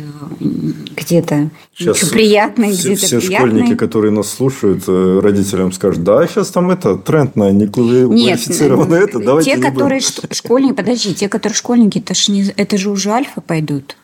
где-то 0.95 1.49
сейчас 1.75 2.09
приятные, 2.09 2.71
все, 2.71 2.93
где-то 2.93 3.07
все 3.07 3.19
приятные. 3.19 3.37
школьники, 3.39 3.75
которые 3.75 4.11
нас 4.11 4.29
слушают, 4.29 4.83
э, 4.87 5.19
родителям 5.21 5.71
скажут, 5.71 6.03
да, 6.03 6.25
сейчас 6.27 6.51
там 6.51 6.69
это 6.69 6.95
тренд 6.97 7.35
на 7.35 7.51
неквалифицированное 7.51 9.01
это, 9.01 9.19
давайте 9.19 9.55
Те, 9.55 9.61
которые 9.61 10.01
школьники, 10.01 10.73
подожди, 10.73 11.13
те, 11.15 11.27
которые 11.27 11.55
школьники, 11.55 11.97
это 11.97 12.13
же, 12.13 12.31
не, 12.31 12.53
это 12.55 12.77
же 12.77 12.91
уже 12.91 13.09
альфа 13.09 13.41
пойдут. 13.41 13.97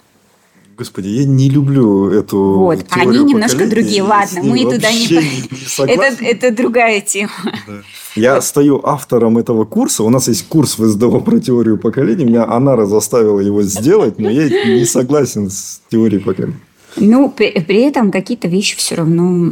Господи, 0.79 1.09
я 1.09 1.25
не 1.25 1.49
люблю 1.49 2.09
эту 2.09 2.37
Вот, 2.37 2.85
они 2.91 3.19
немножко 3.19 3.67
другие. 3.67 4.01
Ладно, 4.01 4.41
мы 4.43 4.63
туда 4.63 4.89
не... 4.89 5.07
не 5.09 5.93
это, 5.93 6.23
это 6.23 6.55
другая 6.55 7.01
тема. 7.01 7.33
Да. 7.67 7.81
Я 8.15 8.41
стою 8.41 8.79
автором 8.85 9.37
этого 9.37 9.65
курса. 9.65 10.03
У 10.03 10.09
нас 10.09 10.29
есть 10.29 10.47
курс 10.47 10.79
в 10.79 10.87
СДО 10.87 11.19
про 11.19 11.39
теорию 11.41 11.77
поколений. 11.77 12.23
Меня 12.23 12.45
Анара 12.45 12.85
заставила 12.85 13.41
его 13.41 13.61
сделать, 13.63 14.19
но 14.19 14.29
я 14.29 14.47
не 14.47 14.85
согласен 14.85 15.49
с 15.49 15.81
теорией 15.91 16.21
поколений. 16.21 16.55
Ну, 16.95 17.29
при, 17.29 17.51
при 17.59 17.81
этом 17.81 18.11
какие-то 18.11 18.47
вещи 18.47 18.75
все 18.77 18.95
равно 18.95 19.51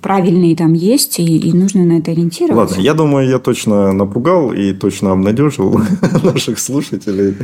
правильные 0.00 0.56
там 0.56 0.72
есть, 0.72 1.18
и, 1.18 1.38
и 1.38 1.52
нужно 1.52 1.84
на 1.84 1.98
это 1.98 2.12
ориентироваться. 2.12 2.76
Ладно, 2.76 2.82
я 2.82 2.94
думаю, 2.94 3.28
я 3.28 3.38
точно 3.38 3.92
напугал 3.92 4.52
и 4.52 4.72
точно 4.72 5.12
обнадежил 5.12 5.80
наших 6.22 6.58
слушателей. 6.58 7.34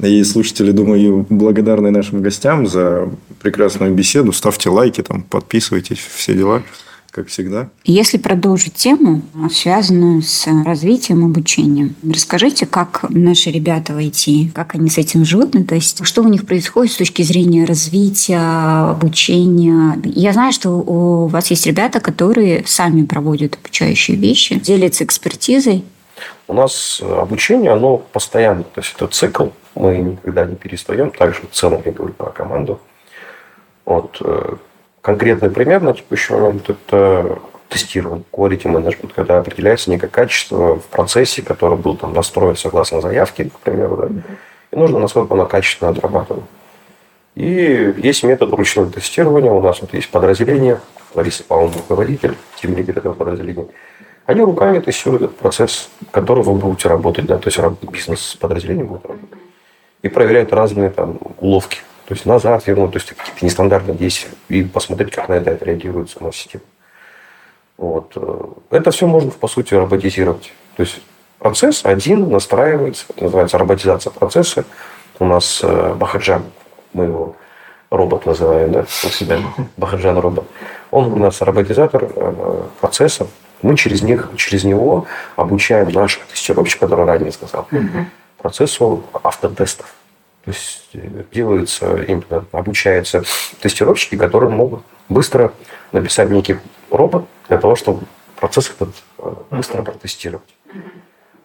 И 0.00 0.22
слушатели, 0.24 0.72
думаю, 0.72 1.26
благодарны 1.30 1.90
нашим 1.90 2.22
гостям 2.22 2.66
за 2.66 3.08
прекрасную 3.42 3.94
беседу. 3.94 4.32
Ставьте 4.32 4.68
лайки, 4.70 5.02
там, 5.02 5.22
подписывайтесь, 5.22 5.98
все 5.98 6.34
дела 6.34 6.62
как 7.14 7.28
всегда. 7.28 7.68
Если 7.84 8.18
продолжить 8.18 8.74
тему, 8.74 9.22
связанную 9.52 10.20
с 10.22 10.48
развитием 10.64 11.24
обучения, 11.24 11.90
расскажите, 12.02 12.66
как 12.66 13.04
наши 13.08 13.50
ребята 13.50 13.92
в 13.92 13.98
IT, 13.98 14.50
как 14.52 14.74
они 14.74 14.90
с 14.90 14.98
этим 14.98 15.24
живут, 15.24 15.54
ну, 15.54 15.64
то 15.64 15.76
есть 15.76 16.04
что 16.04 16.22
у 16.22 16.28
них 16.28 16.44
происходит 16.44 16.92
с 16.92 16.96
точки 16.96 17.22
зрения 17.22 17.66
развития, 17.66 18.90
обучения. 18.90 19.96
Я 20.04 20.32
знаю, 20.32 20.52
что 20.52 20.70
у 20.70 21.26
вас 21.28 21.50
есть 21.50 21.66
ребята, 21.66 22.00
которые 22.00 22.64
сами 22.66 23.04
проводят 23.04 23.54
обучающие 23.54 24.16
вещи, 24.16 24.58
делятся 24.58 25.04
экспертизой. 25.04 25.84
У 26.48 26.52
нас 26.52 27.00
обучение, 27.00 27.70
оно 27.70 27.98
постоянно, 27.98 28.64
то 28.64 28.80
есть 28.80 28.92
это 28.96 29.06
цикл, 29.06 29.48
мы 29.76 29.98
никогда 29.98 30.46
не 30.46 30.56
перестаем, 30.56 31.12
также 31.12 31.42
в 31.42 31.54
целом 31.54 31.80
я 31.84 31.92
говорю 31.92 32.14
про 32.14 32.30
команду. 32.30 32.80
Вот, 33.84 34.16
э, 34.20 34.56
Конкретный 35.04 35.50
пример 35.50 35.82
на 35.82 35.92
текущий 35.92 36.32
момент– 36.32 36.62
это 36.70 37.38
тестирование, 37.68 38.24
quality 38.32 38.62
management, 38.62 39.12
когда 39.14 39.38
определяется 39.38 39.90
некое 39.90 40.08
качество 40.08 40.76
в 40.76 40.84
процессе, 40.84 41.42
который 41.42 41.76
был 41.76 41.98
там 41.98 42.14
настроен 42.14 42.56
согласно 42.56 43.02
заявке, 43.02 43.50
к 43.50 43.58
примеру, 43.58 43.98
да, 43.98 44.08
и 44.70 44.76
нужно, 44.76 44.98
насколько 44.98 45.34
оно 45.34 45.44
качественно 45.44 45.90
отрабатывано. 45.90 46.46
И 47.34 47.92
есть 47.98 48.24
метод 48.24 48.50
ручного 48.54 48.90
тестирования. 48.90 49.52
У 49.52 49.60
нас 49.60 49.82
вот 49.82 49.92
есть 49.92 50.08
подразделение, 50.08 50.80
Лариса 51.14 51.44
Павловна, 51.44 51.76
руководитель, 51.76 52.34
тем 52.56 52.74
лидер 52.74 52.96
этого 52.96 53.12
подразделения. 53.12 53.66
Они 54.24 54.40
руками 54.40 54.78
тестируют 54.78 55.24
этот 55.24 55.36
процесс, 55.36 55.90
который 56.12 56.42
вы 56.42 56.54
будете 56.54 56.88
работать, 56.88 57.26
да, 57.26 57.36
то 57.36 57.48
есть 57.48 57.60
бизнес 57.92 58.20
с 58.20 58.36
подразделением 58.36 58.86
будет 58.86 59.04
работать. 59.04 59.38
И 60.00 60.08
проверяют 60.08 60.54
разные 60.54 60.88
там 60.88 61.18
уловки– 61.40 61.80
то 62.06 62.12
есть 62.12 62.26
назад 62.26 62.66
вернуть, 62.66 62.92
то 62.92 62.98
есть 62.98 63.08
какие-то 63.08 63.44
нестандартные 63.44 63.96
действия 63.96 64.30
и 64.48 64.62
посмотреть, 64.62 65.12
как 65.12 65.28
на 65.28 65.34
это 65.34 65.52
отреагирует 65.52 66.10
сама 66.10 66.32
система. 66.32 66.64
Вот. 67.78 68.16
Это 68.70 68.90
все 68.90 69.06
можно, 69.06 69.30
по 69.30 69.48
сути, 69.48 69.74
роботизировать. 69.74 70.52
То 70.76 70.82
есть 70.82 71.00
процесс 71.38 71.84
один 71.84 72.30
настраивается, 72.30 73.06
это 73.10 73.24
называется 73.24 73.58
роботизация 73.58 74.10
процесса. 74.10 74.64
У 75.18 75.24
нас 75.24 75.60
э, 75.62 75.94
Бахаджан, 75.94 76.44
мы 76.92 77.04
его 77.04 77.36
робот 77.90 78.26
называем, 78.26 78.72
да, 78.72 78.80
у 78.82 79.08
себя, 79.08 79.38
Бахаджан 79.76 80.18
робот. 80.18 80.46
Он 80.90 81.12
у 81.12 81.16
нас 81.16 81.40
роботизатор 81.40 82.08
э, 82.14 82.62
процесса. 82.80 83.26
Мы 83.62 83.76
через 83.76 84.02
них, 84.02 84.30
через 84.36 84.64
него 84.64 85.06
обучаем 85.36 85.88
наших 85.90 86.26
тестировщиков, 86.26 86.80
которые 86.80 87.06
ранее 87.06 87.32
сказал, 87.32 87.66
процессу 88.38 89.02
автотестов. 89.22 89.93
То 90.44 90.50
есть 90.50 90.90
э, 90.92 91.24
делаются, 91.32 92.02
именно 92.02 92.44
обучаются 92.52 93.22
тестировщики, 93.60 94.16
которые 94.16 94.50
могут 94.50 94.82
быстро 95.08 95.52
написать 95.92 96.30
некий 96.30 96.56
робот 96.90 97.24
для 97.48 97.58
того, 97.58 97.76
чтобы 97.76 98.04
процесс 98.38 98.70
этот 98.70 98.94
э, 99.18 99.34
быстро 99.50 99.82
протестировать. 99.82 100.54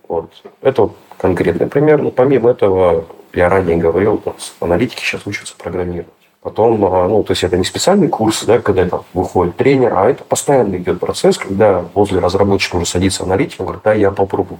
Вот. 0.08 0.32
Это 0.62 0.90
конкретный 1.18 1.68
пример. 1.68 2.02
Но 2.02 2.12
помимо 2.12 2.50
этого, 2.50 3.06
я 3.34 3.48
ранее 3.48 3.78
говорил, 3.78 4.22
аналитики 4.60 5.02
сейчас 5.02 5.26
учатся 5.26 5.56
программировать. 5.56 6.14
Потом, 6.42 6.86
а, 6.86 7.08
ну, 7.10 7.22
то 7.22 7.32
есть 7.32 7.44
это 7.44 7.58
не 7.58 7.66
специальный 7.66 8.08
курс, 8.08 8.46
да, 8.46 8.60
когда 8.60 8.86
там 8.88 9.04
выходит 9.14 9.58
тренер, 9.58 9.94
а 9.94 10.10
это 10.10 10.24
постоянно 10.24 10.78
идет 10.78 10.98
процесс, 10.98 11.38
когда 11.38 11.84
возле 11.94 12.20
разработчика 12.20 12.78
уже 12.78 12.86
садится 12.86 13.24
аналитик, 13.24 13.60
он 13.60 13.66
говорит, 13.66 13.84
да, 13.84 13.94
я 13.94 14.10
попробую. 14.12 14.60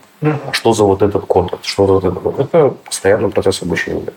Что 0.52 0.74
за 0.74 0.84
вот 0.84 1.02
этот 1.02 1.26
код, 1.26 1.58
что 1.64 1.88
за 1.88 1.94
вот 1.94 2.04
это? 2.04 2.42
Это 2.42 2.70
постоянный 2.84 3.30
процесс 3.30 3.62
обучения. 3.62 4.08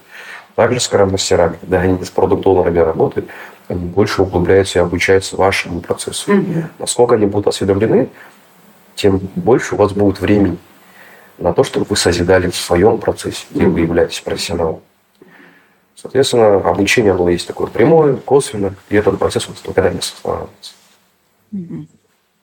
Также 0.54 0.80
с 0.80 0.84
скрам-мастерами, 0.84 1.56
когда 1.60 1.80
они 1.80 2.04
с 2.04 2.10
продукт-оунерами 2.10 2.78
работают, 2.78 3.28
они 3.68 3.86
больше 3.86 4.22
углубляются 4.22 4.78
и 4.78 4.82
обучаются 4.82 5.36
вашему 5.36 5.80
процессу. 5.80 6.32
Mm-hmm. 6.32 6.64
Насколько 6.78 7.14
они 7.14 7.26
будут 7.26 7.46
осведомлены, 7.46 8.08
тем 8.94 9.18
больше 9.36 9.74
у 9.74 9.78
вас 9.78 9.92
будет 9.92 10.20
времени 10.20 10.58
на 11.38 11.52
то, 11.52 11.64
чтобы 11.64 11.86
вы 11.88 11.96
созидали 11.96 12.50
в 12.50 12.56
своем 12.56 12.98
процессе, 12.98 13.46
где 13.50 13.66
вы 13.66 13.80
являетесь 13.80 14.20
профессионалом. 14.20 14.80
Соответственно, 15.94 16.56
обучение, 16.56 17.12
оно 17.12 17.28
есть 17.28 17.46
такое 17.46 17.68
прямое, 17.68 18.16
косвенное, 18.16 18.74
и 18.90 18.96
этот 18.96 19.18
процесс 19.18 19.48
вот 19.48 19.56
никогда 19.66 19.90
не 19.90 19.98
останавливается. 19.98 20.72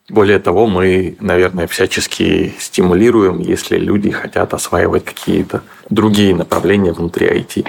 Более 0.10 0.40
того, 0.40 0.66
мы, 0.66 1.16
наверное, 1.20 1.68
всячески 1.68 2.56
стимулируем, 2.60 3.40
если 3.40 3.78
люди 3.78 4.10
хотят 4.10 4.54
осваивать 4.54 5.06
какие-то 5.06 5.62
другие 5.90 6.36
направления 6.36 6.94
внутри 6.94 7.28
IT. 7.28 7.68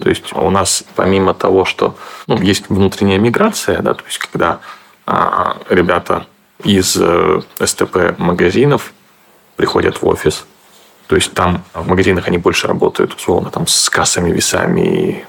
То 0.00 0.08
есть 0.08 0.32
у 0.32 0.50
нас 0.50 0.84
помимо 0.96 1.34
того, 1.34 1.64
что 1.66 1.96
ну, 2.26 2.40
есть 2.40 2.70
внутренняя 2.70 3.18
миграция, 3.18 3.82
да, 3.82 3.92
то 3.94 4.04
есть 4.06 4.18
когда 4.18 4.60
а, 5.06 5.58
ребята 5.68 6.26
из 6.64 6.96
э, 6.98 7.40
СТП 7.62 8.18
магазинов 8.18 8.92
приходят 9.56 10.00
в 10.00 10.06
офис, 10.06 10.46
то 11.08 11.16
есть 11.16 11.34
там 11.34 11.64
в 11.74 11.88
магазинах 11.88 12.28
они 12.28 12.38
больше 12.38 12.68
работают 12.68 13.14
условно 13.14 13.50
там 13.50 13.66
с 13.66 13.90
кассами, 13.90 14.30
весами, 14.30 15.26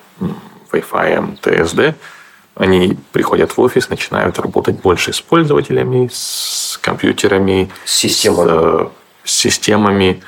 Wi-Fi, 0.71 1.39
TSD, 1.41 1.95
они 2.55 2.97
приходят 3.11 3.55
в 3.55 3.61
офис, 3.61 3.89
начинают 3.89 4.39
работать 4.39 4.79
больше 4.81 5.11
с 5.11 5.21
пользователями, 5.21 6.09
с 6.11 6.77
компьютерами, 6.81 7.69
с 7.85 7.91
системами. 7.91 8.47
С, 8.47 8.51
э, 8.51 8.87
с 9.23 9.31
системами. 9.31 10.23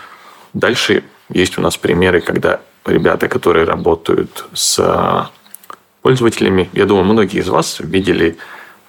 Дальше 0.53 1.03
есть 1.29 1.57
у 1.57 1.61
нас 1.61 1.77
примеры, 1.77 2.21
когда 2.21 2.61
ребята, 2.85 3.27
которые 3.27 3.65
работают 3.65 4.45
с 4.53 4.79
э, 4.79 5.75
пользователями, 6.01 6.69
я 6.73 6.85
думаю, 6.85 7.05
многие 7.05 7.39
из 7.39 7.47
вас 7.47 7.77
видели 7.79 8.37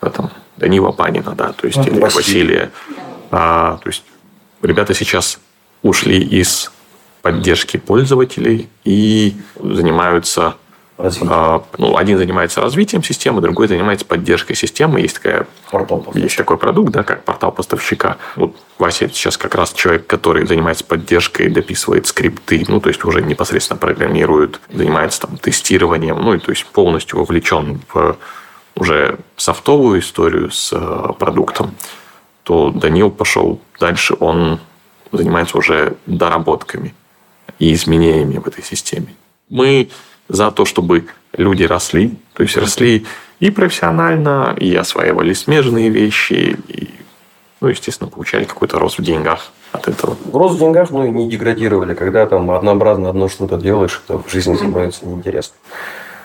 э, 0.00 0.10
там, 0.10 0.30
Данила 0.56 0.92
Панина, 0.92 1.34
да, 1.34 1.52
то 1.52 1.66
есть, 1.66 1.78
или 1.78 1.98
Василия. 1.98 2.00
Василия. 2.00 2.70
А, 3.30 3.78
то 3.82 3.88
есть, 3.88 4.04
ребята 4.62 4.94
сейчас 4.94 5.38
ушли 5.82 6.18
из 6.18 6.70
поддержки 7.22 7.76
пользователей 7.76 8.68
и 8.84 9.36
занимаются 9.56 10.56
а, 10.98 11.62
ну, 11.76 11.96
один 11.96 12.16
занимается 12.16 12.60
развитием 12.60 13.02
системы, 13.02 13.42
другой 13.42 13.68
занимается 13.68 14.06
поддержкой 14.06 14.54
системы. 14.54 15.00
Есть, 15.00 15.16
такая, 15.16 15.46
есть 16.14 16.36
такой 16.36 16.56
продукт, 16.56 16.90
да, 16.90 17.02
как 17.02 17.24
портал 17.24 17.52
поставщика. 17.52 18.16
Вот 18.34 18.56
Вася 18.78 19.08
сейчас 19.08 19.36
как 19.36 19.54
раз 19.54 19.72
человек, 19.74 20.06
который 20.06 20.46
занимается 20.46 20.84
поддержкой, 20.84 21.50
дописывает 21.50 22.06
скрипты, 22.06 22.64
ну, 22.68 22.80
то 22.80 22.88
есть 22.88 23.04
уже 23.04 23.20
непосредственно 23.20 23.78
программирует, 23.78 24.60
занимается 24.72 25.22
там 25.22 25.36
тестированием, 25.36 26.18
ну, 26.18 26.34
и 26.34 26.38
то 26.38 26.50
есть 26.50 26.64
полностью 26.66 27.18
вовлечен 27.18 27.80
в 27.92 28.16
уже 28.74 29.18
софтовую 29.36 30.00
историю 30.00 30.50
с 30.50 30.70
э, 30.72 31.12
продуктом, 31.18 31.74
то 32.42 32.70
Данил 32.70 33.10
пошел 33.10 33.60
дальше, 33.80 34.14
он 34.20 34.60
занимается 35.12 35.56
уже 35.58 35.96
доработками 36.06 36.94
и 37.58 37.72
изменениями 37.72 38.38
в 38.38 38.46
этой 38.46 38.62
системе. 38.62 39.14
Мы 39.48 39.88
за 40.28 40.50
то, 40.50 40.64
чтобы 40.64 41.06
люди 41.32 41.64
росли, 41.64 42.14
то 42.32 42.42
есть 42.42 42.56
росли 42.56 43.06
и 43.40 43.50
профессионально, 43.50 44.56
и 44.58 44.74
осваивали 44.74 45.32
смежные 45.34 45.90
вещи, 45.90 46.56
и, 46.68 46.90
ну, 47.60 47.68
естественно, 47.68 48.10
получали 48.10 48.44
какой-то 48.44 48.78
рост 48.78 48.98
в 48.98 49.02
деньгах 49.02 49.52
от 49.72 49.88
этого. 49.88 50.16
Рост 50.32 50.56
в 50.56 50.58
деньгах, 50.58 50.90
ну, 50.90 51.06
и 51.06 51.10
не 51.10 51.28
деградировали, 51.28 51.94
когда 51.94 52.26
там 52.26 52.50
однообразно 52.50 53.10
одно 53.10 53.28
что-то 53.28 53.56
делаешь, 53.56 54.02
это 54.04 54.18
в 54.18 54.30
жизни 54.30 54.54
становится 54.56 55.06
неинтересно. 55.06 55.54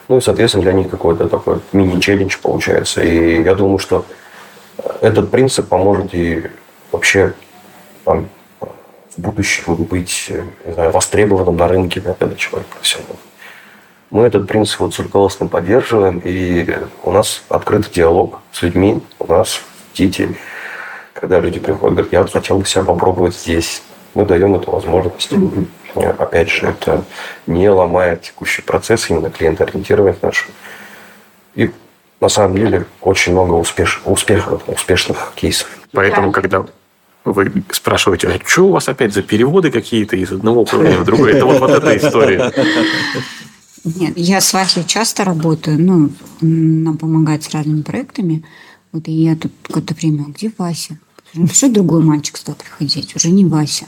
Ну, 0.08 0.18
и, 0.18 0.22
соответственно, 0.22 0.64
для 0.64 0.74
них 0.74 0.90
какой-то 0.90 1.30
такой 1.30 1.60
мини-челлендж 1.72 2.38
получается. 2.42 3.02
И 3.02 3.44
я 3.44 3.56
думаю, 3.56 3.78
что 3.78 4.06
этот 5.02 5.32
принцип 5.32 5.68
поможет 5.68 6.14
и 6.14 6.50
вообще 6.92 7.34
там, 8.04 8.28
в 8.60 9.18
будущем 9.18 9.76
быть 9.76 10.32
не 10.66 10.74
знаю, 10.74 10.92
востребованным 10.92 11.56
на 11.56 11.68
рынке, 11.68 12.02
да, 12.02 12.14
когда 12.14 12.36
человек 12.36 12.68
профессионал. 12.68 13.16
Мы 14.12 14.24
этот 14.24 14.46
принцип 14.46 14.82
вот 14.82 14.94
с 14.94 15.00
руководством 15.00 15.48
поддерживаем, 15.48 16.22
и 16.24 16.78
у 17.04 17.12
нас 17.12 17.44
открытый 17.48 17.94
диалог 17.94 18.40
с 18.52 18.62
людьми. 18.62 19.02
У 19.20 19.32
нас 19.32 19.62
дети, 19.94 20.36
когда 21.14 21.40
люди 21.40 21.60
приходят, 21.60 21.94
говорят, 21.96 22.12
я 22.12 22.26
хотел 22.26 22.58
бы 22.58 22.66
себя 22.66 22.84
попробовать 22.84 23.36
здесь. 23.36 23.82
Мы 24.14 24.26
даем 24.26 24.54
эту 24.56 24.70
возможность. 24.70 25.32
Mm-hmm. 25.32 26.18
Опять 26.18 26.50
же, 26.50 26.68
это 26.68 27.06
не 27.48 27.70
ломает 27.70 28.24
текущий 28.24 28.62
процесс, 28.62 29.10
именно 29.10 29.30
клиентоориентированность 29.30 30.22
нашу. 30.22 30.50
И 31.56 31.72
на 32.20 32.28
самом 32.28 32.58
деле 32.58 32.86
очень 33.00 33.32
много 33.32 33.54
успеш... 33.54 34.02
успехов, 34.04 34.62
успешных 34.68 35.32
кейсов. 35.36 35.70
Поэтому, 35.94 36.34
когда 36.34 36.66
вы 37.24 37.64
спрашиваете, 37.72 38.28
а 38.28 38.40
что 38.46 38.64
у 38.64 38.72
вас 38.72 38.90
опять 38.90 39.14
за 39.14 39.22
переводы 39.22 39.72
какие-то 39.72 40.18
из 40.18 40.34
одного 40.34 40.62
управления 40.62 40.98
в 40.98 41.06
другое? 41.06 41.36
Это 41.36 41.46
вот, 41.46 41.60
вот 41.62 41.72
эта 41.72 41.96
история. 41.96 42.52
Нет, 43.84 44.14
я 44.16 44.42
с 44.42 44.54
Васей 44.54 44.84
часто 44.86 45.24
работаю, 45.24 45.80
ну, 45.80 46.12
нам 46.42 46.98
помогает 46.98 47.44
с 47.44 47.50
разными 47.50 47.82
проектами. 47.82 48.44
Вот 48.92 49.08
и 49.08 49.12
я 49.12 49.36
тут 49.36 49.52
какое-то 49.64 49.94
время, 49.96 50.26
где 50.26 50.52
Вася? 50.58 51.00
Что 51.52 51.70
другой 51.70 52.04
мальчик 52.04 52.38
стал 52.38 52.56
приходить, 52.56 53.16
уже 53.16 53.30
не 53.30 53.46
Вася. 53.46 53.86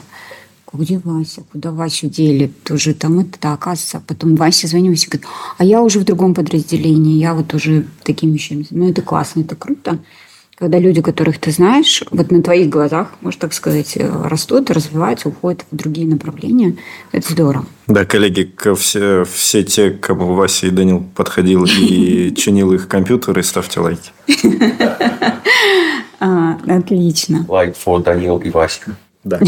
Где 0.72 0.98
Вася? 0.98 1.44
Куда 1.52 1.70
Васю 1.70 2.08
дели? 2.08 2.52
Тоже 2.64 2.94
там 2.94 3.20
это, 3.20 3.52
оказывается. 3.52 4.02
Потом 4.04 4.34
Вася 4.34 4.66
звонит, 4.66 4.90
Вася 4.90 5.08
говорит, 5.08 5.28
а 5.58 5.64
я 5.64 5.80
уже 5.82 6.00
в 6.00 6.04
другом 6.04 6.34
подразделении, 6.34 7.18
я 7.18 7.34
вот 7.34 7.54
уже 7.54 7.86
такими 8.02 8.32
вещами. 8.32 8.66
Ну, 8.70 8.88
это 8.88 9.02
классно, 9.02 9.40
это 9.42 9.54
круто 9.54 10.00
когда 10.56 10.78
люди, 10.78 11.02
которых 11.02 11.38
ты 11.38 11.50
знаешь, 11.50 12.04
вот 12.10 12.30
на 12.30 12.42
твоих 12.42 12.68
глазах, 12.68 13.12
можно 13.20 13.40
так 13.40 13.52
сказать, 13.52 13.96
э, 13.96 14.08
растут, 14.24 14.70
развиваются, 14.70 15.28
уходят 15.28 15.64
в 15.70 15.76
другие 15.76 16.06
направления, 16.06 16.76
это 17.12 17.32
здорово. 17.32 17.66
Да, 17.88 18.04
коллеги, 18.04 18.52
все, 18.76 19.24
все 19.24 19.64
те, 19.64 19.90
кому 19.90 20.34
Вася 20.34 20.68
и 20.68 20.70
Данил 20.70 21.04
подходил 21.14 21.64
и 21.64 22.32
чинил 22.36 22.72
их 22.72 22.88
компьютеры, 22.88 23.42
ставьте 23.42 23.80
лайки. 23.80 24.10
А, 26.20 26.58
отлично. 26.66 27.44
Лайк 27.48 27.74
for 27.74 28.02
Данил 28.02 28.38
и 28.38 28.48
Вася. 28.48 28.96
Да, 29.24 29.40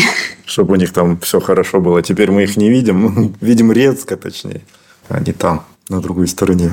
чтобы 0.45 0.75
у 0.75 0.77
них 0.77 0.93
там 0.93 1.19
все 1.21 1.41
хорошо 1.41 1.81
было. 1.81 2.03
Теперь 2.03 2.31
мы 2.31 2.43
их 2.43 2.59
не 2.59 2.69
видим, 2.69 3.35
видим 3.41 3.73
редко, 3.73 4.19
точнее. 4.19 4.61
Они 5.09 5.33
там, 5.33 5.65
на 5.89 6.03
другой 6.03 6.29
стороне, 6.29 6.73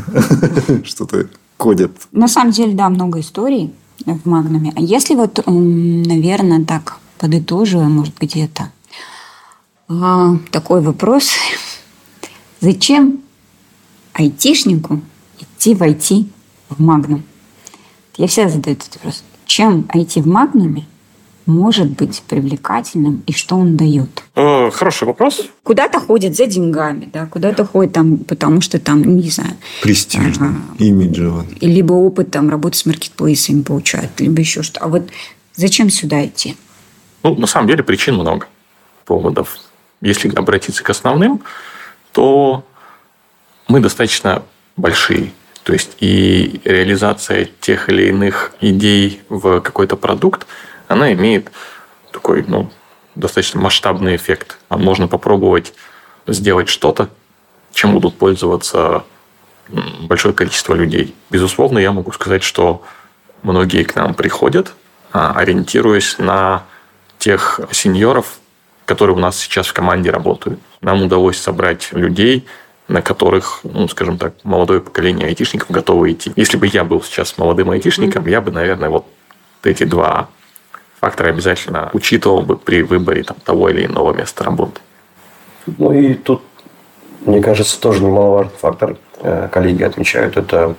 что-то 0.84 1.28
кодят. 1.56 1.92
На 2.12 2.28
самом 2.28 2.52
деле, 2.52 2.74
да, 2.74 2.90
много 2.90 3.22
историй 3.22 3.72
в 4.06 4.26
Магнуме. 4.26 4.74
А 4.76 4.82
если 4.82 5.16
вот, 5.16 5.44
наверное, 5.46 6.64
так 6.66 7.00
подытоживая, 7.18 7.88
может, 7.88 8.18
где-то, 8.20 8.72
а, 9.88 10.38
такой 10.52 10.82
вопрос. 10.82 11.32
Зачем 12.62 13.22
айтишнику 14.14 15.02
идти 15.40 15.76
в 15.76 15.82
IT 15.82 16.28
в 16.70 16.82
Магнум? 16.82 17.24
Я 18.18 18.28
всегда 18.28 18.50
задаю 18.50 18.76
этот 18.76 18.94
вопрос. 18.96 19.24
Чем 19.46 19.82
IT 19.94 20.22
в 20.22 20.28
Магнуме 20.28 20.86
может 21.46 21.90
быть 21.90 22.24
привлекательным 22.28 23.24
и 23.28 23.34
что 23.34 23.56
он 23.56 23.76
дает? 23.76 24.24
Э, 24.36 24.72
хороший 24.72 25.06
вопрос. 25.06 25.42
Куда-то 25.64 26.00
ходит 26.00 26.36
за 26.36 26.46
деньгами, 26.46 27.10
да, 27.12 27.26
куда-то 27.26 27.66
ходит 27.66 27.94
там, 27.94 28.18
потому 28.18 28.62
что 28.62 28.80
там, 28.80 29.02
не 29.02 29.30
знаю... 29.30 29.56
Престижно, 29.82 30.48
ага, 30.48 30.84
имиджево. 30.84 31.46
Либо 31.62 31.94
опыт 31.94 32.32
там 32.32 32.50
работы 32.50 32.78
с 32.78 32.86
маркетплейсами 32.86 33.62
получает, 33.62 34.20
либо 34.20 34.40
еще 34.40 34.64
что. 34.64 34.80
А 34.80 34.88
вот 34.88 35.10
зачем 35.54 35.90
сюда 35.90 36.26
идти? 36.26 36.56
Ну, 37.24 37.36
на 37.36 37.48
самом 37.48 37.68
деле 37.68 37.84
причин 37.84 38.16
много 38.16 38.48
поводов. 39.06 39.58
Если 40.02 40.30
обратиться 40.30 40.84
к 40.84 40.90
основным, 40.90 41.42
то 42.12 42.66
мы 43.68 43.80
достаточно 43.80 44.44
большие. 44.76 45.32
То 45.64 45.72
есть 45.74 45.92
и 46.00 46.60
реализация 46.66 47.50
тех 47.62 47.90
или 47.90 48.10
иных 48.10 48.54
идей 48.62 49.22
в 49.30 49.62
какой-то 49.62 49.96
продукт– 49.98 50.48
она 50.94 51.14
имеет 51.14 51.52
такой, 52.12 52.44
ну, 52.48 52.72
достаточно 53.16 53.60
масштабный 53.60 54.16
эффект. 54.16 54.58
А 54.70 54.78
можно 54.78 55.08
попробовать 55.08 55.74
сделать 56.28 56.70
что-то, 56.70 57.10
чем 57.74 57.94
будут 57.94 58.18
пользоваться 58.18 59.04
большое 60.02 60.34
количество 60.34 60.74
людей. 60.74 61.16
Безусловно, 61.30 61.80
я 61.80 61.92
могу 61.92 62.12
сказать, 62.12 62.44
что 62.44 62.84
многие 63.42 63.84
к 63.84 63.96
нам 63.96 64.14
приходят, 64.14 64.74
а, 65.12 65.34
ориентируясь 65.36 66.18
на 66.18 66.64
тех 67.18 67.60
сеньоров, 67.72 68.40
которые 68.86 69.16
у 69.16 69.20
нас 69.20 69.38
сейчас 69.40 69.68
в 69.68 69.74
команде 69.74 70.12
работают. 70.12 70.60
Нам 70.82 71.04
удалось 71.04 71.38
собрать 71.38 71.92
людей, 71.92 72.46
на 72.88 73.02
которых, 73.02 73.62
ну, 73.64 73.88
скажем 73.88 74.18
так, 74.18 74.34
молодое 74.44 74.82
поколение 74.82 75.28
айтишников 75.28 75.72
готово 75.72 76.12
идти. 76.12 76.34
Если 76.36 76.58
бы 76.58 76.68
я 76.68 76.84
был 76.84 77.02
сейчас 77.02 77.38
молодым 77.38 77.70
айтишником, 77.70 78.28
я 78.28 78.42
бы, 78.42 78.52
наверное, 78.52 78.90
вот 78.90 79.06
эти 79.64 79.86
два 79.86 80.30
факторы 81.04 81.32
обязательно 81.32 81.90
учитывал 81.92 82.44
бы 82.44 82.56
при 82.56 82.82
выборе 82.82 83.24
там, 83.24 83.36
того 83.44 83.68
или 83.68 83.86
иного 83.86 84.14
места 84.14 84.46
работы. 84.46 84.80
Ну 85.66 85.92
и 85.92 86.14
тут, 86.14 86.42
мне 87.26 87.42
кажется, 87.42 87.78
тоже 87.78 88.02
немаловажный 88.02 88.58
фактор, 88.58 88.96
э, 89.20 89.50
коллеги 89.52 89.84
отмечают, 89.84 90.38
это, 90.38 90.76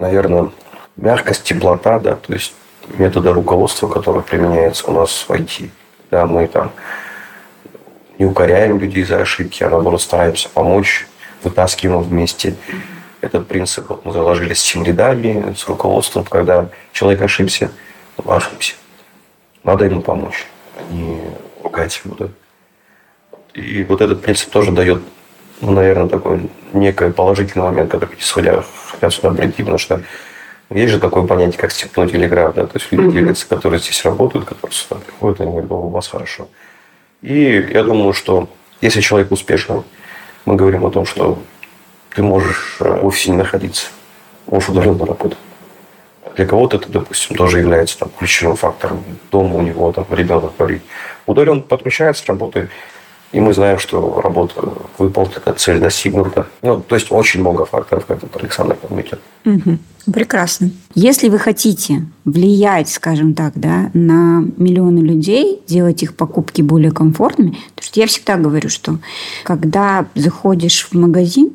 наверное, 0.00 0.50
мягкость, 0.96 1.44
теплота, 1.44 2.00
да, 2.00 2.16
то 2.16 2.32
есть 2.32 2.52
методы 2.98 3.32
руководства, 3.32 3.86
которые 3.86 4.24
применяются 4.24 4.90
у 4.90 4.92
нас 4.92 5.24
в 5.28 5.30
IT. 5.30 5.70
Да, 6.10 6.26
мы 6.26 6.48
там 6.48 6.72
не 8.18 8.26
укоряем 8.26 8.80
людей 8.80 9.04
за 9.04 9.20
ошибки, 9.20 9.62
а 9.62 9.70
наоборот 9.70 10.02
стараемся 10.02 10.48
помочь, 10.48 11.06
вытаскиваем 11.44 12.02
вместе. 12.02 12.56
Этот 13.20 13.46
принцип 13.46 13.88
мы 14.02 14.12
заложили 14.12 14.52
с 14.52 14.64
тем 14.64 14.82
рядами, 14.82 15.54
с 15.56 15.68
руководством, 15.68 16.24
когда 16.24 16.66
человек 16.92 17.22
ошибся, 17.22 17.70
ошибся. 18.26 18.74
Надо 19.64 19.86
ему 19.86 20.02
помочь, 20.02 20.46
а 20.76 20.92
не 20.92 21.20
ругать 21.62 22.00
его. 22.04 22.14
Да? 22.16 22.28
И 23.54 23.84
вот 23.84 24.00
этот 24.00 24.22
принцип 24.22 24.50
тоже 24.50 24.72
дает, 24.72 25.02
ну, 25.60 25.72
наверное, 25.72 26.08
такой 26.08 26.50
некий 26.72 27.10
положительный 27.10 27.64
момент, 27.64 27.90
когда 27.90 28.06
люди 28.06 28.20
сходя, 28.20 28.62
хотят 28.90 29.12
сюда 29.12 29.30
прийти, 29.30 29.62
потому 29.62 29.78
что 29.78 30.02
есть 30.70 30.92
же 30.92 30.98
такое 30.98 31.26
понятие, 31.26 31.58
как 31.58 31.72
степной 31.72 32.08
телеграф, 32.08 32.54
да, 32.54 32.66
то 32.66 32.78
есть 32.78 32.90
люди, 32.90 33.12
делятся, 33.12 33.46
которые 33.46 33.80
здесь 33.80 34.04
работают, 34.04 34.46
которые 34.46 34.74
сюда 34.74 34.96
приходят, 34.96 35.40
они 35.40 35.50
говорят, 35.50 35.70
у 35.70 35.88
вас 35.88 36.08
хорошо. 36.08 36.48
И 37.22 37.70
я 37.72 37.84
думаю, 37.84 38.12
что 38.12 38.48
если 38.80 39.00
человек 39.00 39.30
успешный, 39.30 39.82
мы 40.44 40.56
говорим 40.56 40.84
о 40.84 40.90
том, 40.90 41.06
что 41.06 41.38
ты 42.14 42.22
можешь 42.22 42.76
э, 42.80 43.00
в 43.00 43.06
офисе 43.06 43.30
не 43.30 43.36
находиться, 43.36 43.86
можешь 44.46 44.68
удаленно 44.68 45.06
работать. 45.06 45.38
Для 46.36 46.46
кого-то 46.46 46.76
это, 46.78 46.90
допустим, 46.90 47.36
тоже 47.36 47.60
является 47.60 47.98
там, 47.98 48.10
ключевым 48.18 48.56
фактором. 48.56 49.04
Дома 49.30 49.56
у 49.56 49.62
него 49.62 49.92
там 49.92 50.06
ребенок 50.10 50.52
говорит. 50.58 50.82
Удаленно 51.26 51.60
подключается, 51.60 52.24
работает. 52.26 52.70
И 53.34 53.40
мы 53.40 53.52
знаем, 53.52 53.80
что 53.80 54.20
работа 54.20 54.62
выполнена, 54.96 55.54
цель 55.56 55.80
достигнута. 55.80 56.46
Ну, 56.62 56.80
то 56.80 56.94
есть 56.94 57.10
очень 57.10 57.40
много 57.40 57.64
факторов, 57.64 58.06
как 58.06 58.22
это 58.22 58.38
Александр 58.38 58.76
подметил. 58.76 59.18
Угу. 59.44 59.78
Прекрасно. 60.12 60.70
Если 60.94 61.28
вы 61.28 61.40
хотите 61.40 62.06
влиять, 62.24 62.88
скажем 62.88 63.34
так, 63.34 63.54
да, 63.56 63.90
на 63.92 64.44
миллионы 64.56 65.00
людей, 65.00 65.60
делать 65.66 66.02
их 66.04 66.14
покупки 66.14 66.62
более 66.62 66.92
комфортными, 66.92 67.56
потому 67.74 67.86
что 67.86 68.00
я 68.00 68.06
всегда 68.06 68.36
говорю, 68.36 68.68
что 68.68 68.98
когда 69.42 70.06
заходишь 70.14 70.86
в 70.88 70.94
магазин, 70.94 71.50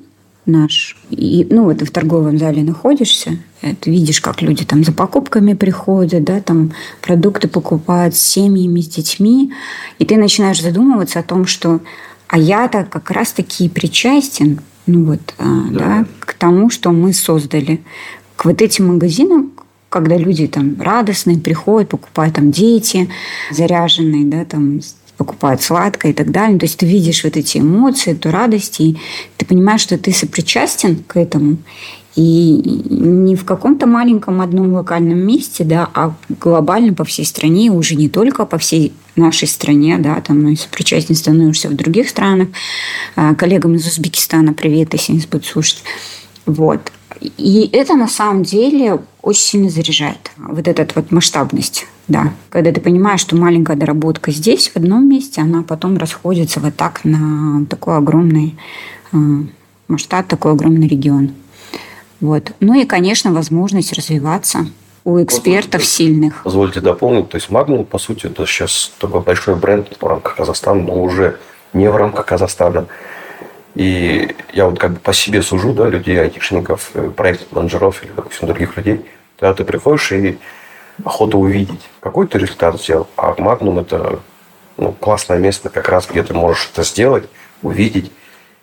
наш. 0.49 0.97
И, 1.09 1.47
ну, 1.49 1.65
вот 1.65 1.81
в 1.81 1.91
торговом 1.91 2.37
зале 2.37 2.63
находишься, 2.63 3.37
ты 3.61 3.91
видишь, 3.91 4.21
как 4.21 4.41
люди 4.41 4.65
там 4.65 4.83
за 4.83 4.91
покупками 4.91 5.53
приходят, 5.53 6.23
да, 6.23 6.41
там 6.41 6.73
продукты 7.01 7.47
покупают 7.47 8.15
с 8.15 8.21
семьями, 8.21 8.81
с 8.81 8.87
детьми, 8.87 9.53
и 9.99 10.05
ты 10.05 10.17
начинаешь 10.17 10.61
задумываться 10.61 11.19
о 11.19 11.23
том, 11.23 11.45
что 11.45 11.79
а 12.27 12.37
я-то 12.37 12.83
как 12.83 13.09
раз-таки 13.09 13.69
причастен 13.69 14.59
ну 14.89 15.05
вот, 15.05 15.35
а, 15.37 15.43
да. 15.69 15.79
Да, 15.79 16.05
к 16.19 16.33
тому, 16.33 16.71
что 16.71 16.91
мы 16.91 17.13
создали. 17.13 17.81
К 18.35 18.45
вот 18.45 18.59
этим 18.61 18.87
магазинам, 18.87 19.51
когда 19.89 20.17
люди 20.17 20.47
там 20.47 20.81
радостные 20.81 21.37
приходят, 21.37 21.89
покупают 21.89 22.35
там 22.35 22.49
дети 22.49 23.07
заряженные, 23.51 24.25
да, 24.25 24.45
там 24.45 24.79
покупают 25.19 25.61
сладкое 25.61 26.13
и 26.13 26.15
так 26.15 26.31
далее. 26.31 26.57
То 26.57 26.65
есть 26.65 26.77
ты 26.77 26.85
видишь 26.85 27.25
вот 27.25 27.35
эти 27.35 27.57
эмоции, 27.57 28.13
эту 28.13 28.31
радость, 28.31 28.79
и 28.79 28.97
ты 29.35 29.45
понимаешь, 29.45 29.81
что 29.81 29.97
ты 29.97 30.13
сопричастен 30.13 31.03
к 31.05 31.19
этому. 31.19 31.57
И 32.15 32.81
не 32.89 33.35
в 33.35 33.43
каком-то 33.43 33.85
маленьком 33.85 34.39
одном 34.41 34.73
локальном 34.73 35.19
месте, 35.19 35.65
да, 35.65 35.89
а 35.93 36.15
глобально 36.29 36.93
по 36.93 37.03
всей 37.03 37.25
стране, 37.25 37.69
уже 37.69 37.95
не 37.95 38.07
только 38.07 38.45
по 38.45 38.57
всей 38.57 38.93
нашей 39.17 39.47
стране, 39.49 39.97
да, 39.99 40.21
там, 40.21 40.41
ну, 40.41 40.55
сопричастен 40.55 41.15
становишься 41.15 41.67
в 41.67 41.75
других 41.75 42.07
странах. 42.07 42.47
А, 43.17 43.35
коллегам 43.35 43.75
из 43.75 43.85
Узбекистана 43.85 44.53
привет, 44.53 44.93
если 44.93 45.11
они 45.11 45.21
будут 45.29 45.45
слушать. 45.45 45.83
Вот. 46.45 46.91
И 47.21 47.69
это 47.73 47.95
на 47.95 48.07
самом 48.07 48.43
деле 48.43 48.99
очень 49.21 49.41
сильно 49.41 49.69
заряжает. 49.69 50.31
Вот 50.37 50.67
эта 50.67 50.87
вот 50.95 51.11
масштабность. 51.11 51.85
Да. 52.07 52.33
Когда 52.49 52.71
ты 52.71 52.81
понимаешь, 52.81 53.19
что 53.21 53.35
маленькая 53.35 53.77
доработка 53.77 54.31
здесь, 54.31 54.69
в 54.69 54.77
одном 54.77 55.07
месте, 55.07 55.41
она 55.41 55.63
потом 55.63 55.97
расходится 55.97 56.59
вот 56.59 56.75
так 56.75 57.01
на 57.03 57.65
такой 57.65 57.97
огромный 57.97 58.57
э, 59.11 59.17
масштаб, 59.87 60.27
такой 60.27 60.53
огромный 60.53 60.87
регион. 60.87 61.31
Вот. 62.21 62.51
Ну 62.59 62.79
и, 62.79 62.85
конечно, 62.85 63.31
возможность 63.31 63.93
развиваться 63.93 64.67
у 65.03 65.21
экспертов 65.21 65.81
Позвольте, 65.81 65.87
сильных. 65.87 66.41
Позвольте 66.43 66.81
дополнить. 66.81 67.29
То 67.29 67.37
есть 67.37 67.49
Magnum, 67.49 67.85
по 67.85 67.97
сути, 67.97 68.27
это 68.27 68.45
сейчас 68.45 68.91
такой 68.99 69.21
большой 69.21 69.55
бренд 69.55 69.95
в 69.99 70.05
рамках 70.05 70.35
Казахстана, 70.35 70.81
но 70.81 71.01
уже 71.01 71.39
не 71.73 71.89
в 71.89 71.95
рамках 71.95 72.25
Казахстана. 72.25 72.87
И 73.79 74.35
я 74.51 74.65
вот 74.65 74.77
как 74.77 74.91
бы 74.91 74.99
по 74.99 75.13
себе 75.13 75.41
сужу, 75.41 75.71
да, 75.71 75.87
людей, 75.87 76.19
айтишников, 76.19 76.91
э, 76.95 77.11
проект-менеджеров 77.15 78.03
или, 78.03 78.11
допустим, 78.13 78.49
других 78.49 78.75
людей. 78.75 79.05
Когда 79.39 79.53
ты 79.53 79.63
приходишь 79.63 80.11
и 80.11 80.37
охота 81.05 81.37
увидеть, 81.37 81.79
какой 82.01 82.27
ты 82.27 82.39
результат 82.39 82.77
сделал. 82.77 83.07
А 83.15 83.31
Magnum– 83.35 83.79
это 83.81 84.19
ну, 84.75 84.91
классное 84.91 85.37
место 85.37 85.69
как 85.69 85.87
раз, 85.87 86.09
где 86.11 86.23
ты 86.23 86.33
можешь 86.33 86.69
это 86.73 86.83
сделать, 86.83 87.23
увидеть 87.61 88.11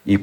и 0.04 0.22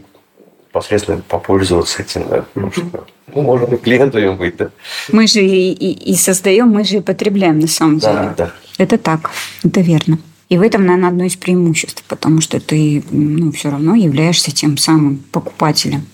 посредственно 0.72 1.24
попользоваться 1.28 2.04
этим, 2.04 2.30
да. 2.30 2.46
Потому 2.54 2.72
что, 2.72 3.06
ну, 3.34 3.42
можно 3.42 3.74
и 3.74 3.78
клиентами 3.78 4.30
быть, 4.36 4.58
да. 4.58 4.70
Мы 5.12 5.26
же 5.26 5.40
и, 5.40 5.72
и, 5.72 6.12
и 6.12 6.16
создаем, 6.16 6.70
мы 6.70 6.84
же 6.84 6.98
и 6.98 7.02
потребляем 7.02 7.58
на 7.58 7.68
самом 7.68 7.98
деле. 7.98 8.14
Да, 8.14 8.34
да. 8.38 8.52
Это 8.78 9.00
так, 9.00 9.32
это 9.64 9.82
верно. 9.82 10.20
И 10.54 10.58
в 10.58 10.62
этом, 10.62 10.86
наверное, 10.86 11.10
одно 11.10 11.24
из 11.24 11.36
преимуществ, 11.36 12.04
потому 12.08 12.40
что 12.40 12.60
ты 12.60 13.04
ну, 13.10 13.52
все 13.52 13.72
равно 13.72 13.96
являешься 13.96 14.52
тем 14.52 14.78
самым 14.78 15.18
покупателем, 15.32 16.06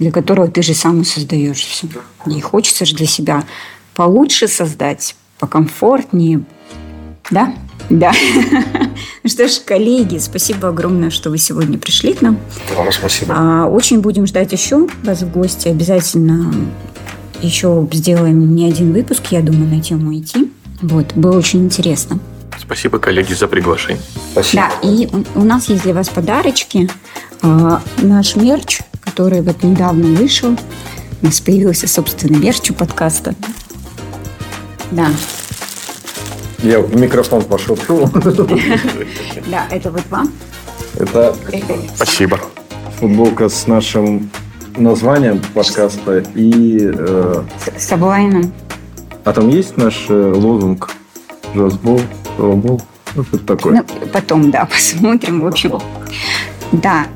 для 0.00 0.10
которого 0.10 0.48
ты 0.48 0.60
же 0.62 0.74
сам 0.74 1.02
и 1.02 1.04
создаешь 1.04 1.60
все. 1.60 1.86
И 2.26 2.40
хочется 2.40 2.84
же 2.84 2.96
для 2.96 3.06
себя 3.06 3.44
получше 3.94 4.48
создать, 4.48 5.14
покомфортнее. 5.38 6.42
Да? 7.30 7.54
Да. 7.88 8.12
Ну 9.22 9.30
что 9.30 9.48
ж, 9.48 9.60
коллеги, 9.64 10.18
спасибо 10.18 10.68
огромное, 10.68 11.10
что 11.10 11.30
вы 11.30 11.38
сегодня 11.38 11.78
пришли 11.78 12.12
к 12.12 12.22
нам. 12.22 12.38
Вам 12.76 12.92
спасибо. 12.92 13.34
А, 13.36 13.66
очень 13.66 14.00
будем 14.00 14.26
ждать 14.26 14.52
еще 14.52 14.88
вас 15.02 15.22
в 15.22 15.32
гости. 15.32 15.66
Обязательно 15.68 16.52
еще 17.42 17.88
сделаем 17.92 18.54
не 18.54 18.68
один 18.68 18.92
выпуск, 18.92 19.26
я 19.30 19.42
думаю, 19.42 19.68
на 19.68 19.80
тему 19.80 20.12
IT. 20.12 20.48
Вот, 20.82 21.12
было 21.14 21.38
очень 21.38 21.64
интересно. 21.64 22.20
Спасибо, 22.58 22.98
коллеги, 22.98 23.32
за 23.32 23.46
приглашение. 23.48 24.02
Спасибо. 24.32 24.64
Да, 24.82 24.88
и 24.88 25.08
у, 25.34 25.44
нас 25.44 25.68
есть 25.68 25.82
для 25.84 25.94
вас 25.94 26.08
подарочки. 26.08 26.88
А, 27.42 27.80
наш 27.98 28.36
мерч, 28.36 28.80
который 29.00 29.40
вот 29.42 29.62
недавно 29.62 30.18
вышел. 30.18 30.56
У 31.22 31.26
нас 31.26 31.40
появился 31.40 31.86
собственный 31.86 32.38
мерч 32.38 32.70
у 32.70 32.74
подкаста. 32.74 33.34
Да, 34.90 35.08
Я 36.62 36.80
в 36.80 36.94
микрофон 36.96 37.42
пошутил. 37.42 38.08
да, 39.46 39.66
это 39.70 39.90
вот 39.90 40.02
вам. 40.10 40.32
Это 40.96 41.36
Спасибо. 41.94 42.40
футболка 42.98 43.48
с 43.48 43.66
нашим 43.66 44.30
названием 44.76 45.40
подкаста 45.54 46.18
и... 46.34 46.78
э, 46.92 47.42
С, 47.76 47.86
с 47.88 47.92
облайном. 47.92 48.52
а 49.24 49.32
там 49.32 49.48
есть 49.48 49.76
наш 49.76 50.06
э, 50.08 50.32
лозунг? 50.34 50.90
Роллбол? 52.38 52.82
Ну, 53.14 53.24
что-то 53.24 53.56
такое. 53.56 53.74
Ну, 53.74 54.06
потом, 54.12 54.50
да, 54.50 54.64
посмотрим. 54.70 55.40
В 55.40 55.46
общем, 55.46 55.80
да. 56.72 57.06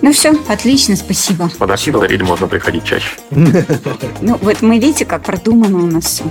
Ну 0.00 0.12
все, 0.12 0.34
отлично, 0.48 0.96
спасибо. 0.96 1.48
Подарки 1.58 1.90
дарить 1.90 2.22
можно 2.22 2.48
приходить 2.48 2.84
чаще. 2.84 3.16
Ну 4.20 4.38
вот 4.40 4.62
мы 4.62 4.78
видите, 4.78 5.04
как 5.04 5.22
продумано 5.22 5.78
у 5.78 5.86
нас 5.86 6.04
все. 6.04 6.24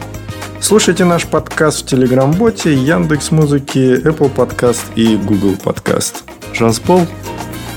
Слушайте 0.59 1.05
наш 1.05 1.25
подкаст 1.25 1.83
в 1.83 1.85
Телеграм-боте, 1.87 2.73
Яндекс 2.73 3.31
Музыки, 3.31 3.99
Apple 4.05 4.29
Подкаст 4.29 4.83
и 4.95 5.15
Google 5.15 5.55
Подкаст. 5.55 6.23
Джазбол. 6.53 7.07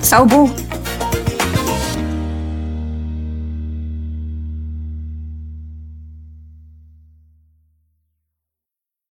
Саубол. 0.03 0.51